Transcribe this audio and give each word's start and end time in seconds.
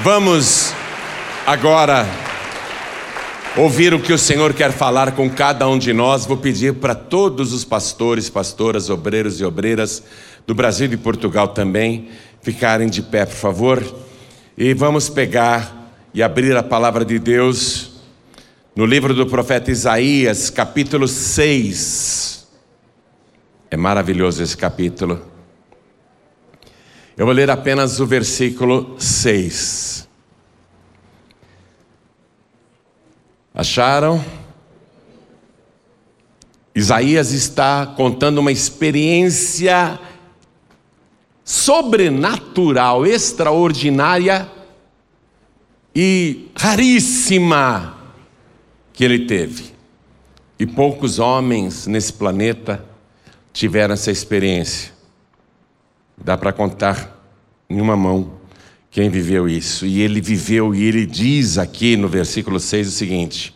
Vamos 0.00 0.72
agora 1.46 2.06
ouvir 3.56 3.94
o 3.94 4.00
que 4.00 4.12
o 4.12 4.18
Senhor 4.18 4.52
quer 4.52 4.72
falar 4.72 5.12
com 5.12 5.30
cada 5.30 5.68
um 5.68 5.78
de 5.78 5.92
nós. 5.92 6.26
Vou 6.26 6.36
pedir 6.36 6.74
para 6.74 6.94
todos 6.94 7.52
os 7.52 7.64
pastores, 7.64 8.28
pastoras, 8.28 8.90
obreiros 8.90 9.38
e 9.38 9.44
obreiras 9.44 10.02
do 10.46 10.54
Brasil 10.54 10.92
e 10.92 10.96
Portugal 10.96 11.48
também 11.48 12.08
ficarem 12.40 12.88
de 12.88 13.02
pé, 13.02 13.26
por 13.26 13.36
favor. 13.36 13.84
E 14.58 14.74
vamos 14.74 15.08
pegar 15.08 15.92
e 16.12 16.22
abrir 16.22 16.56
a 16.56 16.62
palavra 16.62 17.04
de 17.04 17.18
Deus 17.18 17.92
no 18.74 18.86
livro 18.86 19.14
do 19.14 19.26
profeta 19.26 19.70
Isaías, 19.70 20.50
capítulo 20.50 21.06
6. 21.06 22.48
É 23.70 23.76
maravilhoso 23.76 24.42
esse 24.42 24.56
capítulo. 24.56 25.31
Eu 27.16 27.26
vou 27.26 27.34
ler 27.34 27.50
apenas 27.50 28.00
o 28.00 28.06
versículo 28.06 28.96
6. 28.98 30.08
Acharam? 33.54 34.24
Isaías 36.74 37.32
está 37.32 37.86
contando 37.86 38.38
uma 38.38 38.50
experiência 38.50 40.00
sobrenatural, 41.44 43.04
extraordinária 43.04 44.50
e 45.94 46.48
raríssima 46.56 47.98
que 48.94 49.04
ele 49.04 49.26
teve. 49.26 49.72
E 50.58 50.66
poucos 50.66 51.18
homens 51.18 51.86
nesse 51.86 52.14
planeta 52.14 52.82
tiveram 53.52 53.92
essa 53.92 54.10
experiência. 54.10 54.91
Dá 56.24 56.36
para 56.36 56.52
contar 56.52 57.20
em 57.68 57.80
uma 57.80 57.96
mão 57.96 58.32
quem 58.90 59.08
viveu 59.08 59.48
isso. 59.48 59.86
E 59.86 60.00
ele 60.00 60.20
viveu, 60.20 60.74
e 60.74 60.84
ele 60.84 61.04
diz 61.04 61.58
aqui 61.58 61.96
no 61.96 62.06
versículo 62.06 62.60
6 62.60 62.88
o 62.88 62.90
seguinte: 62.92 63.54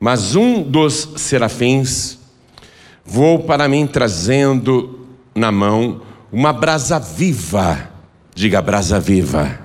Mas 0.00 0.34
um 0.34 0.62
dos 0.62 1.10
serafins 1.16 2.18
voou 3.04 3.40
para 3.44 3.68
mim 3.68 3.86
trazendo 3.86 5.06
na 5.34 5.52
mão 5.52 6.02
uma 6.32 6.52
brasa 6.52 6.98
viva, 6.98 7.90
diga 8.34 8.60
brasa 8.60 8.98
viva, 8.98 9.60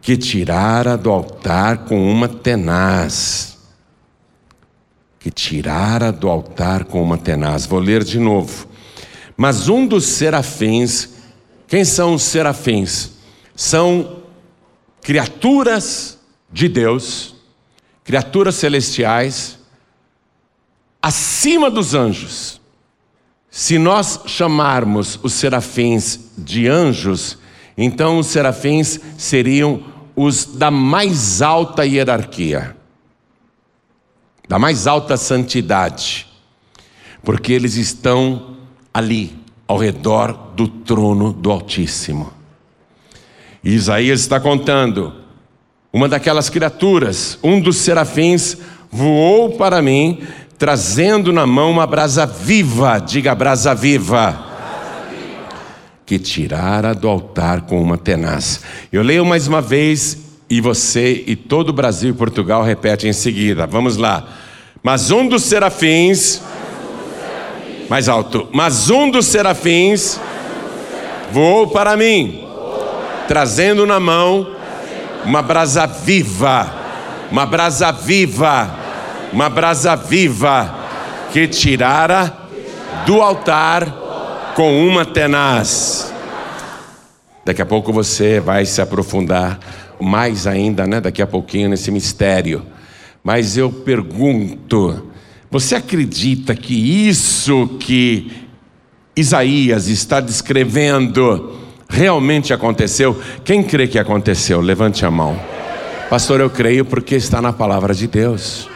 que 0.00 0.16
tirara 0.16 0.96
do 0.96 1.10
altar 1.10 1.78
com 1.78 2.08
uma 2.08 2.28
tenaz. 2.28 3.56
Que 5.18 5.32
tirara 5.32 6.12
do 6.12 6.28
altar 6.28 6.84
com 6.84 7.02
uma 7.02 7.18
tenaz. 7.18 7.66
Vou 7.66 7.80
ler 7.80 8.04
de 8.04 8.20
novo. 8.20 8.68
Mas 9.36 9.68
um 9.68 9.86
dos 9.86 10.04
serafins, 10.04 11.10
quem 11.68 11.84
são 11.84 12.14
os 12.14 12.22
serafins? 12.22 13.10
São 13.54 14.22
criaturas 15.02 16.18
de 16.50 16.68
Deus, 16.68 17.34
criaturas 18.02 18.54
celestiais, 18.54 19.58
acima 21.02 21.70
dos 21.70 21.94
anjos. 21.94 22.60
Se 23.50 23.78
nós 23.78 24.20
chamarmos 24.26 25.18
os 25.22 25.32
serafins 25.32 26.20
de 26.36 26.66
anjos, 26.66 27.38
então 27.76 28.18
os 28.18 28.26
serafins 28.26 28.98
seriam 29.18 29.84
os 30.14 30.46
da 30.46 30.70
mais 30.70 31.42
alta 31.42 31.84
hierarquia, 31.84 32.76
da 34.48 34.58
mais 34.58 34.86
alta 34.86 35.16
santidade, 35.16 36.26
porque 37.22 37.52
eles 37.52 37.76
estão 37.76 38.55
ali, 38.96 39.30
ao 39.68 39.76
redor 39.76 40.32
do 40.56 40.66
trono 40.66 41.30
do 41.30 41.50
Altíssimo. 41.50 42.32
E 43.62 43.74
Isaías 43.74 44.20
está 44.20 44.40
contando: 44.40 45.12
uma 45.92 46.08
daquelas 46.08 46.48
criaturas, 46.48 47.38
um 47.42 47.60
dos 47.60 47.76
serafins, 47.76 48.56
voou 48.90 49.50
para 49.50 49.82
mim, 49.82 50.22
trazendo 50.56 51.30
na 51.30 51.46
mão 51.46 51.70
uma 51.70 51.86
brasa 51.86 52.24
viva, 52.24 52.98
diga 52.98 53.34
brasa 53.34 53.74
viva, 53.74 54.46
que 56.06 56.18
tirara 56.18 56.94
do 56.94 57.06
altar 57.06 57.62
com 57.62 57.82
uma 57.82 57.98
tenaz. 57.98 58.62
Eu 58.90 59.02
leio 59.02 59.26
mais 59.26 59.46
uma 59.46 59.60
vez 59.60 60.16
e 60.48 60.58
você 60.58 61.22
e 61.26 61.36
todo 61.36 61.68
o 61.68 61.74
Brasil 61.74 62.10
e 62.10 62.14
Portugal 62.14 62.62
repete 62.62 63.06
em 63.06 63.12
seguida. 63.12 63.66
Vamos 63.66 63.98
lá. 63.98 64.26
Mas 64.82 65.10
um 65.10 65.28
dos 65.28 65.42
serafins 65.42 66.40
mais 67.88 68.08
alto. 68.08 68.48
Mas 68.52 68.90
um 68.90 69.10
dos 69.10 69.26
serafins 69.26 70.20
voou 71.30 71.68
para 71.68 71.96
mim, 71.96 72.46
trazendo 73.28 73.86
na 73.86 74.00
mão 74.00 74.54
uma 75.24 75.42
brasa 75.42 75.86
viva, 75.86 76.72
uma 77.30 77.46
brasa 77.46 77.90
viva, 77.90 78.74
uma 79.32 79.48
brasa 79.48 79.96
viva, 79.96 80.74
que 81.32 81.48
tirara 81.48 82.32
do 83.04 83.20
altar 83.20 84.52
com 84.54 84.86
uma 84.86 85.04
tenaz. 85.04 86.12
Daqui 87.44 87.62
a 87.62 87.66
pouco 87.66 87.92
você 87.92 88.40
vai 88.40 88.64
se 88.64 88.80
aprofundar 88.80 89.58
mais 90.00 90.46
ainda, 90.46 90.86
né? 90.86 91.00
Daqui 91.00 91.22
a 91.22 91.26
pouquinho 91.26 91.68
nesse 91.68 91.90
mistério. 91.90 92.64
Mas 93.22 93.56
eu 93.56 93.70
pergunto, 93.70 95.10
você 95.58 95.74
acredita 95.74 96.54
que 96.54 97.08
isso 97.08 97.78
que 97.80 98.30
Isaías 99.16 99.88
está 99.88 100.20
descrevendo 100.20 101.58
realmente 101.88 102.52
aconteceu? 102.52 103.18
Quem 103.42 103.62
crê 103.62 103.88
que 103.88 103.98
aconteceu? 103.98 104.60
Levante 104.60 105.06
a 105.06 105.10
mão. 105.10 105.34
Pastor, 106.10 106.40
eu 106.40 106.50
creio 106.50 106.84
porque 106.84 107.14
está 107.14 107.40
na 107.40 107.54
palavra 107.54 107.94
de 107.94 108.06
Deus. 108.06 108.68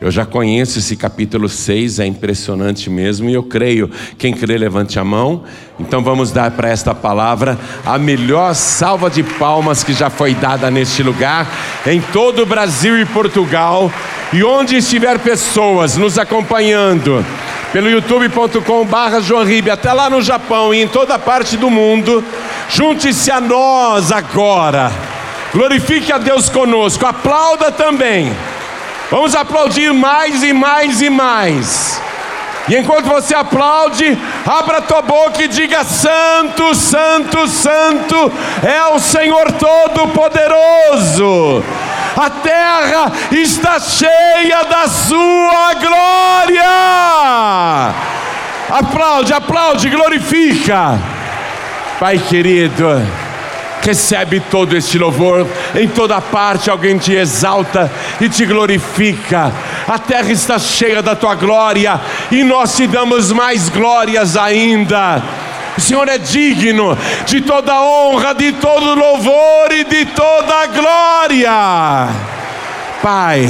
Eu 0.00 0.12
já 0.12 0.24
conheço 0.24 0.78
esse 0.78 0.94
capítulo 0.94 1.48
6, 1.48 1.98
é 1.98 2.06
impressionante 2.06 2.88
mesmo, 2.88 3.28
e 3.28 3.34
eu 3.34 3.42
creio. 3.42 3.90
Quem 4.16 4.32
crê, 4.32 4.56
levante 4.56 4.96
a 4.96 5.02
mão. 5.02 5.42
Então 5.80 6.04
vamos 6.04 6.30
dar 6.30 6.52
para 6.52 6.68
esta 6.68 6.94
palavra 6.94 7.58
a 7.84 7.98
melhor 7.98 8.54
salva 8.54 9.10
de 9.10 9.24
palmas 9.24 9.82
que 9.82 9.92
já 9.92 10.08
foi 10.08 10.34
dada 10.34 10.70
neste 10.70 11.02
lugar, 11.02 11.48
em 11.84 12.00
todo 12.00 12.42
o 12.42 12.46
Brasil 12.46 12.96
e 13.00 13.04
Portugal, 13.06 13.90
e 14.32 14.44
onde 14.44 14.76
estiver 14.76 15.18
pessoas 15.18 15.96
nos 15.96 16.16
acompanhando, 16.16 17.24
pelo 17.72 17.90
youtube.com/barra 17.90 19.18
até 19.72 19.92
lá 19.92 20.08
no 20.08 20.22
Japão 20.22 20.72
e 20.72 20.80
em 20.80 20.86
toda 20.86 21.18
parte 21.18 21.56
do 21.56 21.68
mundo, 21.68 22.24
junte-se 22.70 23.32
a 23.32 23.40
nós 23.40 24.12
agora. 24.12 24.92
Glorifique 25.52 26.12
a 26.12 26.18
Deus 26.18 26.48
conosco, 26.48 27.04
aplauda 27.04 27.72
também. 27.72 28.30
Vamos 29.10 29.34
aplaudir 29.34 29.90
mais 29.92 30.42
e 30.42 30.52
mais 30.52 31.00
e 31.00 31.08
mais. 31.08 32.02
E 32.68 32.76
enquanto 32.76 33.06
você 33.06 33.34
aplaude, 33.34 34.18
abra 34.46 34.82
tua 34.82 35.00
boca 35.00 35.42
e 35.42 35.48
diga: 35.48 35.82
Santo, 35.84 36.74
Santo, 36.74 37.48
Santo 37.48 38.30
é 38.62 38.94
o 38.94 38.98
Senhor 38.98 39.50
Todo-Poderoso. 39.52 41.64
A 42.14 42.28
terra 42.28 43.10
está 43.30 43.80
cheia 43.80 44.64
da 44.64 44.86
Sua 44.86 45.72
glória. 45.74 46.62
Aplaude, 48.68 49.32
aplaude, 49.32 49.88
glorifica. 49.88 50.98
Pai 51.98 52.18
querido. 52.18 53.00
Recebe 53.82 54.40
todo 54.40 54.76
este 54.76 54.98
louvor, 54.98 55.46
em 55.74 55.88
toda 55.88 56.20
parte 56.20 56.68
alguém 56.68 56.98
te 56.98 57.14
exalta 57.14 57.90
e 58.20 58.28
te 58.28 58.44
glorifica. 58.44 59.52
A 59.86 59.98
terra 59.98 60.30
está 60.30 60.58
cheia 60.58 61.02
da 61.02 61.16
tua 61.16 61.34
glória 61.34 62.00
e 62.30 62.44
nós 62.44 62.76
te 62.76 62.86
damos 62.86 63.32
mais 63.32 63.68
glórias 63.68 64.36
ainda. 64.36 65.22
O 65.76 65.80
Senhor 65.80 66.08
é 66.08 66.18
digno 66.18 66.98
de 67.24 67.40
toda 67.40 67.80
honra, 67.80 68.34
de 68.34 68.52
todo 68.52 68.94
louvor 68.94 69.70
e 69.70 69.84
de 69.84 70.06
toda 70.06 70.66
glória. 70.66 72.08
Pai, 73.00 73.48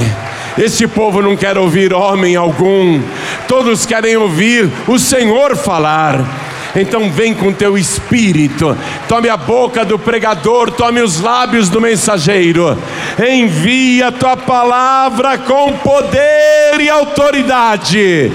este 0.59 0.87
povo 0.87 1.23
não 1.23 1.37
quer 1.37 1.57
ouvir 1.57 1.95
homem 1.95 2.37
algum, 2.37 3.01
todos 3.49 3.87
querem 3.87 4.17
ouvir 4.17 4.71
o 4.87 4.99
Senhor 4.99 5.57
falar. 5.57 6.48
Então 6.77 7.11
vem 7.11 7.35
com 7.35 7.53
teu 7.53 7.79
espírito, 7.79 8.77
tome 9.09 9.29
a 9.29 9.37
boca 9.37 9.85
do 9.85 9.99
pregador, 9.99 10.71
tome 10.71 11.01
os 11.01 11.21
lábios 11.21 11.69
do 11.69 11.81
mensageiro, 11.81 12.77
envia 13.19 14.09
a 14.09 14.13
tua 14.13 14.37
palavra 14.37 15.39
com 15.39 15.73
poder 15.79 16.81
e 16.81 16.89
autoridade. 16.89 18.33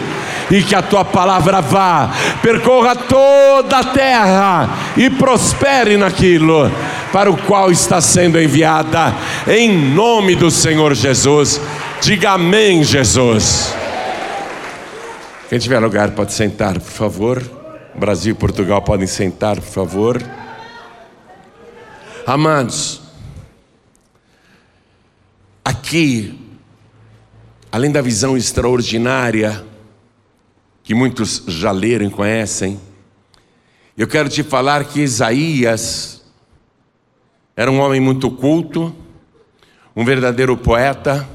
E 0.51 0.61
que 0.61 0.75
a 0.75 0.81
tua 0.81 1.05
palavra 1.05 1.61
vá, 1.61 2.11
percorra 2.41 2.95
toda 2.95 3.79
a 3.79 3.83
terra 3.83 4.69
e 4.95 5.09
prospere 5.09 5.97
naquilo 5.97 6.69
para 7.11 7.31
o 7.31 7.37
qual 7.37 7.71
está 7.71 8.01
sendo 8.01 8.39
enviada, 8.41 9.13
em 9.47 9.71
nome 9.71 10.35
do 10.35 10.51
Senhor 10.51 10.93
Jesus. 10.93 11.61
Diga 12.01 12.31
amém, 12.31 12.83
Jesus. 12.83 13.73
Quem 15.49 15.59
tiver 15.59 15.79
lugar 15.79 16.11
pode 16.11 16.33
sentar, 16.33 16.73
por 16.73 16.91
favor. 16.91 17.62
Brasil 17.95 18.33
e 18.33 18.37
Portugal 18.37 18.81
podem 18.81 19.05
sentar, 19.05 19.55
por 19.57 19.69
favor. 19.69 20.23
Amados, 22.25 23.01
aqui, 25.63 26.39
além 27.71 27.91
da 27.91 28.01
visão 28.01 28.35
extraordinária, 28.35 29.63
que 30.83 30.95
muitos 30.95 31.43
já 31.47 31.71
leram 31.71 32.07
e 32.07 32.09
conhecem, 32.09 32.79
eu 33.95 34.07
quero 34.07 34.27
te 34.27 34.41
falar 34.41 34.85
que 34.85 35.01
Isaías 35.01 36.23
era 37.55 37.69
um 37.69 37.79
homem 37.79 38.01
muito 38.01 38.31
culto, 38.31 38.95
um 39.95 40.03
verdadeiro 40.03 40.57
poeta, 40.57 41.29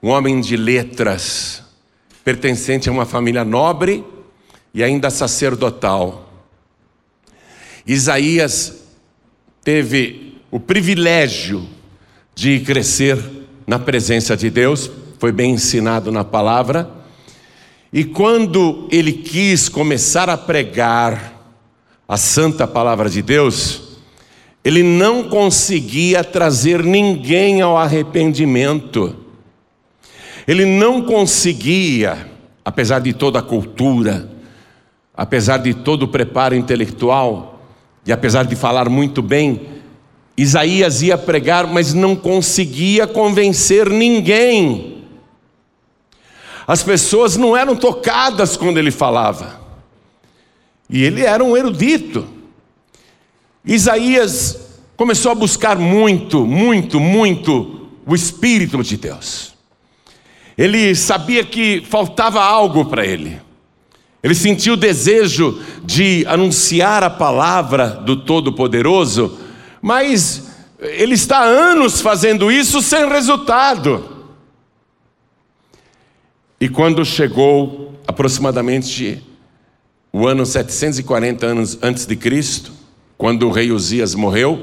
um 0.00 0.10
homem 0.10 0.40
de 0.40 0.56
letras, 0.56 1.64
pertencente 2.22 2.88
a 2.88 2.92
uma 2.92 3.04
família 3.04 3.44
nobre 3.44 4.04
e 4.72 4.82
ainda 4.82 5.10
sacerdotal. 5.10 6.30
Isaías 7.86 8.84
teve 9.62 10.36
o 10.50 10.60
privilégio 10.60 11.66
de 12.34 12.60
crescer 12.60 13.18
na 13.66 13.78
presença 13.78 14.36
de 14.36 14.50
Deus, 14.50 14.90
foi 15.18 15.32
bem 15.32 15.52
ensinado 15.52 16.10
na 16.10 16.24
palavra, 16.24 16.90
e 17.92 18.04
quando 18.04 18.88
ele 18.90 19.12
quis 19.12 19.68
começar 19.68 20.30
a 20.30 20.36
pregar 20.36 21.34
a 22.08 22.16
santa 22.16 22.66
palavra 22.66 23.10
de 23.10 23.22
Deus, 23.22 23.98
ele 24.64 24.82
não 24.82 25.24
conseguia 25.28 26.22
trazer 26.22 26.84
ninguém 26.84 27.60
ao 27.60 27.76
arrependimento. 27.76 29.16
Ele 30.46 30.64
não 30.64 31.02
conseguia, 31.02 32.28
apesar 32.64 33.00
de 33.00 33.12
toda 33.12 33.38
a 33.38 33.42
cultura, 33.42 34.28
apesar 35.20 35.58
de 35.58 35.74
todo 35.74 36.04
o 36.04 36.08
preparo 36.08 36.54
intelectual, 36.54 37.60
e 38.06 38.10
apesar 38.10 38.46
de 38.46 38.56
falar 38.56 38.88
muito 38.88 39.20
bem, 39.20 39.68
Isaías 40.34 41.02
ia 41.02 41.18
pregar, 41.18 41.66
mas 41.66 41.92
não 41.92 42.16
conseguia 42.16 43.06
convencer 43.06 43.90
ninguém. 43.90 45.04
As 46.66 46.82
pessoas 46.82 47.36
não 47.36 47.54
eram 47.54 47.76
tocadas 47.76 48.56
quando 48.56 48.78
ele 48.78 48.90
falava, 48.90 49.60
e 50.88 51.04
ele 51.04 51.22
era 51.22 51.44
um 51.44 51.54
erudito. 51.54 52.26
Isaías 53.62 54.58
começou 54.96 55.32
a 55.32 55.34
buscar 55.34 55.76
muito, 55.76 56.46
muito, 56.46 56.98
muito 56.98 57.90
o 58.06 58.14
Espírito 58.14 58.82
de 58.82 58.96
Deus. 58.96 59.52
Ele 60.56 60.94
sabia 60.94 61.44
que 61.44 61.84
faltava 61.90 62.42
algo 62.42 62.86
para 62.86 63.04
ele. 63.04 63.49
Ele 64.22 64.34
sentiu 64.34 64.74
o 64.74 64.76
desejo 64.76 65.60
de 65.82 66.24
anunciar 66.26 67.02
a 67.02 67.08
palavra 67.08 67.88
do 67.88 68.16
Todo-Poderoso, 68.16 69.38
mas 69.80 70.50
ele 70.78 71.14
está 71.14 71.38
há 71.38 71.44
anos 71.44 72.00
fazendo 72.00 72.52
isso 72.52 72.82
sem 72.82 73.08
resultado. 73.08 74.18
E 76.60 76.68
quando 76.68 77.04
chegou 77.04 77.94
aproximadamente 78.06 79.24
o 80.12 80.26
ano 80.26 80.44
740 80.44 81.46
anos 81.46 81.78
antes 81.80 82.04
de 82.04 82.14
Cristo, 82.14 82.72
quando 83.16 83.46
o 83.46 83.50
rei 83.50 83.72
Uzias 83.72 84.14
morreu, 84.14 84.60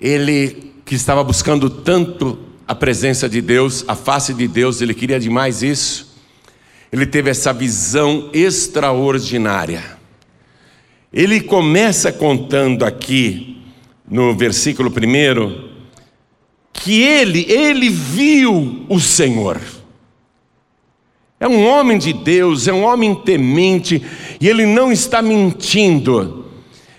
ele 0.00 0.72
que 0.84 0.96
estava 0.96 1.22
buscando 1.22 1.70
tanto 1.70 2.38
a 2.66 2.74
presença 2.74 3.28
de 3.28 3.40
Deus, 3.40 3.84
a 3.86 3.94
face 3.94 4.34
de 4.34 4.48
Deus, 4.48 4.80
ele 4.80 4.94
queria 4.94 5.20
demais 5.20 5.62
isso 5.62 6.13
ele 6.94 7.06
teve 7.06 7.28
essa 7.28 7.52
visão 7.52 8.30
extraordinária. 8.32 9.82
Ele 11.12 11.40
começa 11.40 12.12
contando 12.12 12.84
aqui, 12.84 13.60
no 14.08 14.32
versículo 14.32 14.88
1, 14.90 15.70
que 16.72 17.02
ele, 17.02 17.50
ele 17.50 17.90
viu 17.90 18.86
o 18.88 19.00
Senhor. 19.00 19.60
É 21.40 21.48
um 21.48 21.66
homem 21.66 21.98
de 21.98 22.12
Deus, 22.12 22.68
é 22.68 22.72
um 22.72 22.84
homem 22.84 23.12
temente, 23.12 24.00
e 24.40 24.48
ele 24.48 24.64
não 24.64 24.92
está 24.92 25.20
mentindo. 25.20 26.46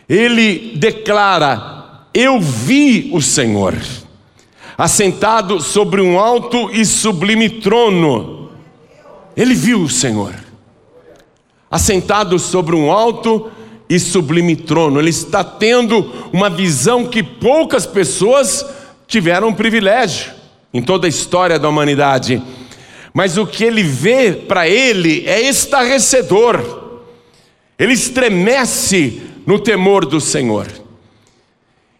Ele 0.09 0.75
declara: 0.75 2.06
Eu 2.13 2.42
vi 2.42 3.12
o 3.13 3.21
Senhor, 3.21 3.74
assentado 4.77 5.62
sobre 5.62 6.01
um 6.01 6.19
alto 6.19 6.69
e 6.69 6.83
sublime 6.83 7.50
trono 7.50 8.35
ele 9.36 9.54
viu 9.54 9.82
o 9.82 9.90
Senhor, 9.90 10.34
assentado 11.70 12.40
sobre 12.40 12.76
um 12.76 12.92
alto 12.92 13.52
e 13.90 14.00
sublime 14.00 14.56
trono. 14.56 15.00
Ele 15.00 15.10
está 15.10 15.44
tendo 15.44 16.12
uma 16.32 16.50
visão 16.50 17.06
que 17.08 17.22
poucas 17.22 17.86
pessoas 17.86 18.66
tiveram 19.08 19.54
privilégio 19.54 20.34
em 20.74 20.82
toda 20.82 21.08
a 21.08 21.10
história 21.10 21.60
da 21.60 21.70
humanidade. 21.70 22.42
Mas 23.14 23.38
o 23.38 23.46
que 23.46 23.64
ele 23.64 23.84
vê 23.84 24.34
para 24.34 24.68
ele 24.68 25.24
é 25.26 25.42
estarrecedor. 25.42 26.84
Ele 27.78 27.94
estremece 27.94 29.22
no 29.46 29.60
temor 29.60 30.06
do 30.06 30.20
Senhor. 30.20 30.68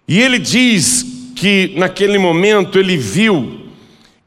E 0.08 0.20
ele 0.20 0.40
diz 0.40 1.06
que 1.36 1.74
naquele 1.78 2.18
momento 2.18 2.80
ele 2.80 2.98
viu 2.98 3.65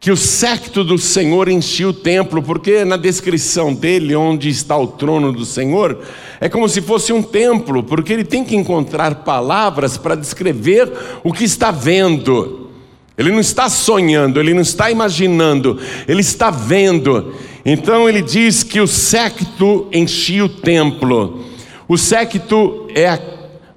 que 0.09 0.13
o 0.13 0.17
secto 0.17 0.83
do 0.83 0.97
Senhor 0.97 1.51
enchia 1.51 1.87
o 1.87 1.93
templo, 1.93 2.43
porque 2.43 2.83
na 2.83 2.97
descrição 2.97 3.75
dele, 3.75 4.17
onde 4.17 4.49
está 4.49 4.75
o 4.75 4.87
trono 4.87 5.31
do 5.31 5.45
Senhor, 5.45 5.99
é 6.41 6.49
como 6.49 6.67
se 6.67 6.81
fosse 6.81 7.13
um 7.13 7.23
templo, 7.23 7.83
porque 7.83 8.15
ele 8.15 8.25
tem 8.25 8.43
que 8.43 8.57
encontrar 8.57 9.17
palavras 9.17 9.99
para 9.99 10.15
descrever 10.15 10.91
o 11.23 11.31
que 11.31 11.45
está 11.45 11.71
vendo. 11.71 12.71
Ele 13.19 13.31
não 13.31 13.39
está 13.39 13.69
sonhando, 13.69 14.41
ele 14.41 14.55
não 14.55 14.63
está 14.63 14.91
imaginando, 14.91 15.79
ele 16.09 16.23
está 16.23 16.51
vendo. 16.51 17.35
Então 17.63 18.09
ele 18.09 18.23
diz 18.23 18.63
que 18.63 18.81
o 18.81 18.87
secto 18.87 19.89
enchia 19.93 20.43
o 20.43 20.49
templo. 20.49 21.45
O 21.87 21.99
secto 21.99 22.89
é 22.95 23.21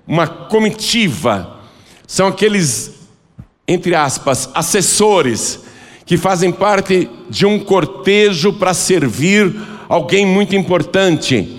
uma 0.07 0.27
comitiva, 0.27 1.59
são 2.07 2.25
aqueles, 2.25 2.93
entre 3.67 3.93
aspas, 3.93 4.49
assessores 4.53 5.69
que 6.05 6.17
fazem 6.17 6.51
parte 6.51 7.09
de 7.29 7.45
um 7.45 7.59
cortejo 7.59 8.53
para 8.53 8.73
servir 8.73 9.53
alguém 9.87 10.25
muito 10.25 10.55
importante. 10.55 11.57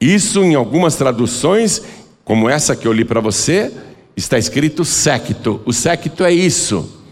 Isso, 0.00 0.42
em 0.42 0.54
algumas 0.54 0.94
traduções, 0.96 1.82
como 2.24 2.48
essa 2.48 2.76
que 2.76 2.86
eu 2.86 2.92
li 2.92 3.04
para 3.04 3.20
você, 3.20 3.72
está 4.16 4.38
escrito 4.38 4.84
secto. 4.84 5.60
O 5.64 5.72
secto 5.72 6.24
é 6.24 6.32
isso. 6.32 7.02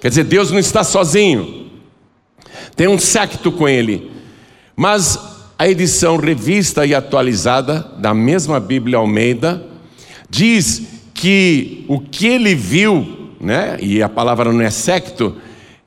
Quer 0.00 0.08
dizer, 0.08 0.24
Deus 0.24 0.50
não 0.50 0.58
está 0.58 0.84
sozinho. 0.84 1.70
Tem 2.76 2.86
um 2.86 2.98
secto 2.98 3.50
com 3.50 3.68
ele. 3.68 4.10
Mas 4.76 5.18
a 5.58 5.68
edição 5.68 6.16
revista 6.16 6.86
e 6.86 6.94
atualizada 6.94 7.80
da 7.98 8.14
mesma 8.14 8.60
Bíblia 8.60 8.98
Almeida 8.98 9.66
diz 10.30 10.82
que 11.12 11.84
o 11.88 11.98
que 11.98 12.28
ele 12.28 12.54
viu, 12.54 13.34
né, 13.40 13.76
e 13.80 14.00
a 14.00 14.08
palavra 14.08 14.52
não 14.52 14.60
é 14.60 14.70
secto, 14.70 15.34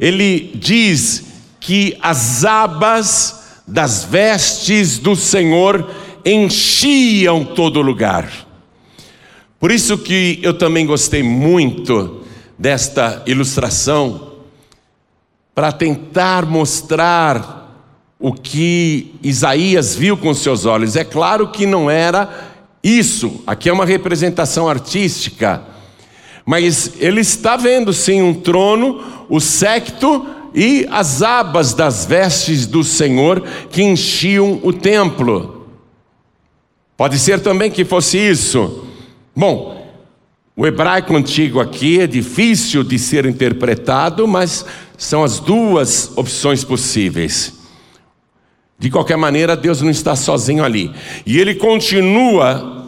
ele 0.01 0.51
diz 0.55 1.23
que 1.59 1.95
as 2.01 2.43
abas 2.43 3.61
das 3.67 4.03
vestes 4.03 4.97
do 4.97 5.15
Senhor 5.15 5.87
enchiam 6.25 7.45
todo 7.45 7.83
lugar. 7.83 8.29
Por 9.59 9.69
isso 9.69 9.99
que 9.99 10.39
eu 10.41 10.55
também 10.55 10.87
gostei 10.87 11.21
muito 11.21 12.23
desta 12.57 13.21
ilustração, 13.27 14.29
para 15.53 15.71
tentar 15.71 16.45
mostrar 16.45 17.59
o 18.17 18.33
que 18.33 19.13
Isaías 19.21 19.95
viu 19.95 20.15
com 20.15 20.33
seus 20.33 20.65
olhos. 20.65 20.95
É 20.95 21.03
claro 21.03 21.49
que 21.49 21.65
não 21.65 21.89
era 21.89 22.51
isso, 22.83 23.43
aqui 23.45 23.69
é 23.69 23.73
uma 23.73 23.85
representação 23.85 24.67
artística, 24.67 25.61
mas 26.45 26.93
ele 26.99 27.21
está 27.21 27.55
vendo 27.55 27.93
sim 27.93 28.21
um 28.21 28.33
trono, 28.33 29.01
o 29.29 29.39
secto 29.39 30.25
e 30.53 30.85
as 30.89 31.21
abas 31.21 31.73
das 31.73 32.05
vestes 32.05 32.65
do 32.65 32.83
Senhor 32.83 33.41
que 33.69 33.83
enchiam 33.83 34.59
o 34.63 34.73
templo. 34.73 35.67
Pode 36.97 37.17
ser 37.17 37.39
também 37.39 37.71
que 37.71 37.85
fosse 37.85 38.17
isso. 38.17 38.85
Bom, 39.35 39.81
o 40.55 40.67
hebraico 40.67 41.15
antigo 41.15 41.59
aqui 41.59 42.01
é 42.01 42.07
difícil 42.07 42.83
de 42.83 42.99
ser 42.99 43.25
interpretado, 43.25 44.27
mas 44.27 44.65
são 44.97 45.23
as 45.23 45.39
duas 45.39 46.11
opções 46.15 46.63
possíveis. 46.63 47.53
De 48.77 48.89
qualquer 48.89 49.17
maneira, 49.17 49.55
Deus 49.55 49.81
não 49.81 49.89
está 49.89 50.15
sozinho 50.15 50.63
ali. 50.63 50.91
E 51.25 51.39
ele 51.39 51.55
continua 51.55 52.80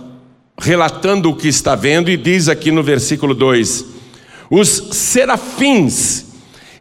relatando 0.59 1.29
o 1.29 1.35
que 1.35 1.47
está 1.47 1.75
vendo, 1.75 2.09
e 2.09 2.17
diz 2.17 2.47
aqui 2.49 2.71
no 2.71 2.83
versículo 2.83 3.33
2: 3.33 3.85
os 4.49 4.69
serafins 4.91 6.25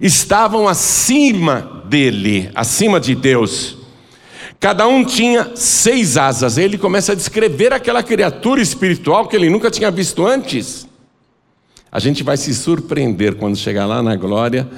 estavam 0.00 0.68
acima 0.68 1.84
dele, 1.86 2.50
acima 2.54 2.98
de 2.98 3.14
Deus. 3.14 3.78
Cada 4.58 4.86
um 4.86 5.04
tinha 5.04 5.52
seis 5.54 6.16
asas. 6.16 6.56
Ele 6.56 6.78
começa 6.78 7.12
a 7.12 7.14
descrever 7.14 7.72
aquela 7.72 8.02
criatura 8.02 8.60
espiritual 8.60 9.26
que 9.26 9.34
ele 9.34 9.50
nunca 9.50 9.70
tinha 9.70 9.90
visto 9.90 10.26
antes. 10.26 10.86
A 11.90 11.98
gente 11.98 12.22
vai 12.22 12.36
se 12.36 12.54
surpreender 12.54 13.34
quando 13.34 13.56
chegar 13.56 13.86
lá 13.86 14.02
na 14.02 14.16
glória 14.16 14.68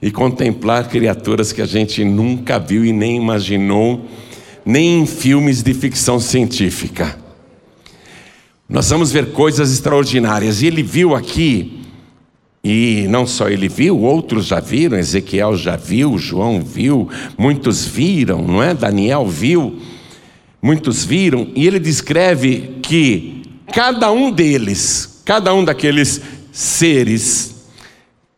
e 0.00 0.10
contemplar 0.10 0.88
criaturas 0.88 1.52
que 1.52 1.60
a 1.60 1.66
gente 1.66 2.04
nunca 2.04 2.58
viu 2.58 2.84
e 2.84 2.92
nem 2.92 3.16
imaginou, 3.16 4.06
nem 4.64 5.00
em 5.00 5.06
filmes 5.06 5.62
de 5.62 5.74
ficção 5.74 6.18
científica. 6.20 7.18
Nós 8.70 8.88
vamos 8.88 9.10
ver 9.10 9.32
coisas 9.32 9.72
extraordinárias. 9.72 10.62
E 10.62 10.66
ele 10.66 10.80
viu 10.80 11.16
aqui, 11.16 11.82
e 12.62 13.04
não 13.08 13.26
só 13.26 13.48
ele 13.48 13.68
viu, 13.68 13.98
outros 13.98 14.46
já 14.46 14.60
viram, 14.60 14.96
Ezequiel 14.96 15.56
já 15.56 15.74
viu, 15.74 16.16
João 16.16 16.62
viu, 16.62 17.08
muitos 17.36 17.84
viram, 17.84 18.40
não 18.46 18.62
é? 18.62 18.72
Daniel 18.72 19.26
viu, 19.26 19.80
muitos 20.62 21.04
viram, 21.04 21.48
e 21.56 21.66
ele 21.66 21.80
descreve 21.80 22.78
que 22.80 23.42
cada 23.74 24.12
um 24.12 24.30
deles, 24.30 25.20
cada 25.24 25.52
um 25.52 25.64
daqueles 25.64 26.20
seres, 26.52 27.66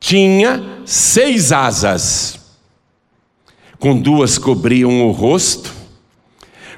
tinha 0.01 0.65
seis 0.87 1.53
asas. 1.53 2.41
Com 3.79 4.01
duas 4.01 4.39
cobriam 4.39 5.07
o 5.07 5.11
rosto, 5.11 5.71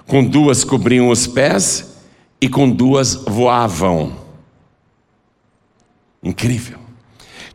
com 0.08 0.24
duas 0.24 0.64
cobriam 0.64 1.08
os 1.08 1.28
pés 1.28 1.93
e 2.44 2.48
com 2.48 2.70
duas 2.70 3.14
voavam. 3.14 4.14
Incrível. 6.22 6.78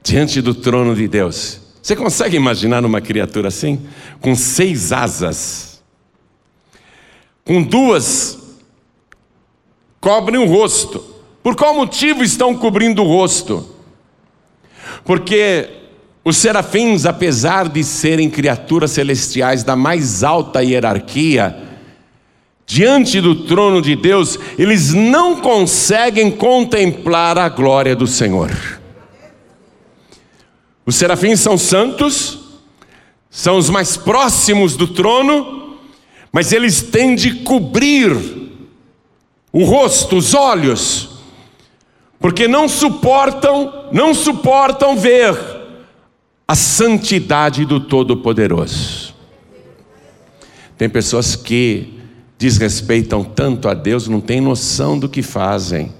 Diante 0.01 0.41
do 0.41 0.55
trono 0.55 0.95
de 0.95 1.07
Deus. 1.07 1.61
Você 1.79 1.95
consegue 1.95 2.35
imaginar 2.35 2.83
uma 2.83 2.99
criatura 2.99 3.49
assim? 3.49 3.87
Com 4.19 4.35
seis 4.35 4.91
asas. 4.91 5.83
Com 7.45 7.61
duas 7.61 8.39
cobrem 10.01 10.39
o 10.39 10.47
rosto. 10.47 11.05
Por 11.43 11.55
qual 11.55 11.75
motivo 11.75 12.23
estão 12.23 12.55
cobrindo 12.55 13.03
o 13.03 13.07
rosto? 13.07 13.75
Porque 15.05 15.69
os 16.25 16.37
serafins, 16.37 17.05
apesar 17.05 17.69
de 17.69 17.83
serem 17.83 18.27
criaturas 18.27 18.89
celestiais 18.89 19.63
da 19.63 19.75
mais 19.75 20.23
alta 20.23 20.63
hierarquia, 20.63 21.68
diante 22.69 23.19
do 23.19 23.33
trono 23.33 23.81
de 23.81 23.95
Deus, 23.95 24.37
eles 24.55 24.93
não 24.93 25.37
conseguem 25.37 26.29
contemplar 26.29 27.35
a 27.35 27.49
glória 27.49 27.95
do 27.95 28.05
Senhor. 28.05 28.51
Os 30.85 30.95
serafins 30.95 31.39
são 31.39 31.57
santos, 31.57 32.37
são 33.27 33.57
os 33.57 33.71
mais 33.71 33.97
próximos 33.97 34.77
do 34.77 34.85
trono, 34.85 35.79
mas 36.31 36.53
eles 36.53 36.83
têm 36.83 37.15
de 37.15 37.39
cobrir 37.39 38.11
o 39.51 39.63
rosto, 39.63 40.17
os 40.17 40.35
olhos, 40.35 41.09
porque 42.19 42.47
não 42.47 42.69
suportam, 42.69 43.87
não 43.91 44.13
suportam 44.13 44.95
ver 44.95 45.35
a 46.47 46.53
santidade 46.53 47.65
do 47.65 47.79
Todo-Poderoso. 47.79 49.15
Tem 50.77 50.87
pessoas 50.87 51.35
que 51.35 51.98
desrespeitam 52.39 53.21
tanto 53.21 53.67
a 53.67 53.73
Deus, 53.73 54.07
não 54.07 54.21
têm 54.21 54.39
noção 54.39 54.97
do 54.97 55.09
que 55.09 55.21
fazem. 55.21 55.93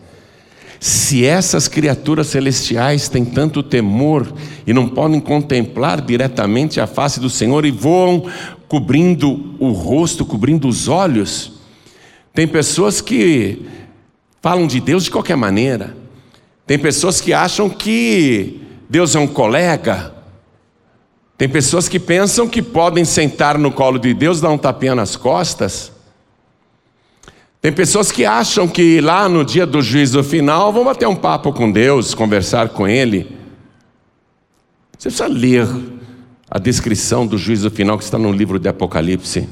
Se 0.79 1.25
essas 1.25 1.67
criaturas 1.67 2.27
celestiais 2.27 3.10
têm 3.10 3.25
tanto 3.25 3.62
temor 3.62 4.34
e 4.65 4.72
não 4.72 4.88
podem 4.88 5.19
contemplar 5.19 6.00
diretamente 6.00 6.79
a 6.79 6.88
face 6.88 7.19
do 7.19 7.29
Senhor 7.29 7.65
e 7.65 7.72
voam 7.72 8.24
cobrindo 8.69 9.53
o 9.60 9.72
rosto, 9.72 10.25
cobrindo 10.25 10.69
os 10.69 10.88
olhos, 10.88 11.60
tem 12.34 12.48
pessoas 12.48 13.01
que 13.01 13.65
falam 14.41 14.65
de 14.65 14.79
Deus 14.79 15.03
de 15.03 15.12
qualquer 15.12 15.36
maneira. 15.36 15.98
Tem 16.65 16.79
pessoas 16.79 17.19
que 17.19 17.34
acham 17.34 17.69
que 17.69 18.62
Deus 18.89 19.13
é 19.13 19.19
um 19.19 19.27
colega. 19.27 20.13
Tem 21.38 21.50
pessoas 21.50 21.89
que 21.89 22.00
pensam 22.00 22.48
que 22.48 22.62
podem 22.62 23.03
sentar 23.03 23.58
no 23.58 23.74
colo 23.74 24.00
de 24.00 24.13
Deus, 24.13 24.39
dar 24.39 24.51
um 24.51 24.58
tapinha 24.58 24.96
nas 24.96 25.17
costas. 25.17 25.99
Tem 27.62 27.74
pessoas 27.74 28.10
que 28.10 28.25
acham 28.25 28.68
que 28.70 29.01
lá 29.01 29.28
no 29.28 29.44
dia 29.44 29.66
do 29.66 29.82
juízo 29.82 30.24
final 30.24 30.72
vão 30.72 30.86
bater 30.86 31.08
um 31.08 31.16
papo 31.16 31.51
com 31.51 31.70
Deus, 31.70 32.13
conversar 32.13 32.70
com 32.70 32.88
Ele. 32.88 33.38
Você 34.98 35.10
precisa 35.10 35.28
ler 35.28 35.68
a 36.50 36.58
descrição 36.58 37.28
do 37.28 37.38
juízo 37.38 37.70
final 37.70 37.98
que 37.98 38.04
está 38.06 38.18
no 38.18 38.32
livro 38.32 38.60
de 38.60 38.70
Apocalipse. 38.70 39.50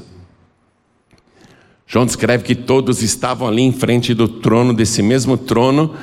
João 1.86 2.06
descreve 2.06 2.44
que 2.44 2.54
todos 2.54 3.02
estavam 3.02 3.46
ali 3.46 3.62
em 3.62 3.72
frente 3.72 4.14
do 4.14 4.26
trono, 4.26 4.72
desse 4.72 5.02
mesmo 5.02 5.36
trono, 5.36 5.94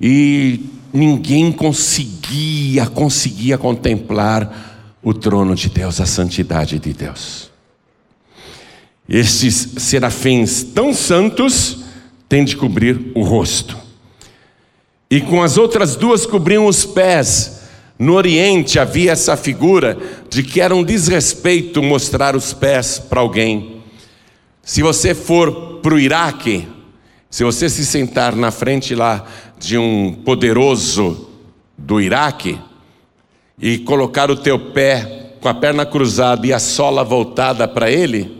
e 0.00 0.60
ninguém 0.92 1.52
conseguia, 1.52 2.86
conseguia 2.86 3.58
contemplar 3.58 4.98
o 5.02 5.12
trono 5.12 5.54
de 5.54 5.68
Deus, 5.68 6.00
a 6.00 6.06
santidade 6.06 6.78
de 6.78 6.92
Deus. 6.92 7.49
Estes 9.10 9.70
serafins 9.78 10.62
tão 10.62 10.94
santos 10.94 11.80
têm 12.28 12.44
de 12.44 12.56
cobrir 12.56 13.10
o 13.12 13.24
rosto. 13.24 13.76
E 15.10 15.20
com 15.20 15.42
as 15.42 15.58
outras 15.58 15.96
duas 15.96 16.24
cobriam 16.24 16.64
os 16.66 16.84
pés. 16.84 17.62
No 17.98 18.14
Oriente 18.14 18.78
havia 18.78 19.10
essa 19.10 19.36
figura 19.36 19.98
de 20.30 20.44
que 20.44 20.60
era 20.60 20.74
um 20.74 20.84
desrespeito 20.84 21.82
mostrar 21.82 22.36
os 22.36 22.52
pés 22.52 23.00
para 23.00 23.20
alguém. 23.20 23.82
Se 24.62 24.80
você 24.80 25.12
for 25.12 25.80
para 25.82 25.94
o 25.94 25.98
Iraque, 25.98 26.68
se 27.28 27.42
você 27.42 27.68
se 27.68 27.84
sentar 27.84 28.36
na 28.36 28.52
frente 28.52 28.94
lá 28.94 29.26
de 29.58 29.76
um 29.76 30.14
poderoso 30.24 31.28
do 31.76 32.00
Iraque 32.00 32.60
e 33.60 33.78
colocar 33.78 34.30
o 34.30 34.36
teu 34.36 34.70
pé 34.70 35.34
com 35.40 35.48
a 35.48 35.54
perna 35.54 35.84
cruzada 35.84 36.46
e 36.46 36.52
a 36.52 36.60
sola 36.60 37.02
voltada 37.02 37.66
para 37.66 37.90
ele, 37.90 38.39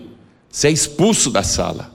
você 0.51 0.69
é 0.69 0.71
expulso 0.71 1.31
da 1.31 1.43
sala. 1.43 1.95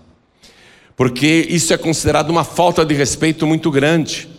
Porque 0.95 1.45
isso 1.49 1.73
é 1.73 1.77
considerado 1.77 2.29
uma 2.29 2.43
falta 2.43 2.85
de 2.85 2.93
respeito 2.93 3.45
muito 3.45 3.69
grande. 3.69 4.29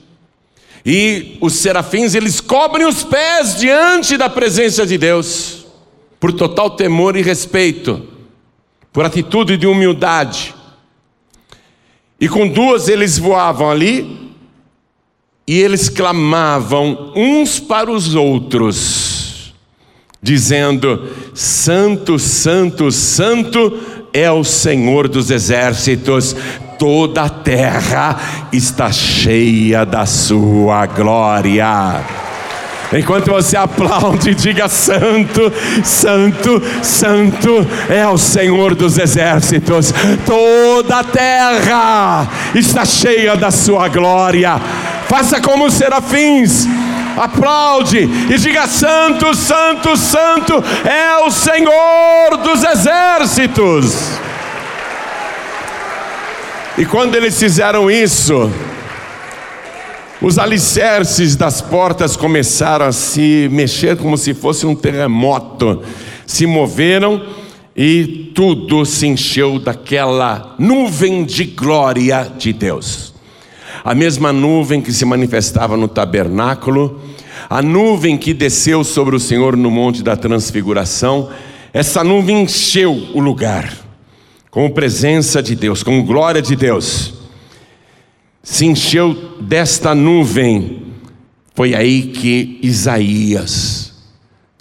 E 0.84 1.36
os 1.40 1.54
serafins, 1.54 2.14
eles 2.14 2.40
cobrem 2.40 2.86
os 2.86 3.02
pés 3.04 3.56
diante 3.56 4.16
da 4.16 4.28
presença 4.28 4.86
de 4.86 4.96
Deus, 4.96 5.66
por 6.18 6.32
total 6.32 6.70
temor 6.70 7.16
e 7.16 7.22
respeito, 7.22 8.06
por 8.92 9.04
atitude 9.04 9.56
de 9.56 9.66
humildade. 9.66 10.54
E 12.18 12.28
com 12.28 12.48
duas 12.48 12.88
eles 12.88 13.18
voavam 13.18 13.68
ali, 13.68 14.32
e 15.46 15.60
eles 15.60 15.88
clamavam 15.88 17.12
uns 17.14 17.60
para 17.60 17.90
os 17.90 18.14
outros, 18.14 19.52
dizendo: 20.22 21.10
Santo, 21.34 22.18
Santo, 22.18 22.90
Santo 22.90 23.95
é 24.16 24.30
o 24.30 24.42
Senhor 24.42 25.08
dos 25.08 25.30
exércitos, 25.30 26.34
toda 26.78 27.24
a 27.24 27.28
terra 27.28 28.16
está 28.50 28.90
cheia 28.90 29.84
da 29.84 30.06
sua 30.06 30.86
glória. 30.86 32.00
Enquanto 32.94 33.30
você 33.30 33.58
aplaude, 33.58 34.34
diga: 34.34 34.68
Santo, 34.68 35.52
Santo, 35.84 36.62
Santo 36.82 37.66
é 37.90 38.08
o 38.08 38.16
Senhor 38.16 38.74
dos 38.74 38.96
exércitos, 38.96 39.92
toda 40.24 41.00
a 41.00 41.04
terra 41.04 42.26
está 42.54 42.86
cheia 42.86 43.36
da 43.36 43.50
sua 43.50 43.88
glória. 43.88 44.58
Faça 45.08 45.42
como 45.42 45.66
os 45.66 45.74
serafins. 45.74 46.66
Aplaude 47.16 47.98
e 47.98 48.38
diga: 48.38 48.66
Santo, 48.66 49.34
Santo, 49.34 49.96
Santo 49.96 50.52
é 50.84 51.24
o 51.24 51.30
Senhor 51.30 52.36
dos 52.42 52.62
exércitos. 52.62 54.18
E 56.76 56.84
quando 56.84 57.14
eles 57.14 57.38
fizeram 57.38 57.90
isso, 57.90 58.50
os 60.20 60.38
alicerces 60.38 61.34
das 61.34 61.62
portas 61.62 62.16
começaram 62.16 62.86
a 62.86 62.92
se 62.92 63.48
mexer 63.50 63.96
como 63.96 64.18
se 64.18 64.34
fosse 64.34 64.66
um 64.66 64.74
terremoto. 64.74 65.82
Se 66.26 66.44
moveram 66.44 67.24
e 67.74 68.30
tudo 68.34 68.84
se 68.84 69.06
encheu 69.06 69.58
daquela 69.58 70.54
nuvem 70.58 71.24
de 71.24 71.44
glória 71.44 72.30
de 72.36 72.52
Deus 72.52 73.16
a 73.86 73.94
mesma 73.94 74.32
nuvem 74.32 74.80
que 74.80 74.92
se 74.92 75.04
manifestava 75.04 75.76
no 75.76 75.86
tabernáculo, 75.86 77.00
a 77.48 77.62
nuvem 77.62 78.18
que 78.18 78.34
desceu 78.34 78.82
sobre 78.82 79.14
o 79.14 79.20
Senhor 79.20 79.56
no 79.56 79.70
monte 79.70 80.02
da 80.02 80.16
transfiguração, 80.16 81.30
essa 81.72 82.02
nuvem 82.02 82.42
encheu 82.42 82.92
o 83.14 83.20
lugar 83.20 83.72
com 84.50 84.70
presença 84.70 85.42
de 85.42 85.54
Deus, 85.54 85.82
com 85.82 86.04
glória 86.04 86.40
de 86.40 86.56
Deus. 86.56 87.14
Se 88.42 88.64
encheu 88.64 89.38
desta 89.40 89.94
nuvem, 89.94 90.94
foi 91.54 91.74
aí 91.74 92.02
que 92.04 92.58
Isaías 92.62 93.92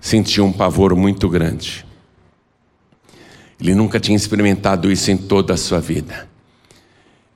sentiu 0.01 0.45
um 0.45 0.51
pavor 0.51 0.95
muito 0.95 1.29
grande. 1.29 1.85
Ele 3.59 3.73
nunca 3.73 3.99
tinha 3.99 4.15
experimentado 4.15 4.91
isso 4.91 5.09
em 5.09 5.17
toda 5.17 5.53
a 5.53 5.57
sua 5.57 5.79
vida. 5.79 6.27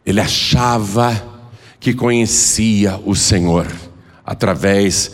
Ele 0.05 0.19
achava 0.19 1.39
que 1.79 1.93
conhecia 1.93 2.99
o 3.05 3.15
Senhor, 3.15 3.67
através 4.25 5.11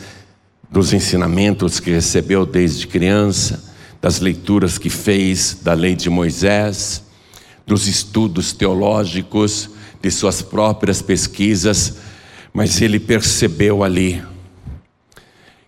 dos 0.76 0.92
ensinamentos 0.92 1.80
que 1.80 1.90
recebeu 1.90 2.46
desde 2.46 2.86
criança, 2.86 3.64
das 4.02 4.20
leituras 4.20 4.78
que 4.78 4.90
fez 4.90 5.60
da 5.62 5.72
lei 5.72 5.96
de 5.96 6.10
Moisés, 6.10 7.02
dos 7.66 7.88
estudos 7.88 8.52
teológicos, 8.52 9.70
de 10.02 10.12
suas 10.12 10.42
próprias 10.42 11.02
pesquisas, 11.02 11.96
mas 12.54 12.82
ele 12.82 13.00
percebeu 13.00 13.86
ali 13.86 14.22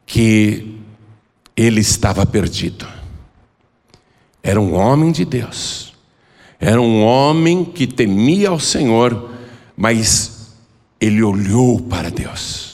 que 0.06 0.76
ele 1.56 1.80
estava 1.80 2.26
perdido. 2.26 2.86
Era 4.44 4.60
um 4.60 4.74
homem 4.74 5.14
de 5.14 5.24
Deus, 5.24 5.94
era 6.60 6.82
um 6.82 7.02
homem 7.02 7.64
que 7.64 7.88
temia 7.88 8.50
ao 8.50 8.60
Senhor, 8.60 9.32
mas 9.74 10.50
ele 11.00 11.24
olhou 11.24 11.80
para 11.80 12.12
Deus, 12.12 12.67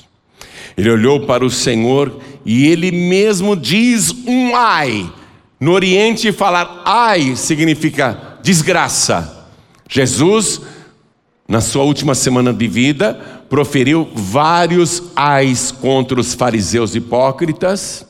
ele 0.78 0.90
olhou 0.90 1.22
para 1.22 1.46
o 1.46 1.50
Senhor 1.50 2.20
e 2.46 2.68
ele 2.68 2.92
mesmo 2.92 3.56
diz 3.56 4.12
um 4.26 4.56
ai. 4.56 5.12
No 5.60 5.72
Oriente, 5.72 6.32
falar 6.32 6.82
ai 6.86 7.36
significa 7.36 8.38
desgraça. 8.44 9.48
Jesus, 9.88 10.62
na 11.48 11.62
sua 11.62 11.84
última 11.84 12.16
semana 12.16 12.52
de 12.52 12.68
vida, 12.68 13.14
proferiu 13.50 14.10
vários 14.14 15.04
ais 15.16 15.72
contra 15.72 16.20
os 16.20 16.34
fariseus 16.34 16.96
hipócritas 16.96 18.06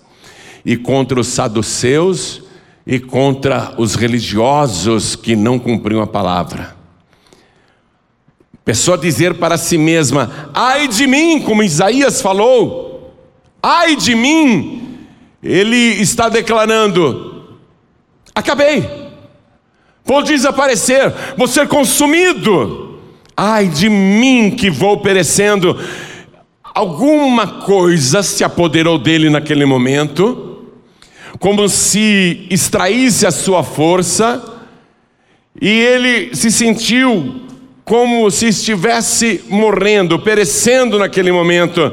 e 0.65 0.77
contra 0.77 1.20
os 1.20 1.27
saduceus 1.27 2.41
e 2.88 3.00
contra 3.00 3.74
os 3.77 3.96
religiosos 3.96 5.15
que 5.15 5.36
não 5.36 5.60
cumpriam 5.60 6.01
a 6.01 6.08
palavra. 6.08 6.83
Pessoa 8.65 8.98
dizer 8.98 9.34
para 9.36 9.58
si 9.58 9.77
mesma: 9.77 10.50
ai 10.53 10.88
de 10.88 11.05
mim, 11.05 11.41
como 11.41 11.63
Isaías 11.63 12.22
falou, 12.22 13.13
ai 13.62 13.96
de 13.96 14.15
mim, 14.15 15.00
ele 15.43 15.75
está 15.75 16.29
declarando: 16.29 17.58
acabei, 18.34 18.89
vou 20.05 20.24
desaparecer, 20.24 21.13
vou 21.38 21.48
ser 21.48 21.67
consumido, 21.67 23.00
ai 23.36 23.67
de 23.67 23.89
mim 23.89 24.51
que 24.51 24.70
vou 24.70 25.01
perecendo. 25.01 25.77
Alguma 26.63 27.46
coisa 27.46 28.24
se 28.24 28.43
apoderou 28.43 28.98
dele 28.98 29.29
naquele 29.29 29.65
momento, 29.65 30.70
como 31.38 31.67
se 31.67 32.48
extraísse 32.50 33.27
a 33.27 33.32
sua 33.32 33.62
força, 33.62 34.41
e 35.62 35.70
ele 35.70 36.34
se 36.34 36.50
sentiu 36.50 37.41
como 37.86 38.30
se 38.32 38.48
estivesse 38.48 39.44
morrendo, 39.50 40.20
perecendo 40.20 40.98
naquele 40.98 41.32
momento. 41.32 41.92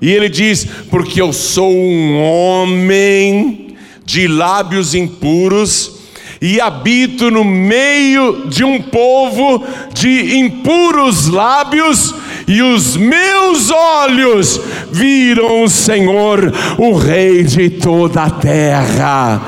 E 0.00 0.10
ele 0.10 0.28
diz: 0.28 0.66
Porque 0.90 1.20
eu 1.20 1.32
sou 1.32 1.70
um 1.72 2.20
homem 2.20 3.76
de 4.04 4.26
lábios 4.26 4.94
impuros 4.94 6.00
e 6.40 6.58
habito 6.58 7.30
no 7.30 7.44
meio 7.44 8.46
de 8.48 8.64
um 8.64 8.80
povo 8.80 9.62
de 9.92 10.38
impuros 10.38 11.28
lábios, 11.28 12.14
e 12.48 12.62
os 12.62 12.96
meus 12.96 13.70
olhos 13.70 14.60
viram 14.90 15.62
o 15.62 15.68
Senhor, 15.68 16.52
o 16.78 16.96
Rei 16.96 17.44
de 17.44 17.68
toda 17.68 18.22
a 18.22 18.30
terra. 18.30 19.40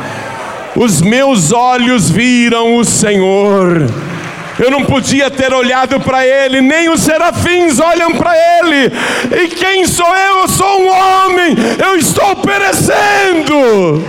Os 0.76 1.00
meus 1.00 1.50
olhos 1.52 2.10
viram 2.10 2.76
o 2.76 2.84
Senhor. 2.84 3.86
Eu 4.62 4.70
não 4.70 4.84
podia 4.84 5.28
ter 5.28 5.52
olhado 5.52 5.98
para 5.98 6.24
ele, 6.24 6.60
nem 6.60 6.88
os 6.88 7.00
serafins 7.00 7.80
olham 7.80 8.12
para 8.14 8.32
ele. 8.36 8.92
E 9.42 9.48
quem 9.48 9.84
sou 9.88 10.06
eu? 10.06 10.38
Eu 10.42 10.48
sou 10.48 10.82
um 10.82 10.88
homem, 10.88 11.56
eu 11.84 11.96
estou 11.96 12.36
perecendo. 12.36 14.00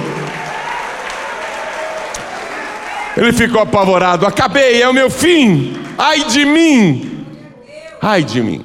Ele 3.17 3.33
ficou 3.33 3.61
apavorado. 3.61 4.27
Acabei, 4.27 4.79
é 4.79 4.87
o 4.87 4.93
meu 4.93 5.09
fim. 5.09 5.73
Ai 5.97 6.23
de 6.25 6.45
mim. 6.45 7.25
Ai 7.99 8.23
de 8.23 8.39
mim. 8.39 8.63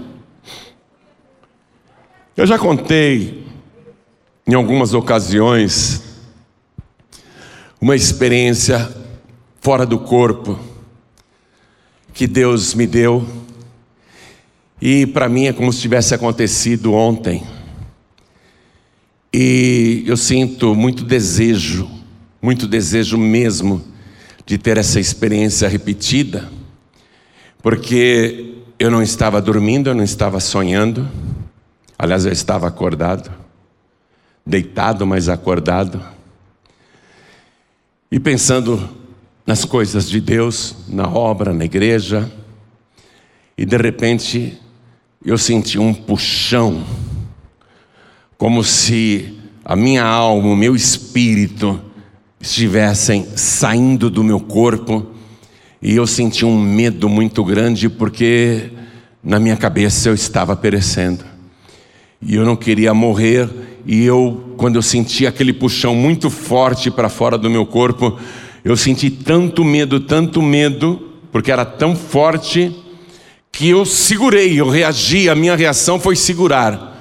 Eu 2.36 2.46
já 2.46 2.58
contei 2.58 3.46
em 4.46 4.52
algumas 4.52 4.92
ocasiões 4.92 6.02
uma 7.80 7.96
experiência 7.96 8.94
fora 9.62 9.86
do 9.86 9.98
corpo 9.98 10.67
que 12.18 12.26
Deus 12.26 12.74
me 12.74 12.84
deu. 12.84 13.24
E 14.82 15.06
para 15.06 15.28
mim 15.28 15.46
é 15.46 15.52
como 15.52 15.72
se 15.72 15.80
tivesse 15.80 16.12
acontecido 16.12 16.92
ontem. 16.92 17.44
E 19.32 20.02
eu 20.04 20.16
sinto 20.16 20.74
muito 20.74 21.04
desejo, 21.04 21.88
muito 22.42 22.66
desejo 22.66 23.16
mesmo 23.16 23.84
de 24.44 24.58
ter 24.58 24.78
essa 24.78 24.98
experiência 24.98 25.68
repetida, 25.68 26.50
porque 27.62 28.56
eu 28.80 28.90
não 28.90 29.00
estava 29.00 29.40
dormindo, 29.40 29.88
eu 29.88 29.94
não 29.94 30.02
estava 30.02 30.40
sonhando, 30.40 31.08
aliás, 31.96 32.26
eu 32.26 32.32
estava 32.32 32.66
acordado, 32.66 33.30
deitado, 34.44 35.06
mas 35.06 35.28
acordado, 35.28 36.02
e 38.10 38.18
pensando 38.18 38.97
nas 39.48 39.64
coisas 39.64 40.10
de 40.10 40.20
Deus, 40.20 40.76
na 40.86 41.08
obra, 41.08 41.54
na 41.54 41.64
igreja, 41.64 42.30
e 43.56 43.64
de 43.64 43.78
repente 43.78 44.58
eu 45.24 45.38
senti 45.38 45.78
um 45.78 45.94
puxão, 45.94 46.84
como 48.36 48.62
se 48.62 49.38
a 49.64 49.74
minha 49.74 50.04
alma, 50.04 50.50
o 50.50 50.54
meu 50.54 50.76
espírito, 50.76 51.80
estivessem 52.38 53.26
saindo 53.36 54.10
do 54.10 54.22
meu 54.22 54.38
corpo. 54.38 55.06
E 55.80 55.96
eu 55.96 56.06
senti 56.06 56.44
um 56.44 56.60
medo 56.60 57.08
muito 57.08 57.42
grande 57.42 57.88
porque 57.88 58.70
na 59.24 59.40
minha 59.40 59.56
cabeça 59.56 60.10
eu 60.10 60.14
estava 60.14 60.54
perecendo. 60.54 61.24
E 62.20 62.34
eu 62.34 62.44
não 62.44 62.54
queria 62.54 62.92
morrer. 62.92 63.48
E 63.86 64.04
eu 64.04 64.54
quando 64.58 64.76
eu 64.76 64.82
senti 64.82 65.26
aquele 65.26 65.54
puxão 65.54 65.94
muito 65.94 66.28
forte 66.28 66.90
para 66.90 67.08
fora 67.08 67.38
do 67.38 67.48
meu 67.48 67.64
corpo 67.64 68.18
eu 68.68 68.76
senti 68.76 69.10
tanto 69.10 69.64
medo 69.64 70.00
tanto 70.00 70.42
medo 70.42 71.12
porque 71.32 71.50
era 71.50 71.64
tão 71.64 71.96
forte 71.96 72.74
que 73.50 73.68
eu 73.68 73.84
segurei 73.84 74.60
eu 74.60 74.68
reagi 74.68 75.28
a 75.28 75.34
minha 75.34 75.56
reação 75.56 75.98
foi 75.98 76.14
segurar 76.14 76.96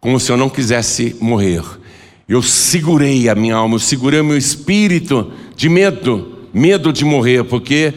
como 0.00 0.20
se 0.20 0.30
eu 0.30 0.36
não 0.36 0.48
quisesse 0.48 1.16
morrer 1.20 1.62
eu 2.28 2.42
segurei 2.42 3.28
a 3.28 3.36
minha 3.36 3.54
alma, 3.54 3.76
eu 3.76 3.80
segurei 3.80 4.18
o 4.18 4.24
meu 4.24 4.36
espírito 4.36 5.32
de 5.54 5.68
medo, 5.68 6.48
medo 6.52 6.92
de 6.92 7.04
morrer, 7.04 7.44
porque 7.44 7.94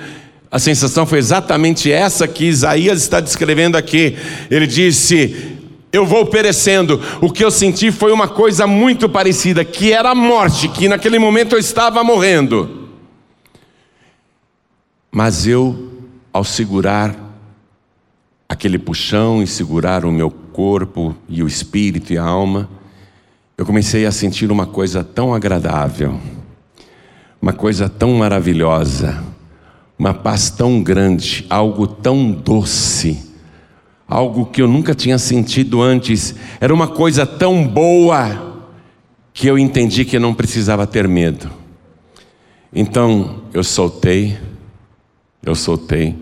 a 0.52 0.60
sensação 0.60 1.06
foi 1.06 1.18
exatamente 1.18 1.92
essa 1.92 2.28
que 2.28 2.46
Isaías 2.46 3.02
está 3.02 3.20
descrevendo 3.20 3.76
aqui. 3.76 4.16
Ele 4.52 4.68
disse: 4.68 5.58
Eu 5.92 6.06
vou 6.06 6.26
perecendo. 6.26 7.02
O 7.20 7.32
que 7.32 7.44
eu 7.44 7.50
senti 7.50 7.92
foi 7.92 8.12
uma 8.12 8.28
coisa 8.28 8.68
muito 8.68 9.10
parecida, 9.10 9.66
que 9.66 9.92
era 9.92 10.12
a 10.12 10.16
morte, 10.16 10.68
que 10.70 10.88
naquele 10.88 11.18
momento 11.18 11.56
eu 11.56 11.60
estava 11.60 12.04
morrendo. 12.04 12.90
Mas 15.12 15.48
eu, 15.48 15.92
ao 16.32 16.44
segurar 16.44 17.16
aquele 18.48 18.78
puxão 18.78 19.42
e 19.42 19.48
segurar 19.48 20.06
o 20.06 20.12
meu 20.12 20.30
corpo 20.30 21.16
e 21.28 21.42
o 21.42 21.48
espírito 21.48 22.14
e 22.14 22.18
a 22.18 22.24
alma, 22.24 22.70
eu 23.58 23.66
comecei 23.66 24.06
a 24.06 24.12
sentir 24.12 24.52
uma 24.52 24.66
coisa 24.66 25.04
tão 25.04 25.34
agradável, 25.34 26.20
uma 27.42 27.54
coisa 27.54 27.90
tão 27.90 28.14
maravilhosa, 28.14 29.24
uma 29.98 30.14
paz 30.14 30.50
tão 30.50 30.82
grande, 30.82 31.46
algo 31.50 31.86
tão 31.88 32.32
doce, 32.32 33.29
algo 34.10 34.48
que 34.48 34.62
eu 34.62 34.68
nunca 34.68 34.96
tinha 34.96 35.20
sentido 35.20 35.82
antes. 35.82 36.34
Era 36.60 36.74
uma 36.74 36.88
coisa 36.88 37.26
tão 37.26 37.66
boa 37.68 38.64
que 39.32 39.48
eu 39.48 39.58
entendi 39.58 40.04
que 40.04 40.18
eu 40.18 40.20
não 40.20 40.34
precisava 40.34 40.88
ter 40.88 41.08
medo. 41.08 41.50
Então 42.74 43.44
eu 43.54 43.64
soltei, 43.64 44.38
eu 45.44 45.54
soltei 45.54 46.16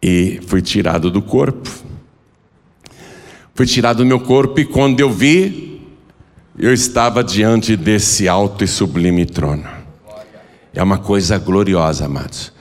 e 0.00 0.40
fui 0.46 0.62
tirado 0.62 1.10
do 1.10 1.20
corpo. 1.20 1.68
Fui 3.54 3.66
tirado 3.66 3.98
do 3.98 4.06
meu 4.06 4.20
corpo 4.20 4.60
e 4.60 4.64
quando 4.64 5.00
eu 5.00 5.10
vi, 5.10 5.82
eu 6.58 6.72
estava 6.72 7.24
diante 7.24 7.76
desse 7.76 8.28
alto 8.28 8.62
e 8.62 8.68
sublime 8.68 9.26
trono. 9.26 9.66
É 10.72 10.82
uma 10.82 10.98
coisa 10.98 11.38
gloriosa, 11.38 12.04
amados. 12.04 12.52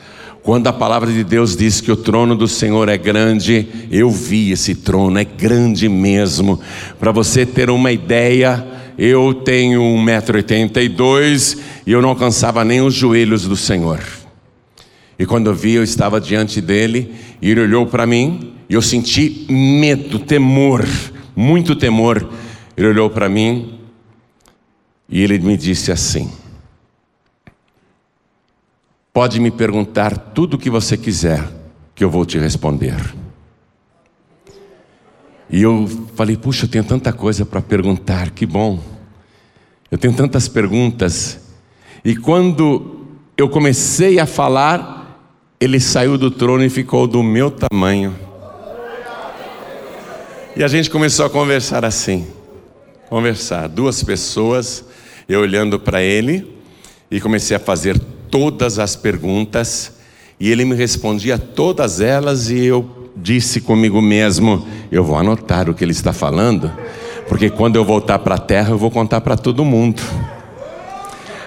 Quando 0.46 0.68
a 0.68 0.74
palavra 0.74 1.12
de 1.12 1.24
Deus 1.24 1.58
diz 1.58 1.82
que 1.82 1.92
o 1.92 1.98
trono 1.98 2.36
do 2.36 2.48
Senhor 2.48 2.88
é 2.88 2.98
grande, 2.98 3.68
eu 3.92 4.10
vi 4.10 4.52
esse 4.52 4.76
trono, 4.76 5.18
é 5.18 5.26
grande 5.26 5.90
mesmo. 5.90 6.60
Para 7.00 7.12
você 7.12 7.46
ter 7.46 7.70
uma 7.70 7.92
ideia, 7.92 8.66
eu 8.98 9.34
tenho 9.34 9.82
1,82m 9.82 11.58
e 11.86 11.92
eu 11.92 12.02
não 12.02 12.10
alcançava 12.10 12.64
nem 12.64 12.80
os 12.80 12.94
joelhos 12.94 13.48
do 13.48 13.58
Senhor. 13.58 14.00
E 15.20 15.26
quando 15.26 15.48
eu 15.48 15.56
vi, 15.56 15.74
eu 15.74 15.84
estava 15.84 16.22
diante 16.22 16.62
dele, 16.62 17.14
e 17.42 17.50
ele 17.50 17.62
olhou 17.62 17.88
para 17.88 18.06
mim, 18.06 18.54
e 18.70 18.76
eu 18.76 18.82
senti 18.82 19.48
medo, 19.50 20.20
temor 20.20 20.86
muito 21.36 21.76
temor. 21.76 22.30
Ele 22.78 22.88
olhou 22.88 23.10
para 23.10 23.28
mim 23.28 23.80
e 25.10 25.22
ele 25.22 25.38
me 25.40 25.58
disse 25.58 25.92
assim: 25.92 26.32
Pode 29.16 29.40
me 29.40 29.50
perguntar 29.50 30.18
tudo 30.18 30.56
o 30.56 30.58
que 30.58 30.70
você 30.70 30.98
quiser, 30.98 31.42
que 31.96 32.04
eu 32.04 32.10
vou 32.10 32.26
te 32.26 32.38
responder. 32.38 32.98
E 35.50 35.62
eu 35.62 35.88
falei: 36.16 36.36
Puxa, 36.36 36.66
eu 36.66 36.70
tenho 36.70 36.84
tanta 36.84 37.14
coisa 37.14 37.46
para 37.46 37.62
perguntar, 37.62 38.32
que 38.32 38.46
bom. 38.46 38.78
Eu 39.90 39.98
tenho 39.98 40.14
tantas 40.14 40.50
perguntas. 40.50 41.40
E 42.04 42.14
quando 42.14 43.06
eu 43.38 43.48
comecei 43.48 44.20
a 44.20 44.26
falar, 44.26 45.18
ele 45.62 45.80
saiu 45.80 46.18
do 46.18 46.30
trono 46.30 46.66
e 46.66 46.70
ficou 46.70 47.08
do 47.08 47.24
meu 47.24 47.50
tamanho. 47.50 48.14
E 50.58 50.62
a 50.62 50.68
gente 50.68 50.90
começou 50.90 51.26
a 51.26 51.30
conversar 51.30 51.86
assim. 51.86 52.28
Conversar, 53.08 53.70
duas 53.70 54.04
pessoas, 54.04 54.84
eu 55.30 55.40
olhando 55.40 55.80
para 55.80 56.02
ele 56.02 56.54
e 57.10 57.22
comecei 57.22 57.56
a 57.56 57.60
fazer 57.62 57.98
todas 58.36 58.80
as 58.80 58.98
perguntas 58.98 59.94
e 60.38 60.52
ele 60.52 60.66
me 60.66 60.76
respondia 60.76 61.38
todas 61.38 62.02
elas 62.02 62.50
e 62.50 62.66
eu 62.66 63.10
disse 63.16 63.62
comigo 63.62 64.02
mesmo: 64.02 64.68
eu 64.92 65.06
vou 65.06 65.18
anotar 65.18 65.70
o 65.70 65.74
que 65.74 65.86
ele 65.86 65.94
está 65.94 66.12
falando, 66.12 66.70
porque 67.30 67.50
quando 67.50 67.78
eu 67.78 67.86
voltar 67.86 68.20
para 68.20 68.36
a 68.36 68.38
terra 68.38 68.72
eu 68.72 68.78
vou 68.78 68.92
contar 68.92 69.22
para 69.22 69.38
todo 69.38 69.64
mundo. 69.64 70.02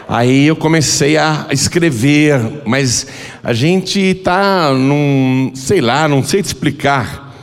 Aí 0.09 0.46
eu 0.46 0.57
comecei 0.57 1.18
a 1.18 1.48
escrever, 1.51 2.62
mas 2.64 3.07
a 3.44 3.53
gente 3.53 4.01
está 4.01 4.72
num, 4.72 5.53
sei 5.55 5.83
lá, 5.83 6.09
não 6.09 6.24
sei 6.24 6.42
te 6.42 6.46
explicar. 6.46 7.37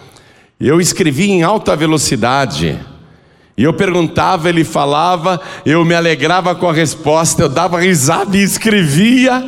Eu 0.59 0.81
escrevi 0.81 1.29
em 1.29 1.43
alta 1.43 1.75
velocidade. 1.75 2.79
E 3.57 3.63
eu 3.63 3.73
perguntava, 3.73 4.49
ele 4.49 4.65
falava, 4.65 5.41
eu 5.65 5.85
me 5.85 5.95
alegrava 5.95 6.53
com 6.55 6.69
a 6.69 6.73
resposta, 6.73 7.43
eu 7.43 7.49
dava 7.49 7.79
risada 7.79 8.35
e 8.35 8.43
escrevia. 8.43 9.43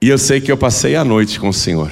E 0.00 0.08
eu 0.08 0.16
sei 0.16 0.40
que 0.40 0.52
eu 0.52 0.56
passei 0.56 0.94
a 0.94 1.04
noite 1.04 1.40
com 1.40 1.48
o 1.48 1.52
Senhor. 1.52 1.90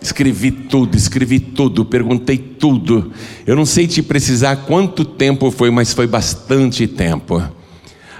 Escrevi 0.00 0.50
tudo, 0.50 0.96
escrevi 0.96 1.40
tudo, 1.40 1.84
perguntei 1.84 2.38
tudo. 2.38 3.12
Eu 3.46 3.56
não 3.56 3.66
sei 3.66 3.86
te 3.86 4.02
precisar 4.02 4.56
quanto 4.56 5.04
tempo 5.04 5.50
foi, 5.50 5.70
mas 5.70 5.92
foi 5.92 6.06
bastante 6.06 6.86
tempo. 6.86 7.42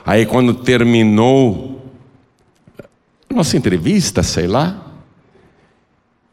Aí 0.05 0.27
quando 0.27 0.55
terminou 0.55 1.73
nossa 3.31 3.57
entrevista, 3.57 4.23
sei 4.23 4.47
lá, 4.47 4.93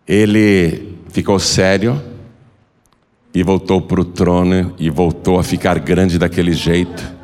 ele 0.08 0.96
ficou 1.10 1.39
sério 1.39 2.09
e 3.34 3.44
voltou 3.44 3.82
para 3.82 4.02
o 4.02 4.06
trono 4.06 4.74
e 4.78 4.89
voltou 4.89 5.39
a 5.39 5.44
ficar 5.44 5.80
grande 5.80 6.18
daquele 6.18 6.54
jeito. 6.54 7.18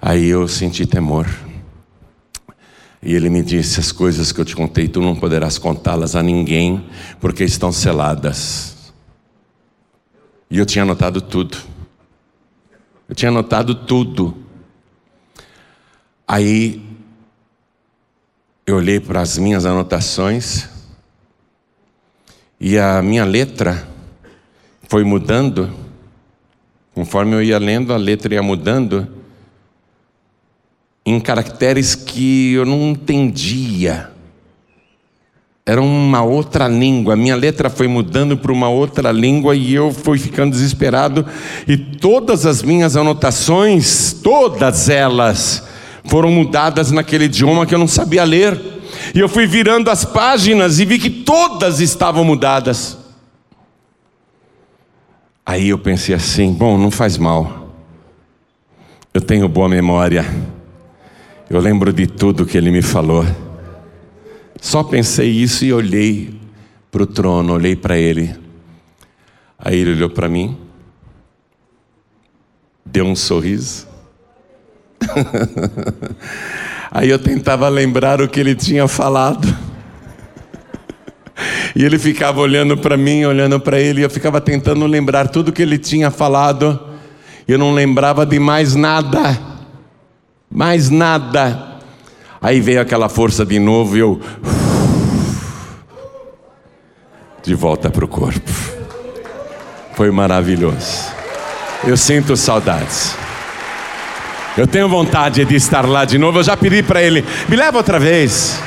Aí 0.00 0.26
eu 0.26 0.46
senti 0.46 0.86
temor. 0.86 1.26
E 3.02 3.14
ele 3.14 3.28
me 3.28 3.42
disse: 3.42 3.80
As 3.80 3.92
coisas 3.92 4.32
que 4.32 4.40
eu 4.40 4.44
te 4.44 4.54
contei, 4.54 4.88
tu 4.88 5.00
não 5.00 5.16
poderás 5.16 5.58
contá-las 5.58 6.14
a 6.14 6.22
ninguém, 6.22 6.84
porque 7.20 7.44
estão 7.44 7.72
seladas. 7.72 8.92
E 10.50 10.58
eu 10.58 10.66
tinha 10.66 10.82
anotado 10.82 11.20
tudo. 11.20 11.58
Eu 13.08 13.14
tinha 13.14 13.28
anotado 13.28 13.74
tudo. 13.74 14.36
Aí 16.26 16.84
eu 18.66 18.76
olhei 18.76 18.98
para 18.98 19.20
as 19.20 19.38
minhas 19.38 19.64
anotações 19.64 20.68
e 22.58 22.76
a 22.78 23.00
minha 23.00 23.24
letra 23.24 23.95
foi 24.88 25.04
mudando, 25.04 25.70
conforme 26.94 27.34
eu 27.34 27.42
ia 27.42 27.58
lendo, 27.58 27.92
a 27.92 27.96
letra 27.96 28.34
ia 28.34 28.42
mudando, 28.42 29.08
em 31.04 31.20
caracteres 31.20 31.94
que 31.94 32.54
eu 32.54 32.64
não 32.64 32.90
entendia. 32.90 34.10
Era 35.64 35.82
uma 35.82 36.22
outra 36.22 36.68
língua, 36.68 37.16
minha 37.16 37.34
letra 37.34 37.68
foi 37.68 37.88
mudando 37.88 38.36
para 38.36 38.52
uma 38.52 38.68
outra 38.68 39.10
língua 39.10 39.56
e 39.56 39.74
eu 39.74 39.92
fui 39.92 40.16
ficando 40.16 40.52
desesperado. 40.52 41.26
E 41.66 41.76
todas 41.76 42.46
as 42.46 42.62
minhas 42.62 42.96
anotações, 42.96 44.12
todas 44.12 44.88
elas, 44.88 45.66
foram 46.04 46.30
mudadas 46.30 46.92
naquele 46.92 47.24
idioma 47.24 47.66
que 47.66 47.74
eu 47.74 47.80
não 47.80 47.88
sabia 47.88 48.22
ler. 48.22 48.60
E 49.12 49.18
eu 49.18 49.28
fui 49.28 49.46
virando 49.46 49.90
as 49.90 50.04
páginas 50.04 50.78
e 50.78 50.84
vi 50.84 51.00
que 51.00 51.10
todas 51.10 51.80
estavam 51.80 52.24
mudadas. 52.24 53.05
Aí 55.46 55.68
eu 55.68 55.78
pensei 55.78 56.12
assim: 56.12 56.52
bom, 56.52 56.76
não 56.76 56.90
faz 56.90 57.16
mal. 57.16 57.72
Eu 59.14 59.20
tenho 59.20 59.48
boa 59.48 59.68
memória. 59.68 60.26
Eu 61.48 61.60
lembro 61.60 61.92
de 61.92 62.08
tudo 62.08 62.44
que 62.44 62.58
ele 62.58 62.72
me 62.72 62.82
falou. 62.82 63.24
Só 64.60 64.82
pensei 64.82 65.30
isso 65.30 65.64
e 65.64 65.72
olhei 65.72 66.34
para 66.90 67.04
o 67.04 67.06
trono, 67.06 67.52
olhei 67.52 67.76
para 67.76 67.96
ele. 67.96 68.34
Aí 69.56 69.78
ele 69.78 69.92
olhou 69.92 70.10
para 70.10 70.28
mim, 70.28 70.58
deu 72.84 73.04
um 73.04 73.14
sorriso. 73.14 73.86
Aí 76.90 77.08
eu 77.08 77.18
tentava 77.18 77.68
lembrar 77.68 78.20
o 78.20 78.28
que 78.28 78.40
ele 78.40 78.54
tinha 78.54 78.88
falado. 78.88 79.46
E 81.74 81.84
ele 81.84 81.98
ficava 81.98 82.40
olhando 82.40 82.76
para 82.76 82.96
mim, 82.96 83.24
olhando 83.24 83.60
para 83.60 83.78
ele, 83.78 84.00
e 84.00 84.04
eu 84.04 84.10
ficava 84.10 84.40
tentando 84.40 84.86
lembrar 84.86 85.28
tudo 85.28 85.52
que 85.52 85.62
ele 85.62 85.78
tinha 85.78 86.10
falado. 86.10 86.80
Eu 87.46 87.58
não 87.58 87.72
lembrava 87.72 88.24
de 88.24 88.38
mais 88.38 88.74
nada. 88.74 89.38
Mais 90.50 90.88
nada. 90.90 91.76
Aí 92.40 92.60
veio 92.60 92.80
aquela 92.80 93.08
força 93.08 93.44
de 93.44 93.58
novo 93.58 93.96
e 93.96 94.00
eu 94.00 94.20
de 97.42 97.54
volta 97.54 97.90
para 97.90 98.04
o 98.04 98.08
corpo. 98.08 98.50
Foi 99.94 100.10
maravilhoso. 100.10 101.06
Eu 101.84 101.96
sinto 101.96 102.36
saudades. 102.36 103.16
Eu 104.56 104.66
tenho 104.66 104.88
vontade 104.88 105.44
de 105.44 105.54
estar 105.54 105.86
lá 105.86 106.04
de 106.04 106.18
novo. 106.18 106.40
Eu 106.40 106.42
já 106.42 106.56
pedi 106.56 106.82
para 106.82 107.02
ele, 107.02 107.24
me 107.48 107.56
leva 107.56 107.76
outra 107.78 107.98
vez. 107.98 108.60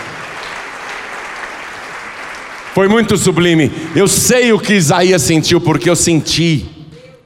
Foi 2.80 2.88
muito 2.88 3.18
sublime. 3.18 3.70
Eu 3.94 4.08
sei 4.08 4.54
o 4.54 4.58
que 4.58 4.74
Isaías 4.74 5.22
sentiu, 5.24 5.60
porque 5.60 5.90
eu 5.90 5.98
senti 5.98 6.66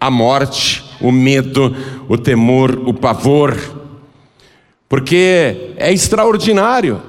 a 0.01 0.09
morte, 0.09 0.83
o 0.99 1.11
medo, 1.11 1.75
o 2.09 2.17
temor, 2.17 2.81
o 2.87 2.91
pavor. 2.91 3.55
Porque 4.89 5.75
é 5.77 5.93
extraordinário. 5.93 6.99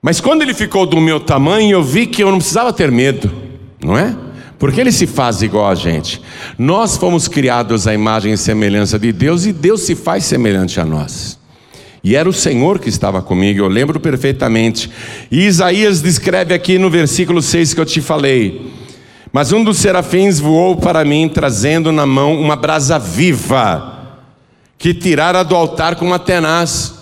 Mas 0.00 0.20
quando 0.20 0.42
ele 0.42 0.54
ficou 0.54 0.86
do 0.86 1.00
meu 1.00 1.18
tamanho, 1.18 1.72
eu 1.72 1.82
vi 1.82 2.06
que 2.06 2.22
eu 2.22 2.30
não 2.30 2.38
precisava 2.38 2.72
ter 2.72 2.88
medo, 2.88 3.28
não 3.82 3.98
é? 3.98 4.16
Porque 4.56 4.80
ele 4.80 4.92
se 4.92 5.08
faz 5.08 5.42
igual 5.42 5.66
a 5.66 5.74
gente. 5.74 6.22
Nós 6.56 6.96
fomos 6.96 7.26
criados 7.26 7.88
à 7.88 7.92
imagem 7.92 8.32
e 8.32 8.38
semelhança 8.38 8.96
de 8.96 9.10
Deus 9.10 9.44
e 9.44 9.52
Deus 9.52 9.80
se 9.80 9.96
faz 9.96 10.24
semelhante 10.24 10.78
a 10.78 10.84
nós. 10.84 11.39
E 12.02 12.16
era 12.16 12.28
o 12.28 12.32
Senhor 12.32 12.78
que 12.78 12.88
estava 12.88 13.20
comigo, 13.20 13.60
eu 13.60 13.68
lembro 13.68 14.00
perfeitamente. 14.00 14.90
E 15.30 15.44
Isaías 15.44 16.00
descreve 16.00 16.54
aqui 16.54 16.78
no 16.78 16.88
versículo 16.88 17.42
6 17.42 17.74
que 17.74 17.80
eu 17.80 17.86
te 17.86 18.00
falei. 18.00 18.72
Mas 19.32 19.52
um 19.52 19.62
dos 19.62 19.78
serafins 19.78 20.40
voou 20.40 20.76
para 20.76 21.04
mim, 21.04 21.28
trazendo 21.28 21.92
na 21.92 22.06
mão 22.06 22.40
uma 22.40 22.56
brasa 22.56 22.98
viva, 22.98 24.18
que 24.76 24.92
tirara 24.92 25.44
do 25.44 25.54
altar 25.54 25.94
com 25.94 26.04
uma 26.04 26.18
tenaz. 26.18 26.94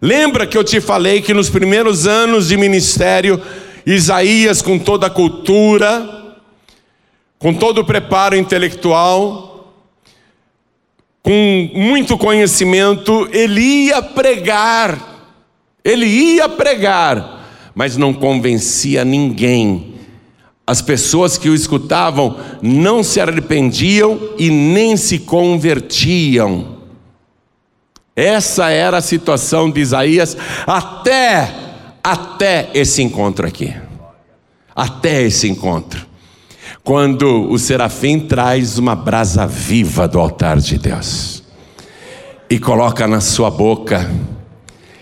Lembra 0.00 0.46
que 0.46 0.56
eu 0.56 0.64
te 0.64 0.80
falei 0.80 1.20
que 1.20 1.34
nos 1.34 1.50
primeiros 1.50 2.06
anos 2.06 2.48
de 2.48 2.56
ministério, 2.56 3.40
Isaías, 3.84 4.62
com 4.62 4.78
toda 4.78 5.08
a 5.08 5.10
cultura, 5.10 6.36
com 7.38 7.52
todo 7.52 7.80
o 7.80 7.84
preparo 7.84 8.36
intelectual, 8.36 9.51
com 11.22 11.70
muito 11.72 12.18
conhecimento, 12.18 13.28
ele 13.32 13.60
ia 13.60 14.02
pregar, 14.02 15.30
ele 15.84 16.06
ia 16.06 16.48
pregar, 16.48 17.70
mas 17.74 17.96
não 17.96 18.12
convencia 18.12 19.04
ninguém. 19.04 19.94
As 20.66 20.82
pessoas 20.82 21.38
que 21.38 21.48
o 21.48 21.54
escutavam 21.54 22.36
não 22.60 23.02
se 23.02 23.20
arrependiam 23.20 24.18
e 24.38 24.50
nem 24.50 24.96
se 24.96 25.20
convertiam. 25.20 26.78
Essa 28.14 28.70
era 28.70 28.98
a 28.98 29.02
situação 29.02 29.70
de 29.70 29.80
Isaías 29.80 30.36
até 30.66 31.54
até 32.04 32.68
esse 32.74 33.00
encontro 33.00 33.46
aqui. 33.46 33.74
Até 34.74 35.22
esse 35.22 35.48
encontro 35.48 36.11
quando 36.84 37.48
o 37.48 37.58
serafim 37.58 38.18
traz 38.18 38.76
uma 38.76 38.96
brasa 38.96 39.46
viva 39.46 40.08
do 40.08 40.18
altar 40.18 40.58
de 40.58 40.78
Deus 40.78 41.42
e 42.50 42.58
coloca 42.58 43.06
na 43.06 43.20
sua 43.20 43.50
boca 43.50 44.10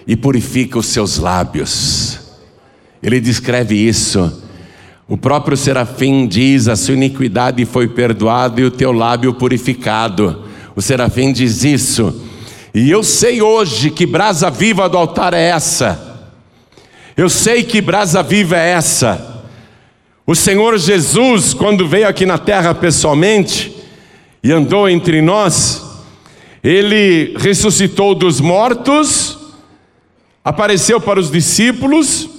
e 0.07 0.15
purifica 0.15 0.79
os 0.79 0.87
seus 0.87 1.19
lábios. 1.19 2.21
Ele 3.03 3.21
descreve 3.21 3.75
isso. 3.75 4.43
O 5.09 5.17
próprio 5.17 5.57
serafim 5.57 6.27
diz: 6.27 6.69
A 6.69 6.77
sua 6.77 6.95
iniquidade 6.95 7.65
foi 7.65 7.89
perdoada 7.89 8.61
e 8.61 8.65
o 8.65 8.71
teu 8.71 8.93
lábio 8.93 9.35
purificado. 9.35 10.45
O 10.77 10.83
serafim 10.83 11.33
diz 11.33 11.65
isso. 11.65 12.23
E 12.75 12.91
eu 12.91 13.03
sei 13.03 13.43
hoje 13.43 13.91
que 13.91 14.07
brasa 14.07 14.51
viva 14.51 14.89
do 14.89 14.99
altar 14.99 15.33
é 15.35 15.49
essa. 15.49 15.99
Eu 17.17 17.29
sei 17.29 17.65
que 17.65 17.81
brasa 17.81 18.23
viva 18.23 18.57
é 18.57 18.71
essa. 18.71 19.40
O 20.31 20.35
Senhor 20.37 20.79
Jesus, 20.79 21.53
quando 21.53 21.89
veio 21.89 22.07
aqui 22.07 22.25
na 22.25 22.39
terra 22.39 22.73
pessoalmente 22.73 23.77
e 24.45 24.53
andou 24.53 24.89
entre 24.89 25.21
nós, 25.21 25.85
ele 26.63 27.35
ressuscitou 27.37 28.15
dos 28.15 28.39
mortos, 28.39 29.37
apareceu 30.45 31.01
para 31.01 31.19
os 31.19 31.33
discípulos, 31.33 32.31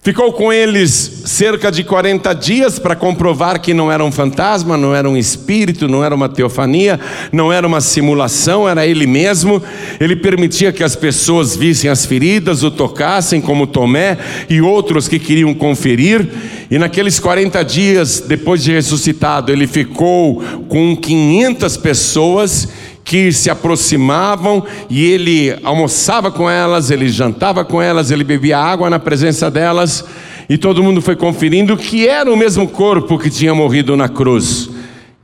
Ficou 0.00 0.32
com 0.32 0.52
eles 0.52 1.22
cerca 1.26 1.72
de 1.72 1.82
40 1.82 2.32
dias 2.32 2.78
para 2.78 2.94
comprovar 2.94 3.60
que 3.60 3.74
não 3.74 3.90
era 3.90 4.02
um 4.02 4.12
fantasma, 4.12 4.76
não 4.76 4.94
era 4.94 5.10
um 5.10 5.16
espírito, 5.16 5.88
não 5.88 6.04
era 6.04 6.14
uma 6.14 6.28
teofania, 6.28 6.98
não 7.32 7.52
era 7.52 7.66
uma 7.66 7.80
simulação, 7.80 8.68
era 8.68 8.86
ele 8.86 9.08
mesmo. 9.08 9.60
Ele 9.98 10.14
permitia 10.14 10.72
que 10.72 10.84
as 10.84 10.94
pessoas 10.94 11.56
vissem 11.56 11.90
as 11.90 12.06
feridas, 12.06 12.62
o 12.62 12.70
tocassem, 12.70 13.40
como 13.40 13.66
Tomé 13.66 14.16
e 14.48 14.62
outros 14.62 15.08
que 15.08 15.18
queriam 15.18 15.52
conferir. 15.52 16.26
E 16.70 16.78
naqueles 16.78 17.18
40 17.18 17.62
dias, 17.64 18.20
depois 18.20 18.62
de 18.62 18.72
ressuscitado, 18.72 19.50
ele 19.50 19.66
ficou 19.66 20.40
com 20.68 20.96
500 20.96 21.76
pessoas 21.76 22.68
que 23.08 23.32
se 23.32 23.48
aproximavam 23.48 24.62
e 24.90 25.02
ele 25.02 25.58
almoçava 25.64 26.30
com 26.30 26.48
elas, 26.48 26.90
ele 26.90 27.08
jantava 27.08 27.64
com 27.64 27.80
elas, 27.80 28.10
ele 28.10 28.22
bebia 28.22 28.58
água 28.58 28.90
na 28.90 28.98
presença 28.98 29.50
delas, 29.50 30.04
e 30.46 30.58
todo 30.58 30.82
mundo 30.82 31.00
foi 31.00 31.16
conferindo 31.16 31.74
que 31.74 32.06
era 32.06 32.30
o 32.30 32.36
mesmo 32.36 32.68
corpo 32.68 33.18
que 33.18 33.30
tinha 33.30 33.54
morrido 33.54 33.96
na 33.96 34.10
cruz, 34.10 34.68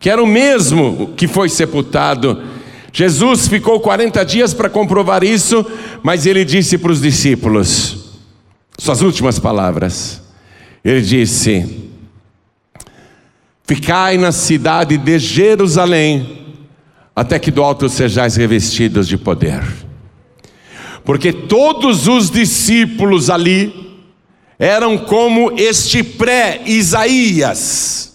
que 0.01 0.09
era 0.09 0.23
o 0.23 0.27
mesmo 0.27 1.13
que 1.15 1.29
foi 1.29 1.51
sepultado. 1.51 2.43
Jesus 2.91 3.49
ficou 3.49 3.79
40 3.79 4.25
dias 4.25 4.55
para 4.55 4.71
comprovar 4.71 5.23
isso, 5.23 5.63
mas 6.03 6.25
ele 6.25 6.43
disse 6.43 6.79
para 6.79 6.91
os 6.91 7.03
discípulos, 7.03 8.15
suas 8.79 9.03
últimas 9.03 9.39
palavras, 9.39 10.23
ele 10.83 11.03
disse: 11.03 11.91
Ficai 13.67 14.17
na 14.17 14.33
cidade 14.33 14.97
de 14.97 15.19
Jerusalém, 15.19 16.44
até 17.15 17.39
que 17.39 17.51
do 17.51 17.63
alto 17.63 17.89
sejais 17.89 18.37
revestidos 18.37 19.07
de 19.07 19.17
poder. 19.17 19.63
Porque 21.05 21.33
todos 21.33 22.09
os 22.09 22.31
discípulos 22.31 23.31
ali 23.31 23.85
eram 24.59 24.99
como 24.99 25.53
este 25.59 26.03
pré-Isaías. 26.03 28.13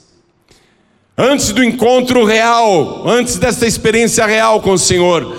Antes 1.17 1.51
do 1.51 1.63
encontro 1.63 2.25
real, 2.25 3.07
antes 3.07 3.37
desta 3.37 3.67
experiência 3.67 4.25
real 4.25 4.61
com 4.61 4.71
o 4.71 4.79
Senhor, 4.79 5.37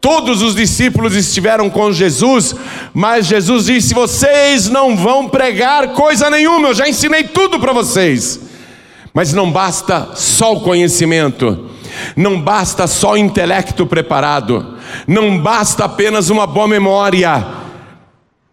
todos 0.00 0.42
os 0.42 0.54
discípulos 0.54 1.14
estiveram 1.14 1.68
com 1.68 1.92
Jesus, 1.92 2.54
mas 2.94 3.26
Jesus 3.26 3.66
disse: 3.66 3.94
Vocês 3.94 4.68
não 4.68 4.96
vão 4.96 5.28
pregar 5.28 5.92
coisa 5.92 6.30
nenhuma, 6.30 6.68
eu 6.68 6.74
já 6.74 6.88
ensinei 6.88 7.24
tudo 7.24 7.60
para 7.60 7.74
vocês. 7.74 8.40
Mas 9.12 9.32
não 9.32 9.52
basta 9.52 10.10
só 10.14 10.54
o 10.54 10.60
conhecimento, 10.60 11.67
não 12.16 12.40
basta 12.40 12.86
só 12.86 13.16
intelecto 13.16 13.86
preparado, 13.86 14.76
não 15.06 15.38
basta 15.38 15.84
apenas 15.84 16.30
uma 16.30 16.46
boa 16.46 16.68
memória. 16.68 17.46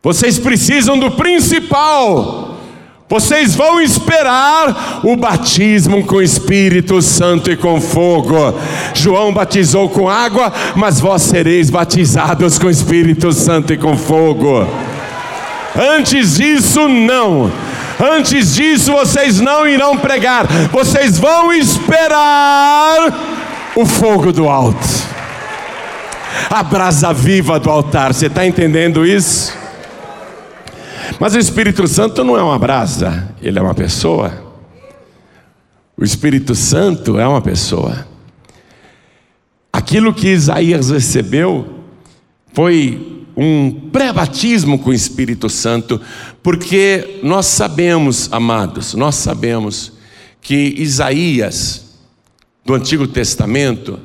Vocês 0.01 0.37
precisam 0.37 0.99
do 0.99 1.11
principal. 1.11 2.55
Vocês 3.07 3.53
vão 3.53 3.79
esperar 3.79 5.01
o 5.03 5.15
batismo 5.15 6.03
com 6.03 6.21
Espírito 6.21 7.01
Santo 7.03 7.51
e 7.51 7.57
com 7.57 7.79
fogo. 7.79 8.35
João 8.95 9.31
batizou 9.31 9.89
com 9.89 10.09
água, 10.09 10.51
mas 10.75 10.99
vós 10.99 11.21
sereis 11.21 11.69
batizados 11.69 12.57
com 12.57 12.67
Espírito 12.69 13.31
Santo 13.31 13.73
e 13.73 13.77
com 13.77 13.95
fogo. 13.95 14.67
Antes 15.75 16.37
disso, 16.37 16.87
não. 16.87 17.51
Antes 17.99 18.55
disso, 18.55 18.91
vocês 18.91 19.39
não 19.39 19.67
irão 19.67 19.97
pregar, 19.97 20.45
vocês 20.71 21.17
vão 21.17 21.53
esperar 21.53 23.34
o 23.75 23.85
fogo 23.85 24.31
do 24.31 24.47
alto, 24.47 24.87
a 26.49 26.63
brasa 26.63 27.11
viva 27.13 27.59
do 27.59 27.69
altar. 27.69 28.13
Você 28.13 28.27
está 28.27 28.45
entendendo 28.45 29.05
isso? 29.05 29.53
Mas 31.19 31.35
o 31.35 31.39
Espírito 31.39 31.87
Santo 31.87 32.23
não 32.23 32.37
é 32.37 32.43
uma 32.43 32.57
brasa, 32.57 33.29
ele 33.41 33.59
é 33.59 33.61
uma 33.61 33.75
pessoa. 33.75 34.43
O 35.97 36.03
Espírito 36.03 36.55
Santo 36.55 37.19
é 37.19 37.27
uma 37.27 37.41
pessoa. 37.41 38.07
Aquilo 39.71 40.13
que 40.13 40.29
Isaías 40.29 40.89
recebeu 40.89 41.83
foi 42.53 43.25
um 43.35 43.89
pré-batismo 43.91 44.79
com 44.79 44.89
o 44.89 44.93
Espírito 44.93 45.49
Santo, 45.49 45.99
porque 46.41 47.19
nós 47.21 47.45
sabemos, 47.47 48.29
amados, 48.31 48.93
nós 48.93 49.15
sabemos 49.15 49.91
que 50.41 50.75
Isaías 50.77 51.84
do 52.65 52.73
Antigo 52.73 53.07
Testamento 53.07 53.99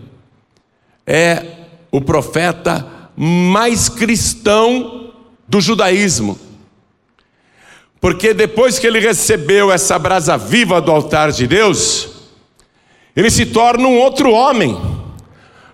é 1.06 1.44
o 1.90 2.00
profeta 2.00 2.86
mais 3.16 3.88
cristão 3.88 5.12
do 5.48 5.60
judaísmo. 5.60 6.38
Porque 7.98 8.34
depois 8.34 8.78
que 8.78 8.86
ele 8.86 9.00
recebeu 9.00 9.72
essa 9.72 9.98
brasa 9.98 10.36
viva 10.36 10.80
do 10.80 10.90
altar 10.90 11.32
de 11.32 11.46
Deus, 11.46 12.08
ele 13.16 13.30
se 13.30 13.46
torna 13.46 13.88
um 13.88 13.98
outro 13.98 14.30
homem. 14.30 14.78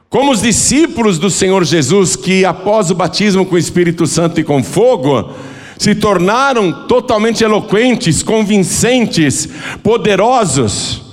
Como 0.08 0.30
os 0.30 0.40
discípulos 0.40 1.18
do 1.18 1.28
Senhor 1.28 1.64
Jesus, 1.64 2.14
que 2.14 2.44
após 2.44 2.90
o 2.90 2.94
batismo 2.94 3.44
com 3.44 3.56
o 3.56 3.58
Espírito 3.58 4.06
Santo 4.06 4.40
e 4.40 4.44
com 4.44 4.62
fogo, 4.62 5.32
se 5.76 5.94
tornaram 5.94 6.86
totalmente 6.86 7.44
eloquentes, 7.44 8.22
convincentes, 8.22 9.48
poderosos 9.82 11.05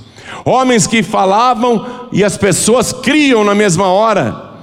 homens 0.45 0.88
que 0.88 1.03
falavam 1.03 1.86
e 2.12 2.23
as 2.23 2.38
pessoas 2.38 2.91
criam 2.93 3.43
na 3.43 3.56
mesma 3.56 3.88
hora. 3.88 4.53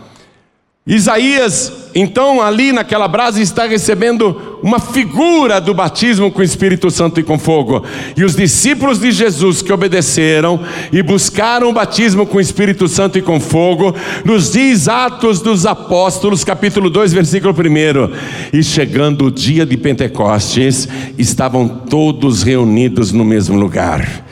Isaías, 0.87 1.90
então, 1.95 2.40
ali 2.40 2.73
naquela 2.73 3.07
brasa, 3.07 3.40
está 3.40 3.66
recebendo 3.66 4.59
uma 4.62 4.81
figura 4.81 5.61
do 5.61 5.75
batismo 5.75 6.33
com 6.33 6.40
o 6.40 6.45
Espírito 6.45 6.90
Santo 6.90 7.21
e 7.21 7.23
com 7.23 7.38
fogo. 7.38 7.85
E 8.16 8.25
os 8.25 8.35
discípulos 8.35 8.99
de 8.99 9.12
Jesus 9.12 9.62
que 9.62 9.73
obedeceram 9.73 10.59
e 10.90 11.03
buscaram 11.03 11.69
o 11.69 11.73
batismo 11.73 12.27
com 12.27 12.38
o 12.38 12.40
Espírito 12.40 12.88
Santo 12.88 13.19
e 13.19 13.23
com 13.23 13.38
fogo, 13.38 13.95
nos 14.25 14.51
diz 14.51 14.88
Atos 14.88 15.40
dos 15.40 15.66
Apóstolos, 15.66 16.45
capítulo 16.45 16.88
2, 16.88 17.12
versículo 17.12 17.55
1. 17.55 18.59
E 18.59 18.62
chegando 18.62 19.27
o 19.27 19.31
dia 19.31 19.66
de 19.66 19.77
Pentecostes, 19.77 20.88
estavam 21.19 21.69
todos 21.69 22.43
reunidos 22.43 23.12
no 23.12 23.25
mesmo 23.25 23.57
lugar. 23.57 24.30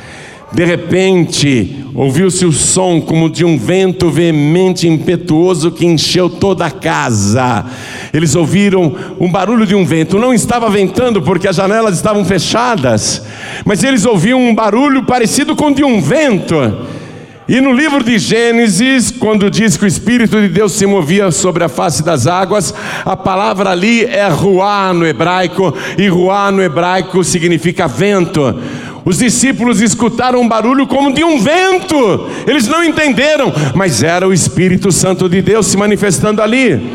De 0.51 0.65
repente, 0.65 1.85
ouviu-se 1.95 2.47
o 2.47 2.53
som 2.53 3.03
como 3.03 3.29
de 3.29 3.45
um 3.45 3.59
vento 3.59 4.11
veemente 4.11 4.87
e 4.87 4.91
impetuoso 4.91 5.71
que 5.71 5.85
encheu 5.85 6.31
toda 6.31 6.65
a 6.65 6.71
casa. 6.71 7.67
Eles 8.15 8.35
ouviram 8.35 8.95
um 9.21 9.31
barulho 9.31 9.67
de 9.67 9.75
um 9.75 9.85
vento. 9.85 10.19
Não 10.19 10.33
estava 10.33 10.71
ventando 10.71 11.21
porque 11.21 11.49
as 11.49 11.57
janelas 11.57 11.97
estavam 11.97 12.25
fechadas, 12.25 13.23
mas 13.65 13.85
eles 13.85 14.07
ouviam 14.07 14.41
um 14.41 14.55
barulho 14.55 15.05
parecido 15.05 15.55
com 15.55 15.71
de 15.71 15.85
um 15.85 16.01
vento. 16.01 16.57
E 17.49 17.63
no 17.63 17.73
livro 17.73 18.05
de 18.05 18.19
Gênesis, 18.19 19.11
quando 19.11 19.51
diz 19.51 19.75
que 19.75 19.85
o 19.85 19.89
Espírito 19.89 20.39
de 20.39 20.49
Deus 20.49 20.73
se 20.73 20.85
movia 20.85 21.31
sobre 21.31 21.65
a 21.65 21.69
face 21.69 22.03
das 22.03 22.27
águas, 22.27 22.75
a 23.07 23.17
palavra 23.17 23.71
ali 23.71 24.05
é 24.05 24.29
ruá 24.29 24.93
no 24.93 25.07
hebraico, 25.07 25.75
e 25.97 26.09
ruá 26.09 26.53
no 26.53 26.63
hebraico 26.63 27.25
significa 27.25 27.89
vento. 27.89 28.55
Os 29.09 29.17
discípulos 29.17 29.81
escutaram 29.81 30.39
um 30.43 30.47
barulho 30.47 30.87
como 30.87 31.15
de 31.15 31.25
um 31.25 31.41
vento. 31.41 32.29
Eles 32.47 32.69
não 32.69 32.85
entenderam, 32.85 33.51
mas 33.75 34.03
era 34.03 34.29
o 34.29 34.35
Espírito 34.35 34.93
Santo 34.93 35.31
de 35.31 35.41
Deus 35.41 35.67
se 35.67 35.79
manifestando 35.79 36.43
ali. 36.43 36.93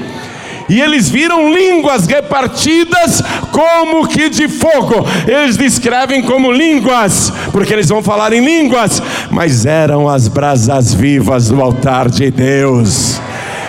E 0.69 0.79
eles 0.79 1.09
viram 1.09 1.51
línguas 1.51 2.05
repartidas 2.05 3.23
como 3.51 4.07
que 4.07 4.29
de 4.29 4.47
fogo. 4.47 5.03
Eles 5.27 5.57
descrevem 5.57 6.21
como 6.21 6.51
línguas, 6.51 7.33
porque 7.51 7.73
eles 7.73 7.89
vão 7.89 8.03
falar 8.03 8.31
em 8.31 8.45
línguas, 8.45 9.01
mas 9.31 9.65
eram 9.65 10.07
as 10.07 10.27
brasas 10.27 10.93
vivas 10.93 11.49
do 11.49 11.59
altar 11.59 12.11
de 12.11 12.29
Deus. 12.29 13.19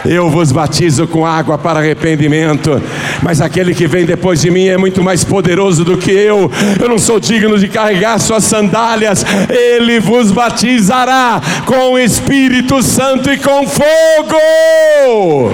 Eu 0.05 0.29
vos 0.29 0.53
batizo 0.53 1.07
com 1.07 1.25
água 1.25 1.57
para 1.57 1.81
arrependimento, 1.81 2.79
mas 3.23 3.41
aquele 3.41 3.75
que 3.75 3.87
vem 3.87 4.05
depois 4.05 4.41
de 4.41 4.51
mim 4.51 4.67
é 4.67 4.77
muito 4.77 5.03
mais 5.03 5.25
poderoso 5.25 5.85
do 5.85 5.97
que 5.97 6.11
eu. 6.11 6.51
Eu 6.81 6.89
não 6.89 6.99
sou 6.99 7.19
digno 7.21 7.59
de 7.59 7.69
carregar 7.69 8.19
suas 8.19 8.45
sandálias. 8.45 9.25
Ele 9.49 10.01
vos 10.01 10.31
batizará 10.31 11.41
com 11.67 11.93
o 11.93 11.99
Espírito 11.99 12.83
Santo 12.83 13.31
e 13.31 13.39
com 13.39 13.67
fogo. 13.67 15.53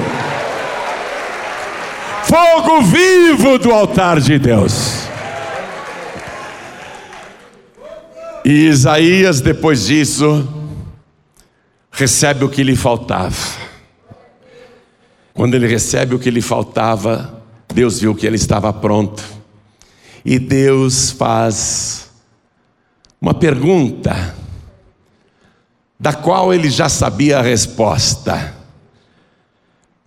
Fogo 2.25 2.83
vivo 2.83 3.59
do 3.59 3.73
altar 3.73 4.21
de 4.21 4.39
Deus. 4.39 5.09
E 8.45 8.67
Isaías, 8.67 9.41
depois 9.41 9.87
disso, 9.87 10.49
recebe 11.91 12.45
o 12.45 12.49
que 12.49 12.63
lhe 12.63 12.77
faltava. 12.77 13.37
Quando 15.35 15.55
ele 15.55 15.67
recebe 15.67 16.15
o 16.15 16.19
que 16.19 16.31
lhe 16.31 16.41
faltava, 16.41 17.40
Deus 17.73 18.01
viu 18.01 18.15
que 18.15 18.27
ele 18.27 18.37
estava 18.37 18.73
pronto. 18.73 19.23
E 20.25 20.39
Deus 20.39 21.11
faz 21.11 22.11
uma 23.21 23.35
pergunta, 23.35 24.35
da 25.99 26.13
qual 26.13 26.53
ele 26.53 26.71
já 26.71 26.89
sabia 26.89 27.39
a 27.39 27.43
resposta, 27.43 28.55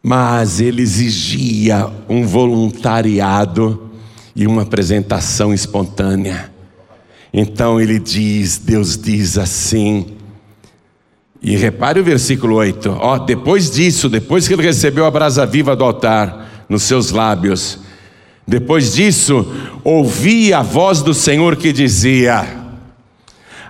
mas 0.01 0.59
ele 0.59 0.81
exigia 0.81 1.89
um 2.09 2.25
voluntariado 2.25 3.91
e 4.35 4.47
uma 4.47 4.63
apresentação 4.63 5.53
espontânea. 5.53 6.51
Então 7.31 7.79
ele 7.79 7.99
diz, 7.99 8.57
Deus 8.57 8.97
diz 8.97 9.37
assim, 9.37 10.17
e 11.41 11.57
repare 11.57 11.99
o 11.99 12.03
versículo 12.03 12.55
8: 12.55 12.89
ó, 12.99 13.17
depois 13.19 13.69
disso, 13.69 14.09
depois 14.09 14.47
que 14.47 14.53
ele 14.53 14.63
recebeu 14.63 15.05
a 15.05 15.11
brasa 15.11 15.45
viva 15.45 15.75
do 15.75 15.83
altar 15.83 16.52
nos 16.67 16.83
seus 16.83 17.11
lábios, 17.11 17.79
depois 18.47 18.93
disso, 18.93 19.45
ouvi 19.83 20.53
a 20.53 20.61
voz 20.61 21.01
do 21.01 21.13
Senhor 21.13 21.55
que 21.55 21.71
dizia: 21.71 22.45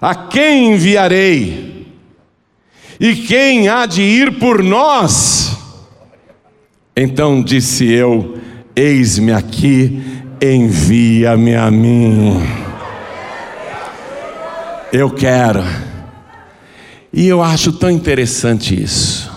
A 0.02 0.16
quem 0.16 0.74
enviarei? 0.74 1.88
E 3.00 3.16
quem 3.16 3.68
há 3.68 3.86
de 3.86 4.02
ir 4.02 4.40
por 4.40 4.64
nós? 4.64 5.58
Então 6.96 7.44
disse 7.44 7.92
eu: 7.92 8.38
Eis-me 8.76 9.32
aqui, 9.32 10.02
envia-me 10.42 11.56
a 11.56 11.70
mim. 11.70 12.42
Eu 14.92 15.10
quero. 15.12 15.64
E 17.12 17.28
eu 17.28 17.44
acho 17.44 17.74
tão 17.74 17.92
interessante 17.92 18.82
isso. 18.82 19.32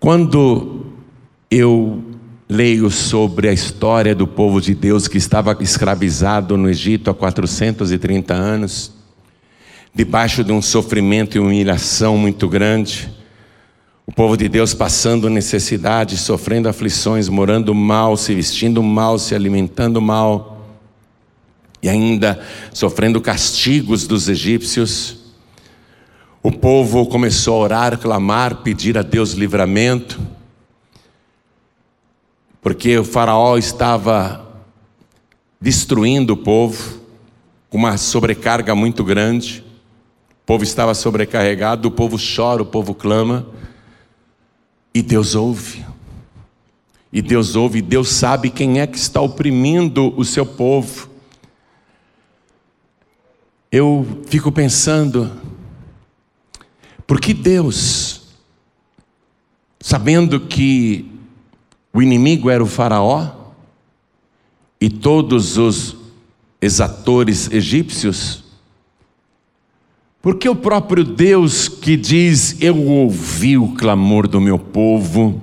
Quando 0.00 0.86
eu 1.50 1.97
leio 2.58 2.90
sobre 2.90 3.48
a 3.48 3.52
história 3.52 4.16
do 4.16 4.26
povo 4.26 4.60
de 4.60 4.74
Deus 4.74 5.06
que 5.06 5.16
estava 5.16 5.56
escravizado 5.60 6.56
no 6.56 6.68
Egito 6.68 7.08
há 7.08 7.14
430 7.14 8.34
anos, 8.34 8.90
debaixo 9.94 10.42
de 10.42 10.50
um 10.50 10.60
sofrimento 10.60 11.36
e 11.36 11.38
humilhação 11.38 12.18
muito 12.18 12.48
grande, 12.48 13.08
o 14.04 14.10
povo 14.10 14.36
de 14.36 14.48
Deus 14.48 14.74
passando 14.74 15.30
necessidade, 15.30 16.16
sofrendo 16.16 16.68
aflições, 16.68 17.28
morando 17.28 17.72
mal, 17.72 18.16
se 18.16 18.34
vestindo 18.34 18.82
mal, 18.82 19.20
se 19.20 19.36
alimentando 19.36 20.02
mal 20.02 20.66
e 21.80 21.88
ainda 21.88 22.40
sofrendo 22.74 23.20
castigos 23.20 24.04
dos 24.04 24.28
egípcios, 24.28 25.16
o 26.42 26.50
povo 26.50 27.06
começou 27.06 27.54
a 27.54 27.58
orar, 27.58 27.98
clamar, 27.98 28.64
pedir 28.64 28.98
a 28.98 29.02
Deus 29.02 29.34
livramento, 29.34 30.20
porque 32.60 32.98
o 32.98 33.04
Faraó 33.04 33.56
estava 33.56 34.46
destruindo 35.60 36.34
o 36.34 36.36
povo 36.36 37.00
com 37.70 37.78
uma 37.78 37.96
sobrecarga 37.96 38.74
muito 38.74 39.04
grande. 39.04 39.64
O 40.42 40.46
povo 40.46 40.64
estava 40.64 40.94
sobrecarregado, 40.94 41.88
o 41.88 41.90
povo 41.90 42.16
chora, 42.16 42.62
o 42.62 42.66
povo 42.66 42.94
clama, 42.94 43.46
e 44.94 45.02
Deus 45.02 45.34
ouve. 45.34 45.84
E 47.12 47.22
Deus 47.22 47.56
ouve, 47.56 47.80
Deus 47.80 48.10
sabe 48.10 48.50
quem 48.50 48.80
é 48.80 48.86
que 48.86 48.98
está 48.98 49.20
oprimindo 49.20 50.14
o 50.16 50.24
seu 50.24 50.44
povo 50.44 51.08
eu 53.70 54.22
fico 54.26 54.50
pensando, 54.50 55.30
por 57.06 57.20
que 57.20 57.34
Deus, 57.34 58.22
sabendo 59.78 60.40
que 60.40 61.17
o 61.92 62.02
inimigo 62.02 62.50
era 62.50 62.62
o 62.62 62.66
Faraó 62.66 63.28
e 64.80 64.88
todos 64.88 65.56
os 65.56 65.96
exatores 66.60 67.50
egípcios, 67.50 68.44
porque 70.20 70.48
o 70.48 70.54
próprio 70.54 71.04
Deus 71.04 71.68
que 71.68 71.96
diz: 71.96 72.56
Eu 72.60 72.84
ouvi 72.84 73.56
o 73.56 73.68
clamor 73.68 74.28
do 74.28 74.40
meu 74.40 74.58
povo, 74.58 75.40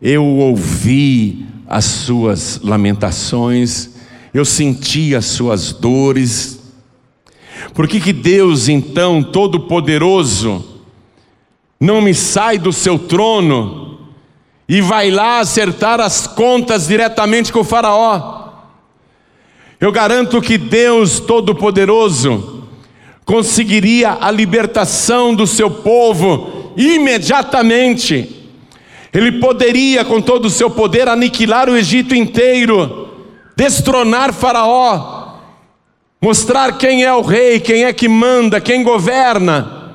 eu 0.00 0.24
ouvi 0.24 1.46
as 1.66 1.84
suas 1.84 2.60
lamentações, 2.62 3.90
eu 4.32 4.44
senti 4.44 5.14
as 5.14 5.26
suas 5.26 5.72
dores, 5.72 6.58
por 7.74 7.86
que, 7.86 8.00
que 8.00 8.12
Deus, 8.12 8.68
então, 8.68 9.22
Todo-Poderoso, 9.22 10.64
não 11.80 12.00
me 12.00 12.14
sai 12.14 12.58
do 12.58 12.72
seu 12.72 12.98
trono 12.98 13.97
e 14.68 14.80
vai 14.80 15.10
lá 15.10 15.38
acertar 15.38 16.00
as 16.00 16.26
contas 16.26 16.88
diretamente 16.88 17.52
com 17.52 17.60
o 17.60 17.64
Faraó? 17.64 18.48
Eu 19.80 19.90
garanto 19.90 20.42
que 20.42 20.58
Deus 20.58 21.20
Todo-Poderoso 21.20 22.64
conseguiria 23.24 24.18
a 24.20 24.30
libertação 24.30 25.34
do 25.34 25.46
seu 25.46 25.70
povo 25.70 26.72
imediatamente. 26.76 28.36
Ele 29.12 29.32
poderia, 29.40 30.04
com 30.04 30.20
todo 30.20 30.46
o 30.46 30.50
seu 30.50 30.68
poder, 30.68 31.08
aniquilar 31.08 31.68
o 31.68 31.76
Egito 31.76 32.14
inteiro, 32.14 33.08
destronar 33.56 34.32
Faraó, 34.32 35.34
mostrar 36.20 36.76
quem 36.76 37.04
é 37.04 37.12
o 37.12 37.22
rei, 37.22 37.60
quem 37.60 37.84
é 37.84 37.92
que 37.92 38.08
manda, 38.08 38.60
quem 38.60 38.82
governa. 38.82 39.94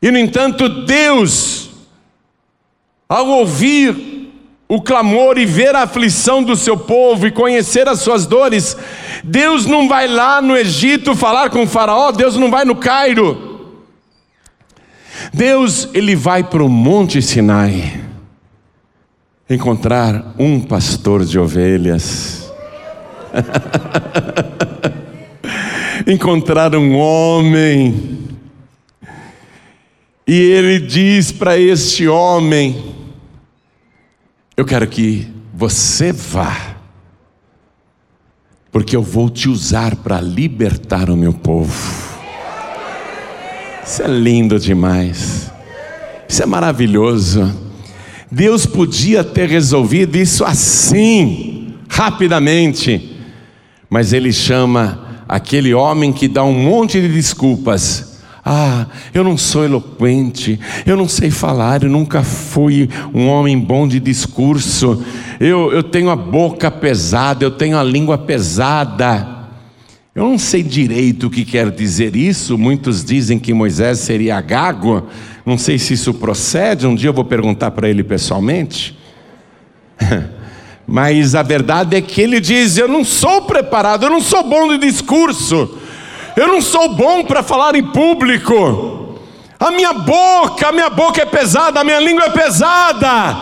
E 0.00 0.10
no 0.10 0.18
entanto, 0.18 0.68
Deus, 0.68 1.61
ao 3.12 3.28
ouvir 3.28 4.32
o 4.66 4.80
clamor 4.80 5.36
e 5.36 5.44
ver 5.44 5.76
a 5.76 5.82
aflição 5.82 6.42
do 6.42 6.56
seu 6.56 6.78
povo 6.78 7.26
e 7.26 7.30
conhecer 7.30 7.86
as 7.86 8.00
suas 8.00 8.24
dores, 8.24 8.74
Deus 9.22 9.66
não 9.66 9.86
vai 9.86 10.08
lá 10.08 10.40
no 10.40 10.56
Egito 10.56 11.14
falar 11.14 11.50
com 11.50 11.64
o 11.64 11.66
Faraó, 11.66 12.10
Deus 12.10 12.36
não 12.36 12.50
vai 12.50 12.64
no 12.64 12.74
Cairo. 12.74 13.74
Deus, 15.30 15.90
ele 15.92 16.16
vai 16.16 16.42
para 16.42 16.64
o 16.64 16.70
Monte 16.70 17.20
Sinai 17.20 18.00
encontrar 19.48 20.34
um 20.38 20.58
pastor 20.58 21.26
de 21.26 21.38
ovelhas. 21.38 22.50
encontrar 26.08 26.74
um 26.74 26.96
homem. 26.96 28.20
E 30.26 30.34
ele 30.34 30.80
diz 30.80 31.30
para 31.30 31.58
este 31.58 32.08
homem: 32.08 33.01
Eu 34.54 34.66
quero 34.66 34.86
que 34.86 35.26
você 35.54 36.12
vá, 36.12 36.76
porque 38.70 38.94
eu 38.94 39.02
vou 39.02 39.30
te 39.30 39.48
usar 39.48 39.96
para 39.96 40.20
libertar 40.20 41.08
o 41.08 41.16
meu 41.16 41.32
povo. 41.32 41.72
Isso 43.84 44.02
é 44.02 44.08
lindo 44.08 44.58
demais. 44.58 45.50
Isso 46.28 46.42
é 46.42 46.46
maravilhoso. 46.46 47.50
Deus 48.30 48.66
podia 48.66 49.24
ter 49.24 49.48
resolvido 49.48 50.16
isso 50.16 50.44
assim, 50.44 51.74
rapidamente, 51.88 53.16
mas 53.88 54.12
Ele 54.12 54.32
chama 54.32 55.24
aquele 55.26 55.72
homem 55.72 56.12
que 56.12 56.28
dá 56.28 56.44
um 56.44 56.52
monte 56.52 57.00
de 57.00 57.08
desculpas. 57.08 58.11
Ah, 58.44 58.86
eu 59.14 59.22
não 59.22 59.36
sou 59.36 59.64
eloquente, 59.64 60.58
eu 60.84 60.96
não 60.96 61.06
sei 61.06 61.30
falar, 61.30 61.84
eu 61.84 61.88
nunca 61.88 62.24
fui 62.24 62.90
um 63.14 63.28
homem 63.28 63.56
bom 63.56 63.86
de 63.86 64.00
discurso, 64.00 65.00
eu, 65.38 65.72
eu 65.72 65.82
tenho 65.82 66.10
a 66.10 66.16
boca 66.16 66.68
pesada, 66.68 67.44
eu 67.44 67.52
tenho 67.52 67.78
a 67.78 67.84
língua 67.84 68.18
pesada. 68.18 69.40
Eu 70.14 70.24
não 70.24 70.38
sei 70.38 70.62
direito 70.62 71.28
o 71.28 71.30
que 71.30 71.44
quer 71.44 71.70
dizer 71.70 72.16
isso, 72.16 72.58
muitos 72.58 73.04
dizem 73.04 73.38
que 73.38 73.54
Moisés 73.54 74.00
seria 74.00 74.40
gago, 74.40 75.06
não 75.46 75.56
sei 75.56 75.78
se 75.78 75.94
isso 75.94 76.12
procede, 76.12 76.86
um 76.86 76.94
dia 76.94 77.08
eu 77.08 77.14
vou 77.14 77.24
perguntar 77.24 77.70
para 77.70 77.88
ele 77.88 78.02
pessoalmente. 78.02 78.98
Mas 80.86 81.34
a 81.34 81.42
verdade 81.42 81.96
é 81.96 82.00
que 82.00 82.20
ele 82.20 82.40
diz: 82.40 82.76
Eu 82.76 82.88
não 82.88 83.04
sou 83.04 83.42
preparado, 83.42 84.04
eu 84.04 84.10
não 84.10 84.20
sou 84.20 84.42
bom 84.42 84.68
de 84.68 84.78
discurso, 84.78 85.78
eu 86.36 86.48
não 86.48 86.60
sou 86.60 86.94
bom 86.94 87.24
para 87.24 87.42
falar 87.42 87.74
em 87.74 87.82
público. 87.82 89.18
A 89.58 89.70
minha 89.70 89.92
boca, 89.92 90.68
a 90.68 90.72
minha 90.72 90.90
boca 90.90 91.22
é 91.22 91.26
pesada, 91.26 91.80
a 91.80 91.84
minha 91.84 92.00
língua 92.00 92.24
é 92.24 92.30
pesada. 92.30 93.36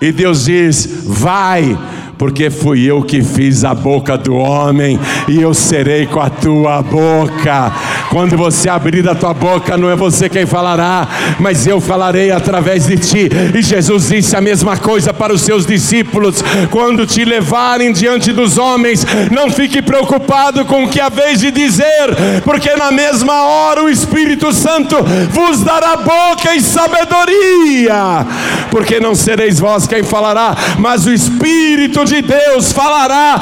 E 0.00 0.10
Deus 0.10 0.44
diz: 0.44 1.04
Vai, 1.04 1.78
porque 2.18 2.50
fui 2.50 2.84
eu 2.84 3.00
que 3.00 3.22
fiz 3.22 3.64
a 3.64 3.72
boca 3.72 4.18
do 4.18 4.34
homem 4.34 4.98
e 5.28 5.40
eu 5.40 5.54
serei 5.54 6.04
com 6.04 6.20
a 6.20 6.28
tua 6.28 6.82
boca. 6.82 7.72
Quando 8.10 8.36
você 8.36 8.68
abrir 8.68 9.08
a 9.08 9.14
tua 9.14 9.32
boca, 9.32 9.76
não 9.76 9.88
é 9.88 9.94
você 9.94 10.28
quem 10.28 10.44
falará, 10.44 11.06
mas 11.38 11.66
eu 11.66 11.80
falarei 11.80 12.32
através 12.32 12.86
de 12.86 12.96
ti. 12.96 13.28
E 13.54 13.62
Jesus 13.62 14.08
disse 14.08 14.34
a 14.34 14.40
mesma 14.40 14.76
coisa 14.76 15.14
para 15.14 15.32
os 15.32 15.42
seus 15.42 15.64
discípulos: 15.64 16.42
quando 16.70 17.06
te 17.06 17.24
levarem 17.24 17.92
diante 17.92 18.32
dos 18.32 18.58
homens, 18.58 19.06
não 19.30 19.50
fique 19.50 19.80
preocupado 19.80 20.64
com 20.64 20.84
o 20.84 20.88
que 20.88 21.00
a 21.00 21.08
vez 21.08 21.40
de 21.40 21.50
dizer, 21.50 22.42
porque 22.44 22.74
na 22.74 22.90
mesma 22.90 23.44
hora 23.44 23.84
o 23.84 23.90
Espírito 23.90 24.52
Santo 24.52 24.96
vos 25.30 25.62
dará 25.62 25.96
boca 25.96 26.54
e 26.54 26.60
sabedoria, 26.60 28.26
porque 28.70 28.98
não 28.98 29.14
sereis 29.14 29.60
vós 29.60 29.86
quem 29.86 30.02
falará, 30.02 30.56
mas 30.78 31.06
o 31.06 31.12
Espírito 31.12 32.07
de 32.08 32.22
Deus 32.22 32.72
falará 32.72 33.38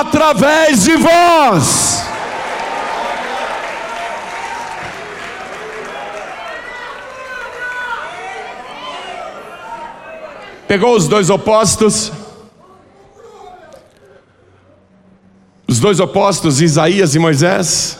através 0.00 0.82
de 0.82 0.96
vós. 0.96 2.02
Pegou 10.66 10.94
os 10.94 11.08
dois 11.08 11.30
opostos, 11.30 12.12
os 15.66 15.80
dois 15.80 15.98
opostos, 15.98 16.60
Isaías 16.60 17.14
e 17.14 17.18
Moisés. 17.18 17.96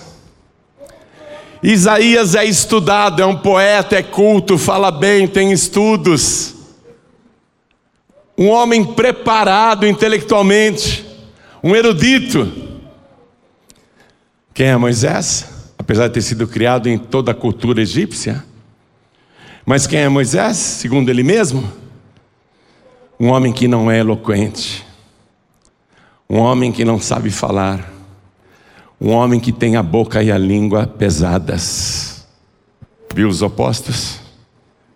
Isaías 1.63 2.35
é 2.35 2.45
estudado, 2.45 3.23
é 3.23 3.27
um 3.27 3.37
poeta, 3.37 3.97
é 3.97 4.03
culto, 4.03 4.59
fala 4.59 4.91
bem, 4.91 5.27
tem 5.27 5.51
estudos 5.51 6.58
um 8.39 8.49
homem 8.51 8.85
preparado 8.85 9.85
intelectualmente, 9.85 11.05
um 11.63 11.75
erudito. 11.75 12.51
Quem 14.55 14.69
é 14.69 14.77
Moisés? 14.77 15.73
Apesar 15.77 16.07
de 16.07 16.15
ter 16.15 16.23
sido 16.23 16.47
criado 16.47 16.89
em 16.89 16.97
toda 16.97 17.33
a 17.33 17.35
cultura 17.35 17.83
egípcia. 17.83 18.45
Mas 19.67 19.89
quem 19.89 19.99
é 19.99 20.09
Moisés, 20.09 20.57
segundo 20.57 21.09
ele 21.09 21.25
mesmo? 21.25 21.69
Um 23.19 23.27
homem 23.29 23.53
que 23.53 23.67
não 23.67 23.91
é 23.91 23.99
eloquente, 23.99 24.87
um 26.31 26.39
homem 26.39 26.71
que 26.71 26.85
não 26.85 27.01
sabe 27.01 27.31
falar, 27.31 27.93
um 29.01 29.11
homem 29.11 29.41
que 29.41 29.51
tem 29.51 29.75
a 29.75 29.83
boca 29.83 30.23
e 30.23 30.31
a 30.31 30.39
língua 30.39 30.87
pesadas. 30.87 32.25
Viu 33.13 33.29
os 33.29 33.43
opostos? 33.43 34.21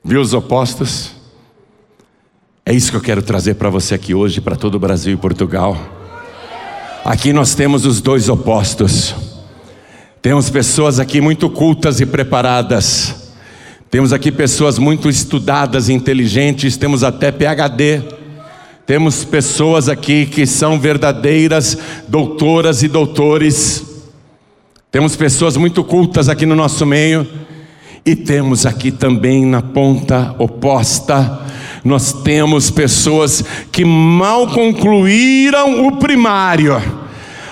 Viu 0.05 0.21
os 0.21 0.33
opostos? 0.33 1.22
É 2.65 2.73
isso 2.73 2.93
que 2.93 2.97
eu 2.97 3.01
quero 3.01 3.21
trazer 3.23 3.55
para 3.55 3.69
você 3.69 3.93
aqui 3.93 4.15
hoje, 4.15 4.41
para 4.41 4.55
todo 4.55 4.77
o 4.77 4.79
Brasil 4.79 5.13
e 5.13 5.17
Portugal. 5.17 5.77
Aqui 7.05 7.33
nós 7.33 7.57
temos 7.57 7.85
os 7.85 8.01
dois 8.01 8.29
opostos. 8.29 9.17
Temos 10.23 10.49
pessoas 10.49 11.01
aqui 11.01 11.21
muito 11.21 11.51
cultas 11.51 12.01
e 12.01 12.07
preparadas. 12.07 13.33
Temos 13.91 14.13
aqui 14.13 14.31
pessoas 14.31 14.79
muito 14.79 15.11
estudadas 15.11 15.89
e 15.89 15.93
inteligentes, 15.93 16.77
temos 16.77 17.03
até 17.03 17.33
PhD. 17.33 18.01
Temos 18.87 19.25
pessoas 19.25 19.89
aqui 19.89 20.25
que 20.25 20.47
são 20.47 20.79
verdadeiras 20.79 21.77
doutoras 22.07 22.85
e 22.85 22.89
doutores. 22.89 23.85
Temos 24.89 25.17
pessoas 25.17 25.57
muito 25.57 25.83
cultas 25.83 26.29
aqui 26.29 26.47
no 26.47 26.55
nosso 26.55 26.87
meio. 26.87 27.27
E 28.07 28.15
temos 28.15 28.67
aqui 28.67 28.93
também 28.93 29.45
na 29.45 29.63
ponta 29.63 30.37
oposta 30.39 31.43
nós 31.85 32.13
temos 32.13 32.71
pessoas 32.71 33.45
que 33.71 33.85
mal 33.85 34.47
concluíram 34.49 35.87
o 35.87 35.97
primário, 35.97 36.81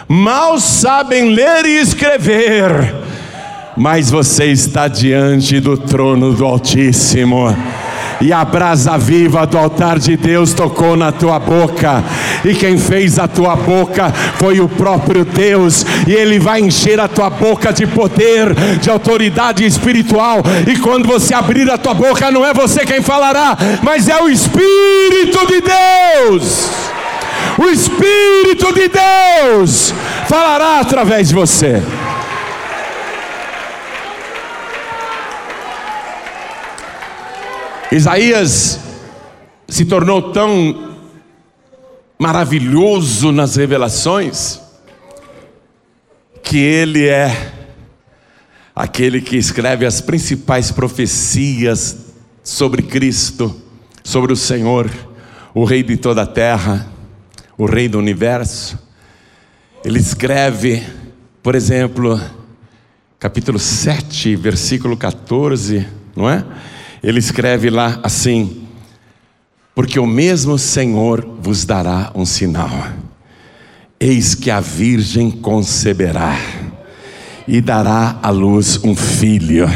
mal 0.07 0.61
sabem 0.61 1.35
ler 1.35 1.65
e 1.67 1.81
escrever, 1.81 2.95
mas 3.77 4.11
você 4.11 4.47
está 4.47 4.89
diante 4.89 5.59
do 5.61 5.77
trono 5.77 6.33
do 6.33 6.45
Altíssimo 6.45 7.57
e 8.21 8.33
a 8.33 8.45
brasa 8.45 8.99
viva 8.99 9.47
do 9.47 9.57
altar 9.57 9.99
de 9.99 10.17
Deus 10.17 10.53
tocou 10.53 10.97
na 10.97 11.11
tua 11.11 11.39
boca, 11.39 12.05
e 12.45 12.55
quem 12.55 12.77
fez 12.79 13.19
a 13.19 13.27
tua 13.27 13.57
boca 13.57 14.13
foi 14.37 14.61
o 14.61 14.69
próprio 14.69 15.25
Deus, 15.25 15.85
e 16.07 16.13
Ele 16.13 16.39
vai 16.39 16.61
encher 16.61 17.01
a 17.01 17.09
tua 17.09 17.31
boca 17.31 17.73
de 17.73 17.87
poder, 17.87 18.55
de 18.81 18.91
autoridade 18.91 19.65
espiritual, 19.65 20.43
e 20.67 20.77
quando 20.79 21.07
você 21.07 21.35
abrir 21.35 21.71
a 21.71 21.79
tua 21.79 21.95
boca, 21.95 22.31
não 22.31 22.45
é 22.45 22.53
você 22.53 22.85
quem 22.85 23.01
falará, 23.01 23.57
mas 23.83 24.09
é 24.09 24.23
o 24.23 24.29
Espírito 24.29 25.47
de 25.47 25.61
Deus. 25.61 26.69
O 27.59 27.65
Espírito 27.65 28.73
de 28.73 28.89
Deus 28.89 29.93
falará 30.29 30.81
através 30.81 31.29
de 31.29 31.35
você. 31.35 31.83
Isaías 37.93 38.79
se 39.67 39.85
tornou 39.85 40.31
tão 40.31 40.97
maravilhoso 42.17 43.33
nas 43.33 43.57
revelações 43.57 44.61
que 46.41 46.59
ele 46.59 47.09
é 47.09 47.53
aquele 48.77 49.21
que 49.21 49.37
escreve 49.37 49.85
as 49.85 50.01
principais 50.01 50.71
profecias 50.71 52.07
sobre 52.45 52.83
Cristo, 52.83 53.61
sobre 54.05 54.33
o 54.33 54.37
Senhor, 54.37 54.89
o 55.53 55.65
Rei 55.65 55.83
de 55.83 55.97
toda 55.97 56.23
a 56.23 56.27
terra, 56.27 56.89
o 57.59 57.67
Rei 57.67 57.89
do 57.89 57.99
universo. 57.99 58.79
Ele 59.85 59.99
escreve, 59.99 60.87
por 61.43 61.57
exemplo, 61.57 62.21
capítulo 63.19 63.59
7, 63.59 64.37
versículo 64.37 64.97
14, 64.97 65.89
não 66.15 66.31
é? 66.31 66.45
Ele 67.03 67.19
escreve 67.19 67.71
lá 67.71 67.99
assim: 68.03 68.65
Porque 69.75 69.99
o 69.99 70.07
mesmo 70.07 70.59
Senhor 70.59 71.27
vos 71.41 71.65
dará 71.65 72.11
um 72.15 72.27
sinal. 72.27 72.71
Eis 73.99 74.35
que 74.35 74.51
a 74.51 74.61
virgem 74.61 75.31
conceberá 75.31 76.37
e 77.47 77.61
dará 77.61 78.19
à 78.23 78.31
luz 78.31 78.81
um 78.85 78.95
filho, 78.95 79.69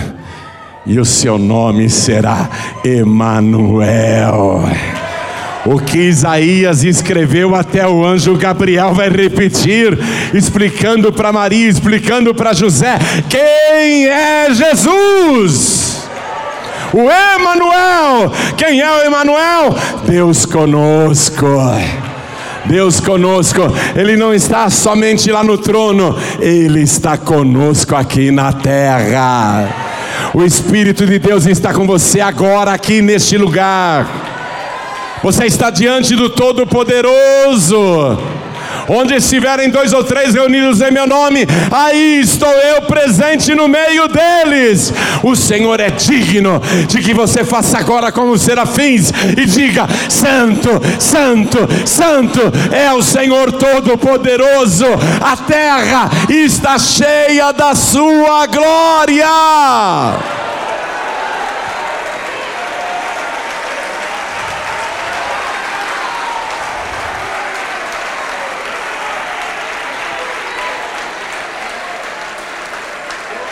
e 0.87 0.99
o 0.99 1.05
seu 1.05 1.39
nome 1.39 1.89
será 1.91 2.49
Emanuel. 2.85 4.62
O 5.66 5.79
que 5.79 5.99
Isaías 5.99 6.85
escreveu 6.85 7.55
até 7.55 7.89
o 7.89 8.05
anjo 8.05 8.37
Gabriel 8.37 8.93
vai 8.93 9.09
repetir, 9.09 9.99
explicando 10.35 11.11
para 11.11 11.33
Maria, 11.33 11.68
explicando 11.68 12.35
para 12.35 12.53
José 12.53 12.99
quem 13.31 14.09
é 14.09 14.53
Jesus 14.53 15.84
o 16.95 17.11
Emanuel. 17.11 18.32
Quem 18.57 18.80
é 18.80 18.90
o 18.90 19.05
Emanuel? 19.05 19.74
Deus 20.07 20.47
conosco. 20.47 21.47
Deus 22.66 22.99
conosco, 22.99 23.61
Ele 23.95 24.16
não 24.16 24.32
está 24.32 24.70
somente 24.70 25.30
lá 25.30 25.45
no 25.45 25.59
trono, 25.59 26.16
Ele 26.40 26.80
está 26.80 27.18
conosco 27.18 27.95
aqui 27.95 28.30
na 28.30 28.55
terra. 28.55 29.68
O 30.32 30.42
Espírito 30.42 31.07
de 31.07 31.18
Deus 31.18 31.45
está 31.45 31.74
com 31.74 31.86
você 31.86 32.20
agora, 32.20 32.72
aqui 32.72 33.03
neste 33.03 33.36
lugar. 33.36 34.09
Você 35.22 35.45
está 35.45 35.68
diante 35.68 36.16
do 36.16 36.30
Todo-Poderoso. 36.30 38.18
Onde 38.89 39.14
estiverem 39.14 39.70
dois 39.70 39.93
ou 39.93 40.05
três 40.05 40.35
reunidos 40.35 40.80
em 40.80 40.91
meu 40.91 41.07
nome, 41.07 41.47
aí 41.70 42.20
estou 42.20 42.49
eu 42.49 42.82
presente 42.82 43.55
no 43.55 43.68
meio 43.68 44.09
deles. 44.09 44.93
O 45.22 45.35
Senhor 45.35 45.80
é 45.80 45.91
digno 45.91 46.61
de 46.87 47.01
que 47.01 47.14
você 47.14 47.45
faça 47.45 47.78
agora 47.78 48.12
como 48.12 48.32
os 48.32 48.43
serafins 48.43 49.12
e 49.37 49.45
diga: 49.47 49.87
Santo, 50.09 50.70
Santo, 50.99 51.59
Santo 51.87 52.41
é 52.72 52.93
o 52.93 53.03
Senhor 53.03 53.53
Todo-Poderoso. 53.53 54.87
A 55.20 55.37
terra 55.37 56.11
está 56.28 56.78
cheia 56.78 57.53
da 57.53 57.74
sua 57.74 58.47
glória. 58.47 60.43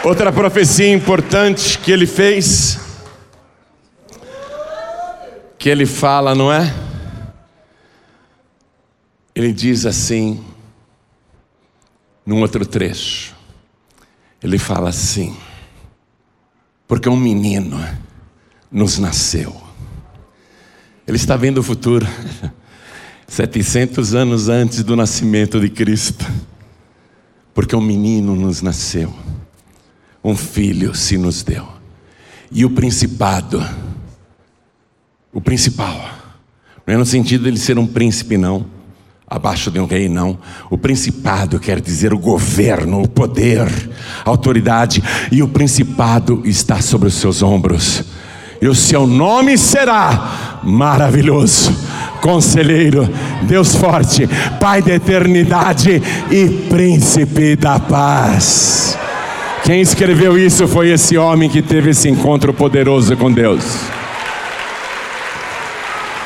Outra 0.04 0.32
profecia 0.32 0.92
importante 0.92 1.78
que 1.78 1.92
ele 1.92 2.06
fez, 2.06 2.80
que 5.58 5.68
ele 5.68 5.86
fala, 5.86 6.34
não 6.34 6.52
é? 6.52 6.74
Ele 9.34 9.52
diz 9.52 9.86
assim, 9.86 10.44
num 12.26 12.40
outro 12.40 12.66
trecho, 12.66 13.34
ele 14.42 14.58
fala 14.58 14.88
assim: 14.88 15.36
porque 16.88 17.08
um 17.08 17.16
menino 17.16 17.78
nos 18.70 18.98
nasceu. 18.98 19.54
Ele 21.06 21.16
está 21.16 21.36
vendo 21.36 21.58
o 21.58 21.62
futuro. 21.62 22.06
700 23.26 24.14
anos 24.14 24.48
antes 24.50 24.82
do 24.82 24.94
nascimento 24.94 25.58
de 25.58 25.70
Cristo, 25.70 26.26
porque 27.54 27.74
um 27.74 27.80
menino 27.80 28.36
nos 28.36 28.60
nasceu, 28.60 29.10
um 30.22 30.36
filho 30.36 30.94
se 30.94 31.16
nos 31.16 31.42
deu, 31.42 31.66
e 32.50 32.64
o 32.64 32.70
principado, 32.70 33.64
o 35.32 35.40
principal, 35.40 35.94
não 36.86 36.94
é 36.94 36.96
no 36.96 37.06
sentido 37.06 37.44
de 37.44 37.50
ele 37.50 37.58
ser 37.58 37.78
um 37.78 37.86
príncipe, 37.86 38.36
não, 38.36 38.66
abaixo 39.26 39.70
de 39.70 39.80
um 39.80 39.86
rei, 39.86 40.08
não. 40.08 40.38
O 40.68 40.76
principado 40.76 41.58
quer 41.58 41.80
dizer 41.80 42.12
o 42.12 42.18
governo, 42.18 43.02
o 43.02 43.08
poder, 43.08 43.66
a 44.24 44.28
autoridade, 44.28 45.02
e 45.30 45.42
o 45.42 45.48
principado 45.48 46.42
está 46.44 46.82
sobre 46.82 47.08
os 47.08 47.14
seus 47.14 47.42
ombros, 47.42 48.04
e 48.60 48.68
o 48.68 48.74
seu 48.74 49.06
nome 49.06 49.56
será 49.56 50.60
maravilhoso 50.62 51.74
Conselheiro, 52.22 53.08
Deus 53.42 53.74
forte, 53.74 54.28
Pai 54.60 54.80
da 54.80 54.94
eternidade 54.94 56.00
e 56.30 56.48
Príncipe 56.70 57.56
da 57.56 57.80
paz. 57.80 58.91
Quem 59.64 59.80
escreveu 59.80 60.36
isso 60.36 60.66
foi 60.66 60.90
esse 60.90 61.16
homem 61.16 61.48
que 61.48 61.62
teve 61.62 61.90
esse 61.90 62.08
encontro 62.08 62.52
poderoso 62.52 63.16
com 63.16 63.30
Deus. 63.32 63.64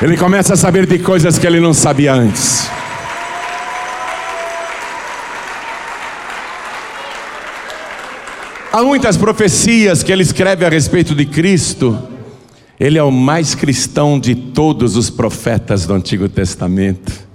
Ele 0.01 0.17
começa 0.17 0.55
a 0.55 0.57
saber 0.57 0.87
de 0.87 0.99
coisas 0.99 1.39
que 1.39 1.47
ele 1.47 1.61
não 1.61 1.75
sabia 1.75 2.15
antes. 2.15 2.69
Há 8.73 8.83
muitas 8.83 9.17
profecias 9.17 10.03
que 10.03 10.13
ele 10.13 10.23
escreve 10.23 10.65
a 10.65 10.69
respeito 10.69 11.15
de 11.15 11.25
Cristo 11.25 12.17
ele 12.79 12.99
é 12.99 13.03
o 13.03 13.11
mais 13.11 13.55
cristão 13.55 14.21
de 14.21 14.35
todos 14.35 14.97
os 14.97 15.09
profetas 15.09 15.87
do 15.87 15.95
Antigo 15.95 16.29
Testamento. 16.29 17.27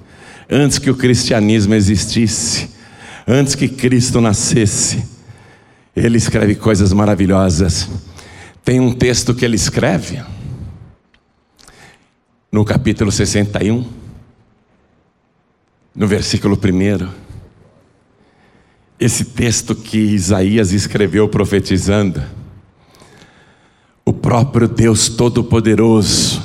Antes 0.50 0.78
que 0.78 0.90
o 0.90 0.96
cristianismo 0.96 1.74
existisse, 1.74 2.70
antes 3.28 3.56
que 3.56 3.68
Cristo 3.68 4.22
nascesse, 4.22 5.04
ele 5.96 6.18
escreve 6.18 6.56
coisas 6.56 6.94
maravilhosas. 6.94 7.90
Tem 8.64 8.80
um 8.80 8.94
texto 8.94 9.34
que 9.34 9.44
ele 9.44 9.56
escreve, 9.56 10.24
no 12.52 12.64
capítulo 12.64 13.12
61, 13.12 13.86
no 15.96 16.08
versículo 16.08 16.56
1. 16.56 17.10
Esse 19.00 19.26
texto 19.26 19.76
que 19.76 19.98
Isaías 19.98 20.72
escreveu 20.72 21.28
profetizando 21.28 22.22
o 24.06 24.14
próprio 24.14 24.68
Deus 24.68 25.10
Todo-Poderoso, 25.10 26.42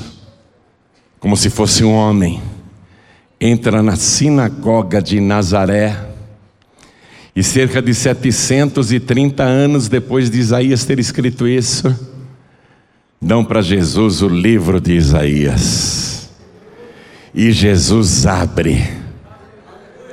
como 1.18 1.36
se 1.36 1.50
fosse 1.50 1.84
um 1.84 1.92
homem, 1.92 2.42
entra 3.40 3.82
na 3.82 3.96
sinagoga 3.96 5.02
de 5.02 5.20
Nazaré, 5.20 6.15
e 7.36 7.42
cerca 7.42 7.82
de 7.82 7.92
730 7.92 9.42
anos 9.42 9.88
depois 9.88 10.30
de 10.30 10.40
Isaías 10.40 10.84
ter 10.84 10.98
escrito 10.98 11.46
isso, 11.46 11.94
dão 13.20 13.44
para 13.44 13.60
Jesus 13.60 14.22
o 14.22 14.28
livro 14.28 14.80
de 14.80 14.94
Isaías. 14.94 16.30
E 17.34 17.52
Jesus 17.52 18.26
abre 18.26 18.82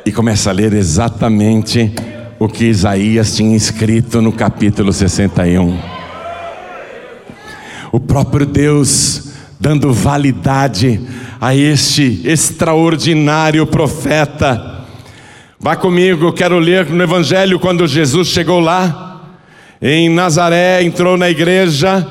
e 0.05 0.11
começa 0.11 0.49
a 0.49 0.53
ler 0.53 0.73
exatamente 0.73 1.93
o 2.37 2.49
que 2.49 2.65
Isaías 2.65 3.33
tinha 3.33 3.55
escrito 3.55 4.21
no 4.21 4.33
capítulo 4.33 4.91
61 4.91 6.03
o 7.93 7.99
próprio 7.99 8.43
Deus 8.43 9.33
dando 9.59 9.93
validade 9.93 10.99
a 11.39 11.55
este 11.55 12.21
extraordinário 12.25 13.67
profeta. 13.67 14.72
Vá 15.63 15.77
comigo, 15.77 16.33
quero 16.33 16.59
ler 16.59 16.87
no 16.87 17.01
Evangelho 17.01 17.57
quando 17.57 17.87
Jesus 17.87 18.27
chegou 18.27 18.59
lá, 18.59 19.37
em 19.81 20.09
Nazaré, 20.09 20.83
entrou 20.83 21.15
na 21.15 21.29
igreja 21.29 22.05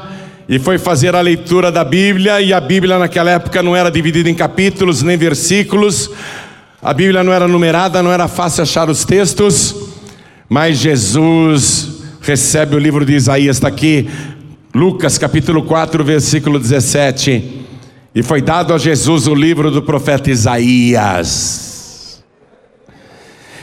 e 0.49 0.59
foi 0.59 0.79
fazer 0.79 1.15
a 1.15 1.21
leitura 1.21 1.71
da 1.71 1.85
Bíblia, 1.85 2.41
e 2.41 2.51
a 2.51 2.59
Bíblia 2.59 2.99
naquela 2.99 3.31
época 3.31 3.63
não 3.63 3.77
era 3.77 3.91
dividida 3.91 4.31
em 4.31 4.35
capítulos 4.35 5.03
nem 5.03 5.19
versículos, 5.19 6.11
a 6.81 6.95
Bíblia 6.95 7.23
não 7.23 7.31
era 7.31 7.47
numerada, 7.47 8.03
não 8.03 8.11
era 8.11 8.27
fácil 8.27 8.63
achar 8.63 8.89
os 8.89 9.05
textos, 9.05 9.77
mas 10.49 10.79
Jesus 10.79 12.05
recebe 12.23 12.75
o 12.75 12.79
livro 12.79 13.05
de 13.05 13.13
Isaías, 13.13 13.57
está 13.57 13.69
aqui, 13.69 14.09
Lucas 14.75 15.19
capítulo 15.19 15.63
4, 15.65 16.03
versículo 16.03 16.59
17. 16.59 17.67
E 18.15 18.23
foi 18.23 18.41
dado 18.41 18.73
a 18.73 18.79
Jesus 18.79 19.27
o 19.27 19.35
livro 19.35 19.71
do 19.71 19.83
profeta 19.83 20.31
Isaías. 20.31 21.72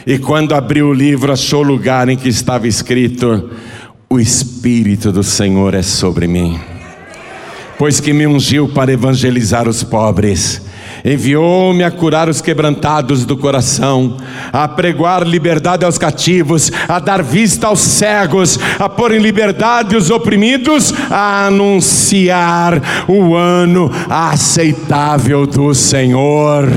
E 0.10 0.18
quando 0.18 0.56
abriu 0.56 0.88
o 0.88 0.94
livro, 0.94 1.32
achou 1.32 1.60
o 1.60 1.68
lugar 1.68 2.10
em 2.10 2.18
que 2.18 2.28
estava 2.28 2.68
escrito: 2.68 3.52
O 4.10 4.20
Espírito 4.20 5.12
do 5.12 5.24
Senhor 5.24 5.74
é 5.76 5.84
sobre 5.84 6.28
mim, 6.28 6.60
pois 7.78 8.00
que 8.00 8.12
me 8.12 8.26
ungiu 8.26 8.68
para 8.68 8.92
evangelizar 8.92 9.70
os 9.70 9.84
pobres 9.84 10.68
Enviou-me 11.04 11.84
a 11.84 11.92
curar 11.92 12.28
os 12.28 12.42
quebrantados 12.42 13.26
do 13.26 13.38
coração, 13.38 14.18
a 14.52 14.68
pregoar 14.68 15.24
liberdade 15.24 15.86
aos 15.86 15.98
cativos, 15.98 16.72
a 16.88 17.00
dar 17.00 17.24
vista 17.24 17.68
aos 17.68 17.80
cegos, 17.80 18.60
a 18.78 18.90
pôr 18.90 19.14
em 19.14 19.20
liberdade 19.20 19.96
os 19.96 20.10
oprimidos, 20.10 20.94
a 21.10 21.48
anunciar 21.48 22.82
o 23.08 23.36
ano 23.36 23.90
aceitável 24.10 25.48
do 25.48 25.74
Senhor. 25.74 26.68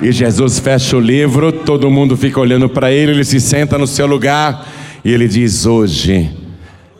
E 0.00 0.12
Jesus 0.12 0.58
fecha 0.58 0.96
o 0.96 1.00
livro, 1.00 1.50
todo 1.50 1.90
mundo 1.90 2.16
fica 2.16 2.38
olhando 2.38 2.68
para 2.68 2.92
ele, 2.92 3.12
ele 3.12 3.24
se 3.24 3.40
senta 3.40 3.78
no 3.78 3.86
seu 3.86 4.06
lugar 4.06 4.66
e 5.04 5.12
ele 5.12 5.26
diz: 5.26 5.64
Hoje 5.64 6.30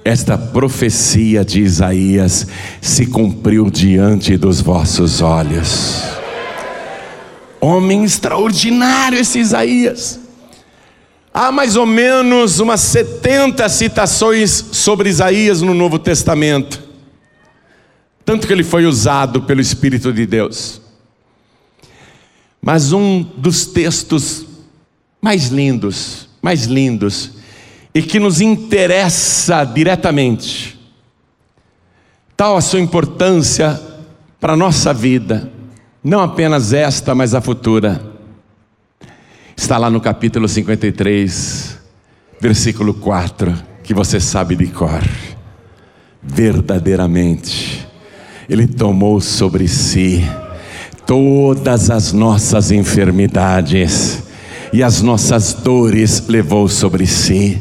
esta 0.06 0.38
profecia 0.38 1.44
de 1.44 1.60
Isaías 1.60 2.46
se 2.80 3.06
cumpriu 3.06 3.68
diante 3.68 4.36
dos 4.36 4.60
vossos 4.60 5.20
olhos. 5.20 6.00
Homem 7.60 8.04
extraordinário 8.04 9.18
esse 9.18 9.40
Isaías. 9.40 10.20
Há 11.34 11.50
mais 11.50 11.76
ou 11.76 11.84
menos 11.84 12.60
umas 12.60 12.80
70 12.80 13.68
citações 13.68 14.50
sobre 14.70 15.10
Isaías 15.10 15.60
no 15.60 15.74
Novo 15.74 15.98
Testamento. 15.98 16.82
Tanto 18.24 18.46
que 18.46 18.52
ele 18.52 18.64
foi 18.64 18.86
usado 18.86 19.42
pelo 19.42 19.60
Espírito 19.60 20.12
de 20.12 20.24
Deus. 20.24 20.85
Mas 22.66 22.92
um 22.92 23.22
dos 23.22 23.64
textos 23.64 24.44
mais 25.22 25.50
lindos, 25.50 26.28
mais 26.42 26.64
lindos, 26.64 27.30
e 27.94 28.02
que 28.02 28.18
nos 28.18 28.40
interessa 28.40 29.62
diretamente. 29.62 30.76
Tal 32.36 32.56
a 32.56 32.60
sua 32.60 32.80
importância 32.80 33.80
para 34.40 34.54
a 34.54 34.56
nossa 34.56 34.92
vida, 34.92 35.48
não 36.02 36.20
apenas 36.20 36.72
esta, 36.72 37.14
mas 37.14 37.34
a 37.34 37.40
futura. 37.40 38.04
Está 39.56 39.78
lá 39.78 39.88
no 39.88 40.00
capítulo 40.00 40.48
53, 40.48 41.78
versículo 42.40 42.94
4, 42.94 43.54
que 43.84 43.94
você 43.94 44.18
sabe 44.18 44.56
de 44.56 44.66
cor. 44.66 45.04
Verdadeiramente, 46.20 47.86
Ele 48.48 48.66
tomou 48.66 49.20
sobre 49.20 49.68
si 49.68 50.20
todas 51.06 51.88
as 51.88 52.12
nossas 52.12 52.72
enfermidades 52.72 54.22
e 54.72 54.82
as 54.82 55.00
nossas 55.00 55.52
dores 55.54 56.24
levou 56.28 56.68
sobre 56.68 57.06
si 57.06 57.58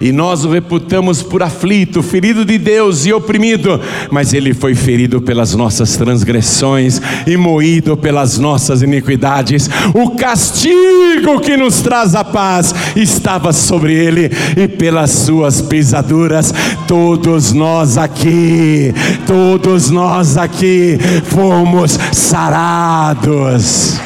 e 0.00 0.12
nós 0.12 0.44
o 0.44 0.50
reputamos 0.50 1.22
por 1.22 1.42
aflito, 1.42 2.02
ferido 2.02 2.44
de 2.44 2.56
Deus 2.56 3.04
e 3.06 3.12
oprimido, 3.12 3.80
mas 4.10 4.32
ele 4.32 4.54
foi 4.54 4.74
ferido 4.74 5.20
pelas 5.20 5.54
nossas 5.54 5.96
transgressões 5.96 7.00
e 7.26 7.36
moído 7.36 7.96
pelas 7.96 8.38
nossas 8.38 8.82
iniquidades. 8.82 9.68
O 9.94 10.10
castigo 10.10 11.40
que 11.40 11.56
nos 11.56 11.80
traz 11.80 12.14
a 12.14 12.24
paz 12.24 12.74
estava 12.94 13.52
sobre 13.52 13.92
ele, 13.92 14.30
e 14.56 14.68
pelas 14.68 15.10
suas 15.10 15.60
pisaduras, 15.60 16.54
todos 16.86 17.52
nós 17.52 17.98
aqui, 17.98 18.94
todos 19.26 19.90
nós 19.90 20.36
aqui 20.36 20.98
fomos 21.24 21.98
sarados. 22.12 23.98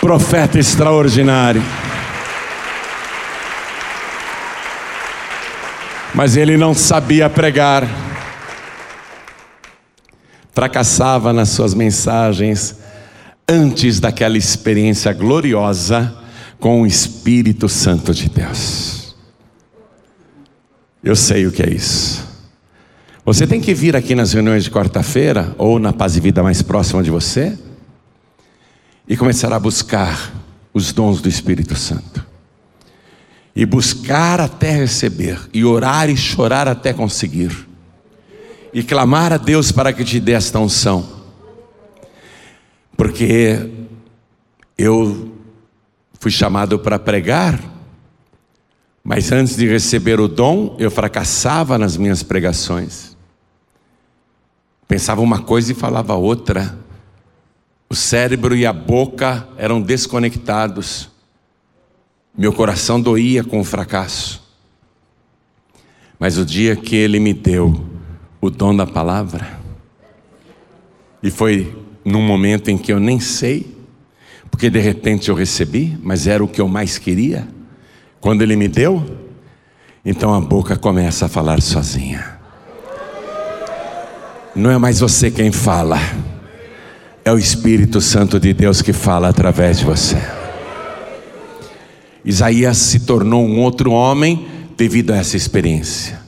Profeta 0.00 0.58
extraordinário. 0.58 1.62
Mas 6.20 6.36
ele 6.36 6.58
não 6.58 6.74
sabia 6.74 7.30
pregar. 7.30 7.88
Fracassava 10.52 11.32
nas 11.32 11.48
suas 11.48 11.72
mensagens 11.72 12.76
antes 13.48 13.98
daquela 14.00 14.36
experiência 14.36 15.14
gloriosa 15.14 16.14
com 16.58 16.82
o 16.82 16.86
Espírito 16.86 17.70
Santo 17.70 18.12
de 18.12 18.28
Deus. 18.28 19.16
Eu 21.02 21.16
sei 21.16 21.46
o 21.46 21.52
que 21.52 21.62
é 21.62 21.70
isso. 21.70 22.22
Você 23.24 23.46
tem 23.46 23.58
que 23.58 23.72
vir 23.72 23.96
aqui 23.96 24.14
nas 24.14 24.34
reuniões 24.34 24.64
de 24.64 24.70
quarta-feira 24.70 25.54
ou 25.56 25.78
na 25.78 25.90
Paz 25.90 26.18
e 26.18 26.20
Vida 26.20 26.42
mais 26.42 26.60
próxima 26.60 27.02
de 27.02 27.10
você 27.10 27.58
e 29.08 29.16
começar 29.16 29.54
a 29.54 29.58
buscar 29.58 30.34
os 30.74 30.92
dons 30.92 31.22
do 31.22 31.30
Espírito 31.30 31.74
Santo. 31.76 32.29
E 33.54 33.66
buscar 33.66 34.40
até 34.40 34.70
receber, 34.70 35.38
e 35.52 35.64
orar 35.64 36.08
e 36.08 36.16
chorar 36.16 36.68
até 36.68 36.92
conseguir, 36.92 37.68
e 38.72 38.82
clamar 38.82 39.32
a 39.32 39.36
Deus 39.36 39.72
para 39.72 39.92
que 39.92 40.04
te 40.04 40.20
dê 40.20 40.32
esta 40.32 40.58
unção, 40.58 41.06
porque 42.96 43.70
eu 44.78 45.34
fui 46.20 46.30
chamado 46.30 46.78
para 46.78 46.98
pregar, 46.98 47.60
mas 49.02 49.32
antes 49.32 49.56
de 49.56 49.66
receber 49.66 50.20
o 50.20 50.28
dom, 50.28 50.76
eu 50.78 50.90
fracassava 50.90 51.76
nas 51.76 51.96
minhas 51.96 52.22
pregações. 52.22 53.16
Pensava 54.86 55.20
uma 55.20 55.40
coisa 55.40 55.72
e 55.72 55.74
falava 55.74 56.14
outra. 56.14 56.78
O 57.88 57.94
cérebro 57.94 58.56
e 58.56 58.66
a 58.66 58.72
boca 58.72 59.48
eram 59.56 59.80
desconectados. 59.80 61.09
Meu 62.40 62.54
coração 62.54 62.98
doía 62.98 63.44
com 63.44 63.60
o 63.60 63.64
fracasso. 63.64 64.42
Mas 66.18 66.38
o 66.38 66.46
dia 66.46 66.74
que 66.74 66.96
ele 66.96 67.20
me 67.20 67.34
deu 67.34 67.78
o 68.40 68.48
dom 68.48 68.74
da 68.74 68.86
palavra, 68.86 69.60
e 71.22 71.30
foi 71.30 71.76
num 72.02 72.22
momento 72.22 72.70
em 72.70 72.78
que 72.78 72.94
eu 72.94 72.98
nem 72.98 73.20
sei, 73.20 73.76
porque 74.50 74.70
de 74.70 74.78
repente 74.78 75.28
eu 75.28 75.34
recebi, 75.34 75.98
mas 76.02 76.26
era 76.26 76.42
o 76.42 76.48
que 76.48 76.62
eu 76.62 76.66
mais 76.66 76.96
queria. 76.96 77.46
Quando 78.22 78.40
ele 78.40 78.56
me 78.56 78.68
deu, 78.68 79.04
então 80.02 80.32
a 80.32 80.40
boca 80.40 80.78
começa 80.78 81.26
a 81.26 81.28
falar 81.28 81.60
sozinha. 81.60 82.40
Não 84.56 84.70
é 84.70 84.78
mais 84.78 84.98
você 84.98 85.30
quem 85.30 85.52
fala, 85.52 85.98
é 87.22 87.30
o 87.30 87.36
Espírito 87.36 88.00
Santo 88.00 88.40
de 88.40 88.54
Deus 88.54 88.80
que 88.80 88.94
fala 88.94 89.28
através 89.28 89.80
de 89.80 89.84
você. 89.84 90.39
Isaías 92.30 92.76
se 92.78 93.00
tornou 93.00 93.44
um 93.44 93.60
outro 93.60 93.90
homem 93.90 94.48
devido 94.76 95.12
a 95.12 95.16
essa 95.16 95.36
experiência. 95.36 96.20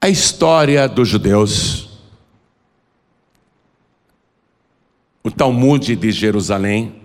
A 0.00 0.08
história 0.08 0.88
dos 0.88 1.08
judeus 1.08 1.92
o 5.22 5.30
Talmud 5.30 5.94
de 5.94 6.10
Jerusalém, 6.10 7.00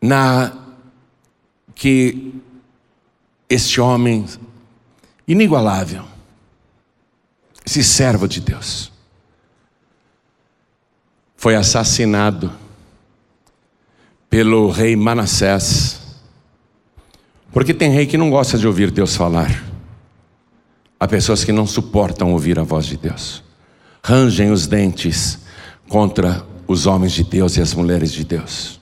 na 0.00 0.56
que 1.74 2.40
este 3.48 3.80
homem 3.80 4.24
inigualável, 5.28 6.04
esse 7.66 7.84
servo 7.84 8.26
de 8.26 8.40
Deus, 8.40 8.90
foi 11.36 11.54
assassinado 11.54 12.63
pelo 14.34 14.68
rei 14.68 14.96
Manassés. 14.96 16.00
Porque 17.52 17.72
tem 17.72 17.92
rei 17.92 18.04
que 18.04 18.18
não 18.18 18.30
gosta 18.30 18.58
de 18.58 18.66
ouvir 18.66 18.90
Deus 18.90 19.14
falar. 19.14 19.62
Há 20.98 21.06
pessoas 21.06 21.44
que 21.44 21.52
não 21.52 21.68
suportam 21.68 22.32
ouvir 22.32 22.58
a 22.58 22.64
voz 22.64 22.84
de 22.84 22.96
Deus. 22.96 23.44
Rangem 24.02 24.50
os 24.50 24.66
dentes 24.66 25.38
contra 25.88 26.44
os 26.66 26.84
homens 26.84 27.12
de 27.12 27.22
Deus 27.22 27.56
e 27.56 27.60
as 27.60 27.74
mulheres 27.74 28.10
de 28.10 28.24
Deus. 28.24 28.80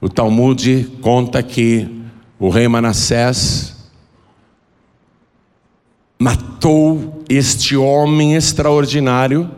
O 0.00 0.08
Talmud 0.08 0.98
conta 1.00 1.40
que 1.40 1.88
o 2.40 2.48
rei 2.48 2.66
Manassés 2.66 3.76
matou 6.18 7.22
este 7.28 7.76
homem 7.76 8.34
extraordinário, 8.34 9.48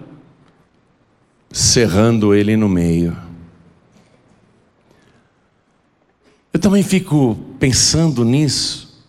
cerrando 1.51 2.35
ele 2.35 2.59
no 2.59 2.69
meio. 2.69 3.30
Eu 6.53 6.59
também 6.59 6.83
fico 6.83 7.39
pensando 7.59 8.25
nisso. 8.25 9.05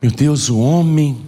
Meu 0.00 0.10
Deus, 0.10 0.48
o 0.48 0.58
homem 0.58 1.24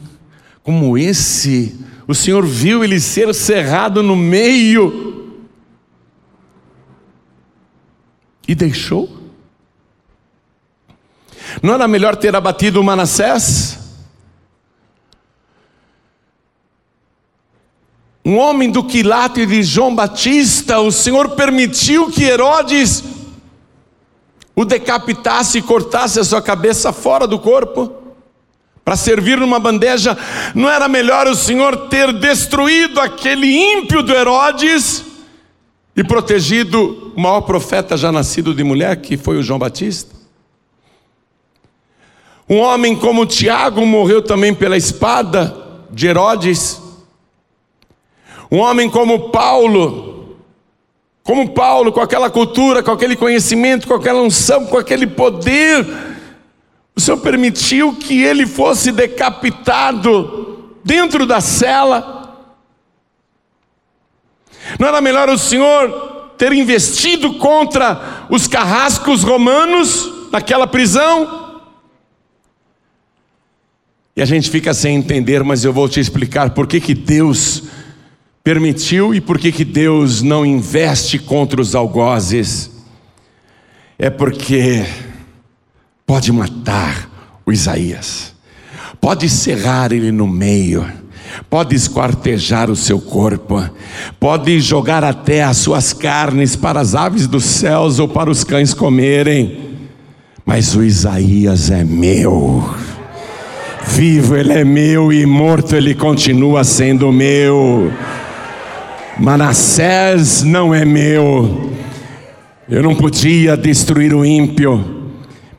como 0.62 0.98
esse 0.98 1.78
o 2.08 2.14
Senhor 2.14 2.46
viu 2.46 2.84
ele 2.84 3.00
ser 3.00 3.34
cerrado 3.34 4.02
no 4.02 4.14
meio 4.14 5.40
e 8.46 8.54
deixou. 8.54 9.10
Não 11.62 11.74
era 11.74 11.88
melhor 11.88 12.14
ter 12.16 12.34
abatido 12.36 12.82
Manassés? 12.82 13.78
Um 18.24 18.36
homem 18.38 18.70
do 18.70 18.84
quilate 18.84 19.46
de 19.46 19.62
João 19.62 19.94
Batista, 19.94 20.80
o 20.80 20.90
Senhor 20.90 21.30
permitiu 21.30 22.10
que 22.10 22.24
Herodes 22.24 23.15
o 24.56 24.64
decapitasse 24.64 25.58
e 25.58 25.62
cortasse 25.62 26.18
a 26.18 26.24
sua 26.24 26.42
cabeça 26.42 26.92
fora 26.92 27.26
do 27.26 27.38
corpo? 27.38 28.06
para 28.86 28.94
servir 28.94 29.36
numa 29.36 29.58
bandeja, 29.58 30.16
não 30.54 30.70
era 30.70 30.88
melhor 30.88 31.26
o 31.26 31.34
Senhor 31.34 31.88
ter 31.88 32.12
destruído 32.12 33.00
aquele 33.00 33.52
ímpio 33.52 34.00
do 34.00 34.14
Herodes 34.14 35.04
e 35.96 36.04
protegido 36.04 37.12
o 37.16 37.20
maior 37.20 37.40
profeta 37.40 37.96
já 37.96 38.12
nascido 38.12 38.54
de 38.54 38.62
mulher, 38.62 39.00
que 39.00 39.16
foi 39.16 39.38
o 39.38 39.42
João 39.42 39.58
Batista? 39.58 40.14
Um 42.48 42.58
homem 42.58 42.94
como 42.94 43.26
Tiago 43.26 43.84
morreu 43.84 44.22
também 44.22 44.54
pela 44.54 44.76
espada 44.76 45.52
de 45.90 46.06
Herodes. 46.06 46.80
Um 48.48 48.58
homem 48.58 48.88
como 48.88 49.30
Paulo, 49.30 50.15
como 51.26 51.50
Paulo, 51.50 51.92
com 51.92 52.00
aquela 52.00 52.30
cultura, 52.30 52.84
com 52.84 52.92
aquele 52.92 53.16
conhecimento, 53.16 53.88
com 53.88 53.94
aquela 53.94 54.22
unção, 54.22 54.64
com 54.66 54.78
aquele 54.78 55.08
poder, 55.08 55.84
o 56.94 57.00
Senhor 57.00 57.18
permitiu 57.18 57.96
que 57.96 58.22
ele 58.22 58.46
fosse 58.46 58.92
decapitado 58.92 60.70
dentro 60.84 61.26
da 61.26 61.40
cela. 61.40 62.46
Não 64.78 64.86
era 64.86 65.00
melhor 65.00 65.28
o 65.28 65.36
Senhor 65.36 66.30
ter 66.38 66.52
investido 66.52 67.34
contra 67.34 68.26
os 68.30 68.46
carrascos 68.46 69.24
romanos 69.24 70.30
naquela 70.30 70.66
prisão? 70.66 71.60
E 74.14 74.22
a 74.22 74.24
gente 74.24 74.48
fica 74.48 74.72
sem 74.72 74.94
entender, 74.94 75.42
mas 75.42 75.64
eu 75.64 75.72
vou 75.72 75.88
te 75.88 75.98
explicar 75.98 76.50
por 76.50 76.68
que, 76.68 76.80
que 76.80 76.94
Deus 76.94 77.64
permitiu 78.46 79.12
e 79.12 79.20
por 79.20 79.40
que, 79.40 79.50
que 79.50 79.64
Deus 79.64 80.22
não 80.22 80.46
investe 80.46 81.18
contra 81.18 81.60
os 81.60 81.74
algozes. 81.74 82.70
É 83.98 84.08
porque 84.08 84.86
pode 86.06 86.30
matar 86.30 87.10
o 87.44 87.50
Isaías, 87.50 88.32
pode 89.00 89.28
cerrar 89.28 89.90
ele 89.90 90.12
no 90.12 90.28
meio, 90.28 90.86
pode 91.50 91.74
esquartejar 91.74 92.70
o 92.70 92.76
seu 92.76 93.00
corpo, 93.00 93.68
pode 94.20 94.60
jogar 94.60 95.02
até 95.02 95.42
as 95.42 95.56
suas 95.56 95.92
carnes 95.92 96.54
para 96.54 96.78
as 96.78 96.94
aves 96.94 97.26
dos 97.26 97.44
céus 97.44 97.98
ou 97.98 98.06
para 98.06 98.30
os 98.30 98.44
cães 98.44 98.72
comerem, 98.72 99.76
mas 100.44 100.76
o 100.76 100.84
Isaías 100.84 101.68
é 101.68 101.82
meu. 101.82 102.76
Vivo 103.88 104.36
ele 104.36 104.52
é 104.52 104.64
meu 104.64 105.12
e 105.12 105.26
morto 105.26 105.74
ele 105.74 105.96
continua 105.96 106.62
sendo 106.62 107.10
meu. 107.10 107.90
Manassés 109.18 110.42
não 110.42 110.74
é 110.74 110.84
meu. 110.84 111.72
Eu 112.68 112.82
não 112.82 112.94
podia 112.94 113.56
destruir 113.56 114.14
o 114.14 114.24
ímpio 114.24 114.96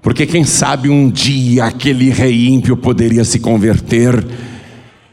porque 0.07 0.25
quem 0.25 0.45
sabe 0.45 0.89
um 0.89 1.09
dia 1.09 1.65
aquele 1.65 2.09
rei 2.09 2.47
ímpio 2.47 2.77
poderia 2.77 3.25
se 3.25 3.39
converter. 3.39 4.25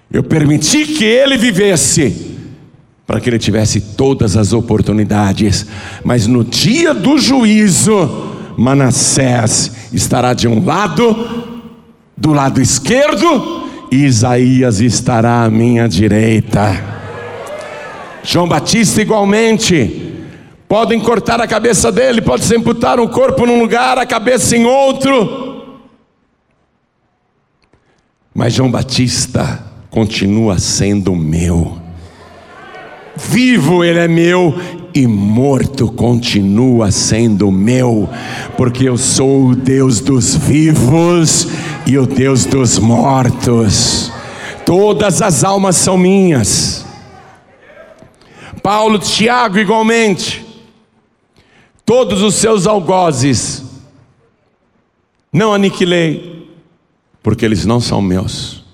Eu 0.08 0.22
permiti 0.22 0.84
que 0.84 1.04
ele 1.04 1.36
vivesse, 1.36 2.36
para 3.04 3.20
que 3.20 3.28
ele 3.28 3.40
tivesse 3.40 3.80
todas 3.80 4.36
as 4.36 4.52
oportunidades, 4.52 5.66
mas 6.04 6.28
no 6.28 6.44
dia 6.44 6.94
do 6.94 7.18
juízo, 7.18 8.30
Manassés 8.56 9.72
estará 9.92 10.32
de 10.32 10.46
um 10.46 10.64
lado, 10.64 11.56
do 12.16 12.32
lado 12.32 12.60
esquerdo, 12.60 13.64
e 13.90 14.04
Isaías 14.04 14.80
estará 14.80 15.42
à 15.42 15.50
minha 15.50 15.88
direita. 15.88 16.93
João 18.24 18.48
Batista, 18.48 19.00
igualmente, 19.00 20.14
Podem 20.74 20.98
cortar 20.98 21.40
a 21.40 21.46
cabeça 21.46 21.92
dele, 21.92 22.20
pode 22.20 22.44
se 22.44 22.56
amputar 22.56 22.98
um 22.98 23.06
corpo 23.06 23.46
num 23.46 23.60
lugar, 23.60 23.96
a 23.96 24.04
cabeça 24.04 24.56
em 24.56 24.64
outro. 24.64 25.62
Mas 28.34 28.54
João 28.54 28.70
Batista 28.70 29.62
continua 29.88 30.58
sendo 30.58 31.14
meu. 31.14 31.78
Vivo 33.16 33.84
ele 33.84 34.00
é 34.00 34.08
meu 34.08 34.52
e 34.92 35.06
morto 35.06 35.92
continua 35.92 36.90
sendo 36.90 37.52
meu, 37.52 38.08
porque 38.56 38.88
eu 38.88 38.98
sou 38.98 39.50
o 39.50 39.54
Deus 39.54 40.00
dos 40.00 40.34
vivos 40.34 41.46
e 41.86 41.96
o 41.96 42.04
Deus 42.04 42.46
dos 42.46 42.80
mortos. 42.80 44.10
Todas 44.66 45.22
as 45.22 45.44
almas 45.44 45.76
são 45.76 45.96
minhas. 45.96 46.73
Paulo, 48.64 48.98
Tiago, 48.98 49.58
igualmente. 49.58 50.42
Todos 51.84 52.22
os 52.22 52.36
seus 52.36 52.66
algozes 52.66 53.62
não 55.30 55.52
aniquilei, 55.52 56.50
porque 57.22 57.44
eles 57.44 57.66
não 57.66 57.78
são 57.78 58.00
meus, 58.00 58.64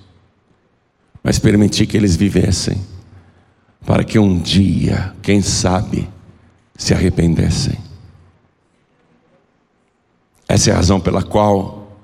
mas 1.25 1.41
permiti 1.41 1.87
que 1.87 1.97
eles 1.97 2.15
vivessem, 2.15 2.81
para 3.85 4.05
que 4.05 4.17
um 4.17 4.39
dia, 4.39 5.13
quem 5.23 5.43
sabe, 5.43 6.09
se 6.77 6.95
arrependessem. 6.95 7.77
Essa 10.47 10.71
é 10.71 10.73
a 10.73 10.77
razão 10.77 11.01
pela 11.01 11.25
qual 11.25 11.99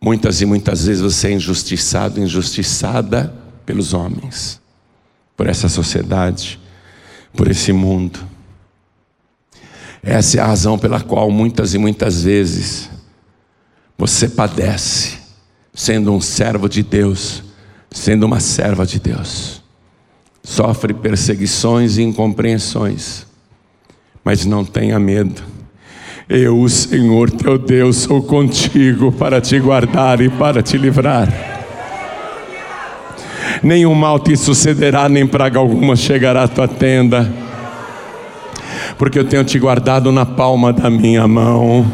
muitas 0.00 0.40
e 0.40 0.46
muitas 0.46 0.86
vezes 0.86 1.02
você 1.02 1.28
é 1.28 1.32
injustiçado, 1.32 2.18
injustiçada 2.18 3.34
pelos 3.66 3.92
homens, 3.92 4.58
por 5.36 5.46
essa 5.46 5.68
sociedade, 5.68 6.58
por 7.34 7.48
esse 7.48 7.72
mundo. 7.72 8.18
Essa 10.02 10.38
é 10.38 10.40
a 10.40 10.46
razão 10.46 10.78
pela 10.78 11.00
qual 11.00 11.30
muitas 11.30 11.74
e 11.74 11.78
muitas 11.78 12.22
vezes 12.22 12.88
você 13.96 14.28
padece, 14.28 15.18
sendo 15.74 16.12
um 16.12 16.20
servo 16.20 16.68
de 16.68 16.82
Deus, 16.82 17.42
sendo 17.90 18.24
uma 18.24 18.40
serva 18.40 18.86
de 18.86 19.00
Deus. 19.00 19.62
Sofre 20.42 20.94
perseguições 20.94 21.98
e 21.98 22.02
incompreensões, 22.02 23.26
mas 24.24 24.46
não 24.46 24.64
tenha 24.64 24.98
medo. 24.98 25.42
Eu, 26.28 26.60
o 26.60 26.68
Senhor 26.68 27.30
teu 27.30 27.58
Deus, 27.58 27.96
sou 27.96 28.22
contigo 28.22 29.10
para 29.10 29.40
te 29.40 29.58
guardar 29.58 30.20
e 30.20 30.28
para 30.28 30.62
te 30.62 30.76
livrar. 30.76 31.47
Nenhum 33.62 33.94
mal 33.94 34.18
te 34.18 34.36
sucederá, 34.36 35.08
nem 35.08 35.26
praga 35.26 35.58
alguma 35.58 35.96
chegará 35.96 36.44
à 36.44 36.48
tua 36.48 36.68
tenda, 36.68 37.30
porque 38.96 39.18
eu 39.18 39.24
tenho 39.24 39.44
te 39.44 39.58
guardado 39.58 40.12
na 40.12 40.24
palma 40.24 40.72
da 40.72 40.88
minha 40.88 41.26
mão. 41.26 41.86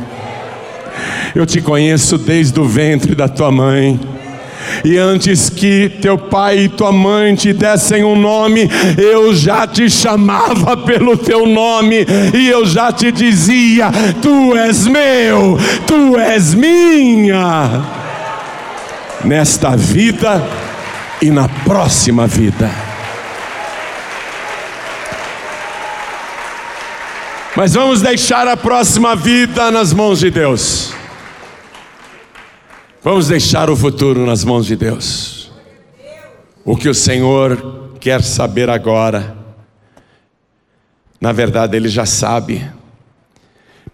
Eu 1.35 1.47
te 1.47 1.61
conheço 1.61 2.19
desde 2.19 2.59
o 2.61 2.65
ventre 2.65 3.15
da 3.15 3.29
tua 3.29 3.51
mãe. 3.51 3.99
E 4.85 4.97
antes 4.97 5.51
que 5.51 5.89
teu 6.01 6.17
pai 6.17 6.61
e 6.61 6.69
tua 6.69 6.93
mãe 6.93 7.35
te 7.35 7.53
dessem 7.53 8.05
um 8.05 8.17
nome, 8.17 8.69
eu 8.97 9.35
já 9.35 9.67
te 9.67 9.91
chamava 9.91 10.77
pelo 10.77 11.17
teu 11.17 11.47
nome, 11.47 12.07
e 12.35 12.49
eu 12.49 12.65
já 12.65 12.91
te 12.91 13.13
dizia: 13.13 13.91
Tu 14.23 14.57
és 14.57 14.87
meu, 14.87 15.59
tu 15.87 16.19
és 16.19 16.55
minha, 16.55 17.85
nesta 19.25 19.77
vida 19.77 20.43
e 21.25 21.31
na 21.31 21.49
próxima 21.49 22.27
vida. 22.27 22.71
Mas 27.57 27.73
vamos 27.73 28.03
deixar 28.03 28.47
a 28.47 28.59
próxima 28.59 29.17
vida 29.17 29.71
nas 29.71 29.95
mãos 29.95 30.19
de 30.19 30.31
Deus. 30.31 30.93
Vamos 33.03 33.29
deixar 33.29 33.71
o 33.71 33.77
futuro 33.77 34.27
nas 34.27 34.45
mãos 34.45 34.67
de 34.67 34.77
Deus. 34.77 35.51
O 36.63 36.77
que 36.77 36.91
o 36.91 36.95
Senhor 36.95 37.95
quer 37.99 38.23
saber 38.23 38.69
agora, 38.69 39.35
na 41.19 41.33
verdade 41.33 41.75
Ele 41.75 41.89
já 41.89 42.05
sabe, 42.05 42.71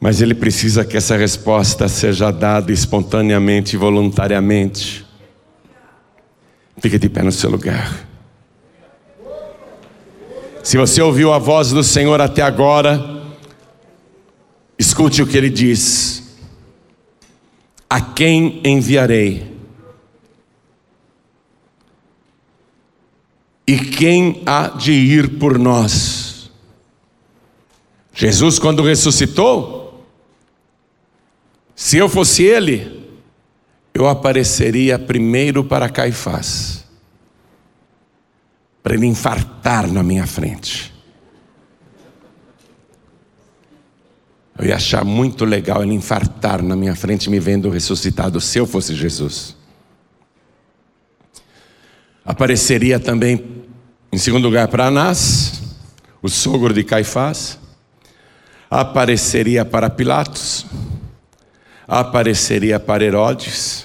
mas 0.00 0.20
Ele 0.20 0.34
precisa 0.34 0.84
que 0.84 0.96
essa 0.96 1.16
resposta 1.16 1.86
seja 1.86 2.32
dada 2.32 2.72
espontaneamente 2.72 3.76
e 3.76 3.78
voluntariamente. 3.78 5.08
Fique 6.80 6.98
de 6.98 7.08
pé 7.08 7.22
no 7.22 7.30
seu 7.30 7.50
lugar. 7.50 8.08
Se 10.62 10.76
você 10.76 11.00
ouviu 11.02 11.32
a 11.32 11.38
voz 11.38 11.70
do 11.70 11.82
Senhor 11.82 12.20
até 12.20 12.42
agora, 12.42 13.22
escute 14.78 15.22
o 15.22 15.26
que 15.26 15.36
Ele 15.36 15.50
diz. 15.50 16.38
A 17.88 18.00
quem 18.00 18.60
enviarei? 18.64 19.50
E 23.66 23.78
quem 23.78 24.42
há 24.46 24.68
de 24.68 24.92
ir 24.92 25.38
por 25.38 25.58
nós? 25.58 26.50
Jesus, 28.12 28.58
quando 28.58 28.82
ressuscitou, 28.82 30.04
se 31.74 31.96
eu 31.96 32.08
fosse 32.08 32.42
ele, 32.42 32.99
eu 33.92 34.06
apareceria 34.08 34.98
primeiro 34.98 35.64
para 35.64 35.88
Caifás, 35.88 36.84
para 38.82 38.94
ele 38.94 39.06
infartar 39.06 39.90
na 39.90 40.02
minha 40.02 40.26
frente. 40.26 40.90
Eu 44.58 44.66
ia 44.66 44.76
achar 44.76 45.04
muito 45.04 45.44
legal 45.44 45.82
ele 45.82 45.94
infartar 45.94 46.62
na 46.62 46.76
minha 46.76 46.94
frente, 46.94 47.30
me 47.30 47.40
vendo 47.40 47.70
ressuscitado, 47.70 48.40
se 48.40 48.58
eu 48.58 48.66
fosse 48.66 48.94
Jesus. 48.94 49.56
Apareceria 52.22 53.00
também, 53.00 53.64
em 54.12 54.18
segundo 54.18 54.44
lugar, 54.44 54.68
para 54.68 54.86
Anás, 54.86 55.62
o 56.22 56.28
sogro 56.28 56.74
de 56.74 56.84
Caifás. 56.84 57.58
Apareceria 58.70 59.64
para 59.64 59.88
Pilatos. 59.88 60.66
Apareceria 61.90 62.78
para 62.78 63.04
Herodes. 63.04 63.84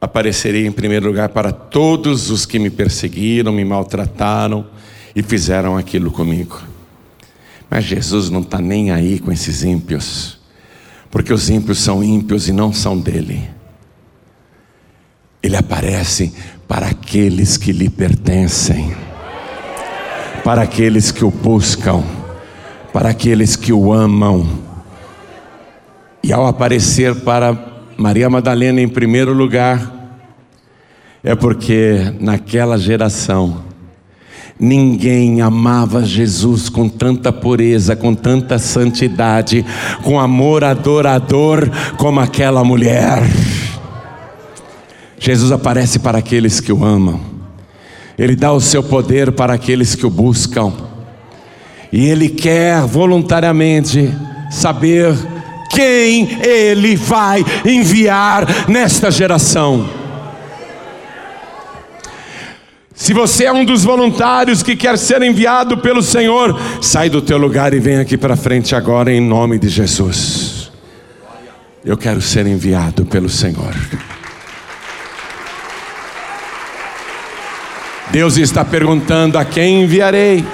Apareceria 0.00 0.64
em 0.64 0.70
primeiro 0.70 1.08
lugar 1.08 1.30
para 1.30 1.50
todos 1.50 2.30
os 2.30 2.46
que 2.46 2.60
me 2.60 2.70
perseguiram, 2.70 3.50
me 3.50 3.64
maltrataram 3.64 4.68
e 5.12 5.20
fizeram 5.20 5.76
aquilo 5.76 6.12
comigo. 6.12 6.62
Mas 7.68 7.82
Jesus 7.86 8.30
não 8.30 8.42
está 8.42 8.60
nem 8.60 8.92
aí 8.92 9.18
com 9.18 9.32
esses 9.32 9.64
ímpios, 9.64 10.38
porque 11.10 11.32
os 11.32 11.50
ímpios 11.50 11.78
são 11.78 12.04
ímpios 12.04 12.48
e 12.48 12.52
não 12.52 12.72
são 12.72 12.96
dele. 12.96 13.50
Ele 15.42 15.56
aparece 15.56 16.32
para 16.68 16.86
aqueles 16.86 17.56
que 17.56 17.72
lhe 17.72 17.90
pertencem, 17.90 18.94
para 20.44 20.62
aqueles 20.62 21.10
que 21.10 21.24
o 21.24 21.32
buscam, 21.32 22.04
para 22.92 23.08
aqueles 23.08 23.56
que 23.56 23.72
o 23.72 23.92
amam. 23.92 24.65
E 26.22 26.32
ao 26.32 26.46
aparecer 26.46 27.14
para 27.16 27.56
Maria 27.96 28.28
Madalena 28.28 28.80
em 28.80 28.88
primeiro 28.88 29.32
lugar, 29.32 29.94
é 31.22 31.34
porque 31.34 32.14
naquela 32.20 32.78
geração, 32.78 33.64
Ninguém 34.58 35.42
amava 35.42 36.02
Jesus 36.02 36.70
com 36.70 36.88
tanta 36.88 37.30
pureza, 37.30 37.94
com 37.94 38.14
tanta 38.14 38.58
santidade, 38.58 39.64
com 40.02 40.18
amor 40.18 40.64
adorador 40.64 41.68
como 41.98 42.20
aquela 42.20 42.64
mulher. 42.64 43.22
Jesus 45.18 45.52
aparece 45.52 45.98
para 45.98 46.18
aqueles 46.18 46.58
que 46.58 46.72
o 46.72 46.84
amam, 46.84 47.20
Ele 48.18 48.34
dá 48.34 48.50
o 48.50 48.60
seu 48.60 48.82
poder 48.82 49.32
para 49.32 49.52
aqueles 49.52 49.94
que 49.94 50.06
o 50.06 50.10
buscam, 50.10 50.72
e 51.92 52.06
Ele 52.06 52.28
quer 52.28 52.80
voluntariamente 52.80 54.10
saber 54.50 55.14
quem 55.70 56.38
Ele 56.42 56.96
vai 56.96 57.44
enviar 57.64 58.68
nesta 58.68 59.10
geração. 59.10 59.88
Se 62.94 63.12
você 63.12 63.44
é 63.44 63.52
um 63.52 63.64
dos 63.64 63.84
voluntários 63.84 64.62
que 64.62 64.74
quer 64.74 64.96
ser 64.96 65.20
enviado 65.20 65.76
pelo 65.78 66.02
Senhor, 66.02 66.58
sai 66.80 67.10
do 67.10 67.20
teu 67.20 67.36
lugar 67.36 67.74
e 67.74 67.78
vem 67.78 67.98
aqui 67.98 68.16
para 68.16 68.36
frente 68.36 68.74
agora 68.74 69.12
em 69.12 69.20
nome 69.20 69.58
de 69.58 69.68
Jesus. 69.68 70.72
Eu 71.84 71.96
quero 71.96 72.22
ser 72.22 72.46
enviado 72.46 73.04
pelo 73.04 73.28
Senhor. 73.28 73.74
Deus 78.10 78.38
está 78.38 78.64
perguntando 78.64 79.36
a 79.36 79.44
quem 79.44 79.82
enviarei. 79.82 80.44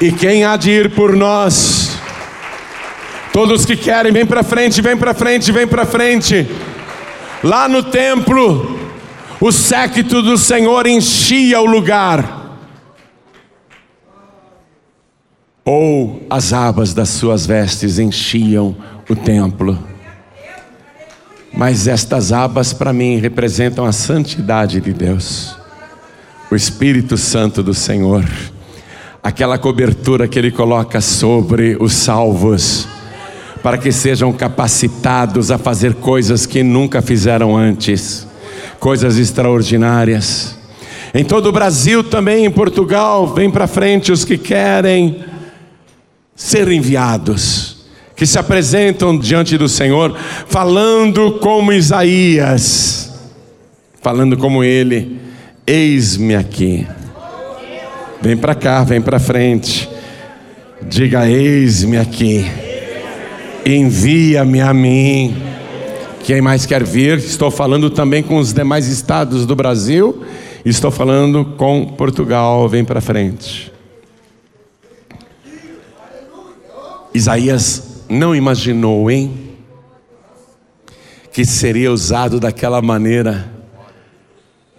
E 0.00 0.12
quem 0.12 0.44
há 0.44 0.56
de 0.56 0.70
ir 0.70 0.90
por 0.94 1.16
nós? 1.16 1.89
Todos 3.32 3.64
que 3.64 3.76
querem, 3.76 4.12
vem 4.12 4.26
para 4.26 4.42
frente, 4.42 4.82
vem 4.82 4.96
para 4.96 5.14
frente, 5.14 5.52
vem 5.52 5.66
para 5.66 5.86
frente. 5.86 6.48
Lá 7.44 7.68
no 7.68 7.82
templo, 7.82 8.78
o 9.40 9.52
séquito 9.52 10.20
do 10.20 10.36
Senhor 10.36 10.86
enchia 10.86 11.60
o 11.60 11.64
lugar, 11.64 12.58
ou 15.64 16.26
as 16.28 16.52
abas 16.52 16.92
das 16.92 17.08
suas 17.10 17.46
vestes 17.46 17.98
enchiam 17.98 18.76
o 19.08 19.14
templo. 19.14 19.78
Mas 21.52 21.86
estas 21.86 22.32
abas 22.32 22.72
para 22.72 22.92
mim 22.92 23.16
representam 23.18 23.86
a 23.86 23.92
santidade 23.92 24.80
de 24.80 24.92
Deus, 24.92 25.56
o 26.50 26.56
Espírito 26.56 27.16
Santo 27.16 27.62
do 27.62 27.72
Senhor, 27.72 28.24
aquela 29.22 29.56
cobertura 29.56 30.26
que 30.26 30.38
Ele 30.38 30.50
coloca 30.50 31.00
sobre 31.00 31.76
os 31.80 31.92
salvos 31.92 32.88
para 33.62 33.78
que 33.78 33.92
sejam 33.92 34.32
capacitados 34.32 35.50
a 35.50 35.58
fazer 35.58 35.94
coisas 35.94 36.46
que 36.46 36.62
nunca 36.62 37.02
fizeram 37.02 37.56
antes, 37.56 38.26
coisas 38.78 39.18
extraordinárias. 39.18 40.56
Em 41.12 41.24
todo 41.24 41.46
o 41.46 41.52
Brasil, 41.52 42.04
também 42.04 42.44
em 42.44 42.50
Portugal, 42.50 43.26
vem 43.34 43.50
para 43.50 43.66
frente 43.66 44.12
os 44.12 44.24
que 44.24 44.38
querem 44.38 45.24
ser 46.34 46.70
enviados, 46.70 47.84
que 48.16 48.24
se 48.24 48.38
apresentam 48.38 49.18
diante 49.18 49.58
do 49.58 49.68
Senhor, 49.68 50.16
falando 50.46 51.38
como 51.40 51.72
Isaías, 51.72 53.12
falando 54.00 54.36
como 54.36 54.64
ele: 54.64 55.20
Eis-me 55.66 56.34
aqui. 56.34 56.86
Vem 58.22 58.36
para 58.36 58.54
cá, 58.54 58.84
vem 58.84 59.00
para 59.00 59.18
frente. 59.18 59.88
Diga: 60.82 61.28
Eis-me 61.28 61.98
aqui. 61.98 62.69
Envia-me 63.64 64.60
a 64.60 64.72
mim. 64.72 65.36
Quem 66.24 66.40
mais 66.40 66.66
quer 66.66 66.84
vir? 66.84 67.18
Estou 67.18 67.50
falando 67.50 67.90
também 67.90 68.22
com 68.22 68.38
os 68.38 68.52
demais 68.52 68.86
estados 68.86 69.46
do 69.46 69.54
Brasil. 69.54 70.24
Estou 70.64 70.90
falando 70.90 71.44
com 71.56 71.86
Portugal. 71.86 72.68
Vem 72.68 72.84
para 72.84 73.00
frente. 73.00 73.72
Isaías 77.12 78.04
não 78.08 78.34
imaginou, 78.34 79.10
hein? 79.10 79.56
Que 81.32 81.44
seria 81.44 81.92
usado 81.92 82.38
daquela 82.38 82.80
maneira 82.80 83.50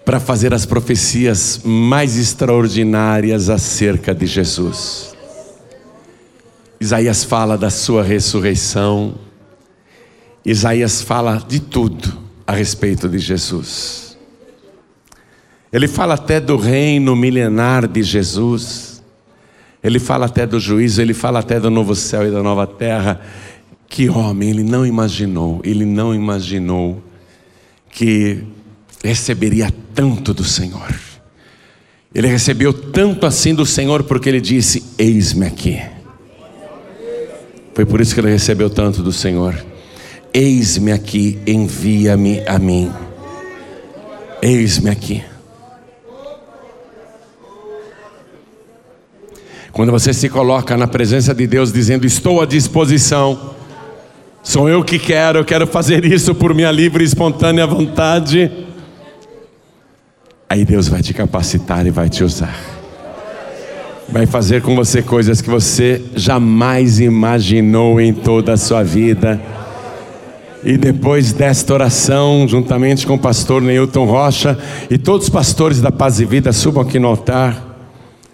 para 0.05 0.19
fazer 0.19 0.53
as 0.53 0.65
profecias 0.65 1.61
mais 1.63 2.17
extraordinárias 2.17 3.49
acerca 3.49 4.13
de 4.13 4.25
Jesus. 4.25 5.10
Isaías 6.81 7.23
fala 7.23 7.59
da 7.59 7.69
sua 7.69 8.01
ressurreição, 8.01 9.13
Isaías 10.43 11.03
fala 11.03 11.37
de 11.37 11.59
tudo 11.59 12.17
a 12.47 12.53
respeito 12.53 13.07
de 13.07 13.19
Jesus. 13.19 14.17
Ele 15.71 15.87
fala 15.87 16.15
até 16.15 16.39
do 16.39 16.57
reino 16.57 17.15
milenar 17.15 17.87
de 17.87 18.01
Jesus, 18.01 19.03
ele 19.83 19.99
fala 19.99 20.25
até 20.25 20.47
do 20.47 20.59
juízo, 20.59 20.99
ele 21.03 21.13
fala 21.13 21.37
até 21.37 21.59
do 21.59 21.69
novo 21.69 21.93
céu 21.93 22.27
e 22.27 22.31
da 22.31 22.41
nova 22.41 22.65
terra. 22.65 23.21
Que 23.87 24.09
homem, 24.09 24.49
ele 24.49 24.63
não 24.63 24.83
imaginou, 24.83 25.61
ele 25.63 25.85
não 25.85 26.15
imaginou 26.15 26.99
que 27.91 28.43
receberia 29.03 29.71
tanto 29.93 30.33
do 30.33 30.43
Senhor. 30.43 30.99
Ele 32.13 32.27
recebeu 32.27 32.73
tanto 32.73 33.27
assim 33.27 33.53
do 33.53 33.67
Senhor 33.67 34.01
porque 34.01 34.27
ele 34.27 34.41
disse: 34.41 34.83
Eis-me 34.97 35.45
aqui. 35.45 36.00
Foi 37.73 37.85
por 37.85 38.01
isso 38.01 38.13
que 38.13 38.19
ele 38.19 38.29
recebeu 38.29 38.69
tanto 38.69 39.01
do 39.01 39.11
Senhor. 39.11 39.55
Eis-me 40.33 40.91
aqui, 40.91 41.39
envia-me 41.45 42.41
a 42.47 42.57
mim. 42.57 42.91
Eis-me 44.41 44.89
aqui. 44.89 45.23
Quando 49.71 49.91
você 49.91 50.13
se 50.13 50.27
coloca 50.27 50.75
na 50.75 50.87
presença 50.87 51.33
de 51.33 51.47
Deus 51.47 51.71
dizendo: 51.71 52.05
Estou 52.05 52.41
à 52.41 52.45
disposição, 52.45 53.55
sou 54.43 54.69
eu 54.69 54.83
que 54.83 54.99
quero, 54.99 55.39
eu 55.39 55.45
quero 55.45 55.65
fazer 55.65 56.03
isso 56.05 56.35
por 56.35 56.53
minha 56.53 56.71
livre 56.71 57.03
e 57.03 57.07
espontânea 57.07 57.65
vontade. 57.65 58.51
Aí 60.49 60.65
Deus 60.65 60.89
vai 60.89 61.01
te 61.01 61.13
capacitar 61.13 61.85
e 61.87 61.89
vai 61.89 62.09
te 62.09 62.23
usar. 62.23 62.70
Vai 64.11 64.25
fazer 64.25 64.61
com 64.61 64.75
você 64.75 65.01
coisas 65.01 65.41
que 65.41 65.49
você 65.49 66.01
jamais 66.15 66.99
imaginou 66.99 67.99
em 67.99 68.13
toda 68.13 68.53
a 68.53 68.57
sua 68.57 68.83
vida. 68.83 69.41
E 70.63 70.77
depois 70.77 71.31
desta 71.31 71.73
oração, 71.73 72.45
juntamente 72.47 73.07
com 73.07 73.15
o 73.15 73.19
pastor 73.19 73.61
Neilton 73.61 74.05
Rocha 74.05 74.57
e 74.89 74.97
todos 74.97 75.27
os 75.27 75.29
pastores 75.29 75.81
da 75.81 75.91
Paz 75.91 76.19
e 76.19 76.25
Vida, 76.25 76.51
subam 76.51 76.83
aqui 76.83 76.99
no 76.99 77.07
altar. 77.07 77.69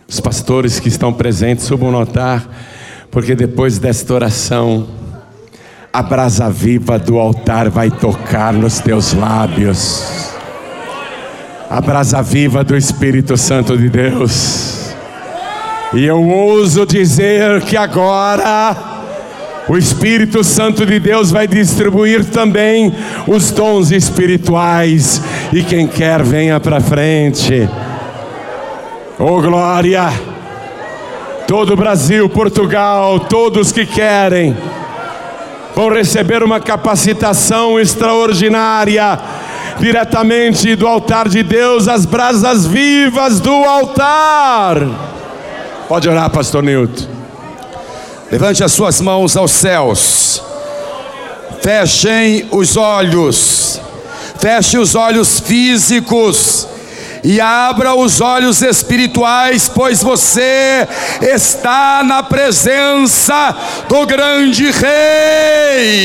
Os 0.07 0.19
pastores 0.19 0.79
que 0.79 0.87
estão 0.87 1.13
presentes, 1.13 1.65
subam 1.65 1.91
no 1.91 1.97
altar, 1.97 2.49
porque 3.11 3.35
depois 3.35 3.77
desta 3.77 4.13
oração, 4.13 4.87
a 5.93 6.01
brasa 6.01 6.49
viva 6.49 6.97
do 6.97 7.19
altar 7.19 7.69
vai 7.69 7.91
tocar 7.91 8.53
nos 8.53 8.79
teus 8.79 9.13
lábios 9.13 10.35
a 11.69 11.81
brasa 11.81 12.21
viva 12.21 12.63
do 12.63 12.75
Espírito 12.77 13.35
Santo 13.35 13.77
de 13.77 13.89
Deus. 13.89 14.76
E 15.93 16.05
eu 16.05 16.21
ouso 16.21 16.85
dizer 16.85 17.61
que 17.61 17.77
agora 17.77 18.75
o 19.69 19.77
Espírito 19.77 20.43
Santo 20.43 20.85
de 20.85 20.99
Deus 20.99 21.31
vai 21.31 21.47
distribuir 21.47 22.25
também 22.25 22.93
os 23.25 23.51
dons 23.51 23.91
espirituais. 23.91 25.21
E 25.53 25.63
quem 25.63 25.87
quer, 25.87 26.23
venha 26.23 26.59
para 26.59 26.81
frente. 26.81 27.69
Oh 29.17 29.41
glória! 29.41 30.09
Todo 31.47 31.73
o 31.73 31.77
Brasil, 31.77 32.27
Portugal, 32.27 33.21
todos 33.21 33.71
que 33.71 33.85
querem 33.85 34.55
vão 35.73 35.89
receber 35.89 36.43
uma 36.43 36.59
capacitação 36.59 37.79
extraordinária 37.79 39.19
diretamente 39.79 40.75
do 40.75 40.87
altar 40.87 41.29
de 41.29 41.43
Deus, 41.43 41.87
as 41.87 42.05
brasas 42.05 42.65
vivas 42.65 43.39
do 43.39 43.53
altar. 43.53 45.16
Pode 45.87 46.09
orar, 46.09 46.29
pastor 46.29 46.63
Nilton. 46.63 47.05
Levante 48.31 48.63
as 48.63 48.71
suas 48.73 48.99
mãos 48.99 49.37
aos 49.37 49.51
céus. 49.51 50.43
Fechem 51.61 52.47
os 52.51 52.75
olhos. 52.75 53.79
Feche 54.39 54.77
os 54.77 54.95
olhos 54.95 55.39
físicos 55.39 56.67
e 57.23 57.41
abra 57.41 57.93
os 57.95 58.21
olhos 58.21 58.61
espirituais, 58.61 59.69
pois 59.73 60.03
você 60.03 60.87
está 61.21 62.03
na 62.03 62.21
presença 62.21 63.55
do 63.87 64.05
grande 64.05 64.71
Rei. 64.71 65.97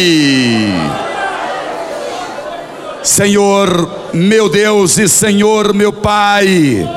Senhor 3.03 3.91
meu 4.13 4.49
Deus 4.49 4.97
e 4.99 5.09
Senhor 5.09 5.75
meu 5.75 5.93
Pai, 5.93 6.89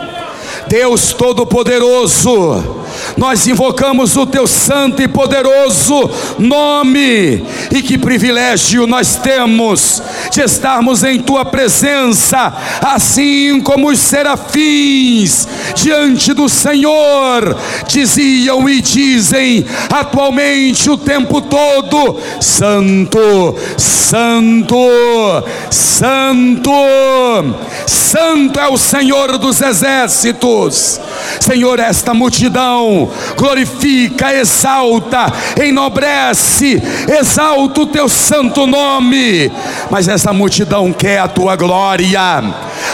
Deus 0.67 1.13
Todo-Poderoso, 1.13 2.85
nós 3.17 3.47
invocamos 3.47 4.15
o 4.17 4.25
teu 4.25 4.47
santo 4.47 5.01
e 5.01 5.07
poderoso 5.07 6.09
nome, 6.37 7.45
e 7.71 7.81
que 7.81 7.97
privilégio 7.97 8.87
nós 8.87 9.15
temos 9.15 10.01
de 10.31 10.41
estarmos 10.41 11.03
em 11.03 11.19
tua 11.19 11.45
presença, 11.45 12.53
assim 12.81 13.61
como 13.61 13.89
os 13.89 13.99
serafins 13.99 15.47
diante 15.75 16.33
do 16.33 16.49
Senhor 16.49 17.55
diziam 17.87 18.67
e 18.67 18.81
dizem 18.81 19.65
atualmente 19.89 20.89
o 20.89 20.97
tempo 20.97 21.41
todo: 21.41 22.19
Santo, 22.41 23.55
Santo, 23.77 24.77
Santo, 25.69 26.71
Santo 28.15 28.57
é 28.61 28.67
o 28.69 28.77
Senhor 28.77 29.37
dos 29.37 29.61
exércitos. 29.61 31.01
Senhor, 31.41 31.81
esta 31.81 32.13
multidão 32.13 33.11
glorifica, 33.35 34.33
exalta, 34.33 35.25
enobrece, 35.61 36.81
exalta 37.09 37.81
o 37.81 37.85
teu 37.85 38.07
santo 38.07 38.65
nome, 38.65 39.51
mas 39.91 40.07
essa 40.07 40.31
multidão 40.31 40.93
quer 40.93 41.19
a 41.19 41.27
tua 41.27 41.57
glória, 41.57 42.41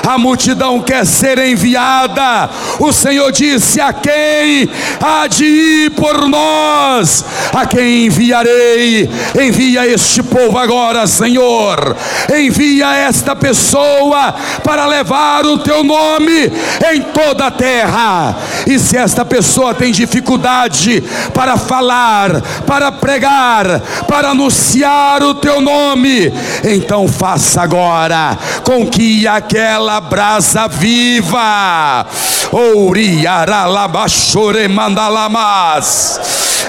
a 0.08 0.18
multidão 0.18 0.80
quer 0.82 1.06
ser 1.06 1.38
enviada. 1.38 2.50
O 2.80 2.92
Senhor 2.92 3.32
disse: 3.32 3.80
A 3.80 3.94
quem 3.94 4.70
há 5.02 5.28
de 5.28 5.46
ir 5.46 5.92
por 5.92 6.28
nós? 6.28 7.24
A 7.54 7.66
quem 7.66 8.06
enviarei? 8.08 9.10
Envia 9.40 9.88
este 9.88 10.24
povo 10.24 10.58
agora, 10.58 11.06
Senhor. 11.08 11.96
Envia 12.36 12.96
esta 12.96 13.36
pessoa 13.36 14.34
para 14.64 14.86
levar 14.88 15.46
o 15.46 15.60
teu 15.60 15.84
nome 15.84 16.52
em 16.94 17.02
toda 17.14 17.48
a 17.48 17.52
terra. 17.52 18.36
E 18.68 18.80
se 18.80 18.98
esta 18.98 19.24
pessoa 19.26 19.74
tem 19.74 19.92
dificuldade 19.92 21.04
para 21.34 21.58
falar, 21.58 22.42
para 22.66 22.92
pregar, 22.92 23.82
para 24.08 24.30
anunciar 24.30 25.24
o 25.24 25.36
teu 25.36 25.62
nome, 25.62 26.32
então 26.64 27.08
faça 27.08 27.62
agora 27.62 28.38
com 28.64 28.88
que 28.88 29.28
aquela 29.28 29.91
brasa 30.00 30.68
viva, 30.68 32.06
ouriaralabachore 32.52 34.68
mandalamas, 34.68 36.20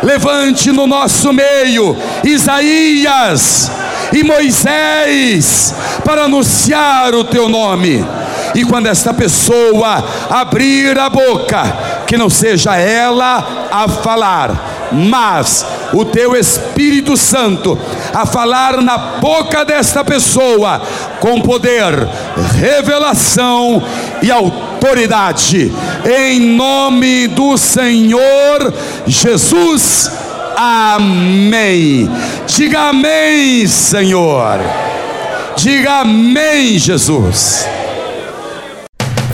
Levante 0.02 0.70
no 0.70 0.86
nosso 0.86 1.32
meio 1.32 1.96
Isaías 2.22 3.70
e 4.12 4.22
Moisés 4.22 5.74
para 6.04 6.24
anunciar 6.24 7.14
o 7.14 7.24
teu 7.24 7.48
nome. 7.48 8.04
E 8.54 8.64
quando 8.64 8.86
esta 8.86 9.12
pessoa 9.12 10.04
abrir 10.30 10.98
a 10.98 11.10
boca, 11.10 11.97
que 12.08 12.16
não 12.16 12.30
seja 12.30 12.74
ela 12.74 13.68
a 13.70 13.86
falar, 13.86 14.88
mas 14.90 15.64
o 15.92 16.06
teu 16.06 16.34
Espírito 16.34 17.18
Santo 17.18 17.78
a 18.14 18.24
falar 18.24 18.80
na 18.80 18.96
boca 18.96 19.62
desta 19.62 20.02
pessoa 20.02 20.80
com 21.20 21.42
poder, 21.42 22.08
revelação 22.58 23.82
e 24.22 24.30
autoridade, 24.30 25.70
em 26.06 26.56
nome 26.56 27.28
do 27.28 27.58
Senhor 27.58 28.72
Jesus. 29.06 30.10
Amém. 30.56 32.10
Diga 32.46 32.88
amém, 32.88 33.66
Senhor. 33.66 34.58
Diga 35.56 36.00
amém, 36.00 36.78
Jesus. 36.78 37.66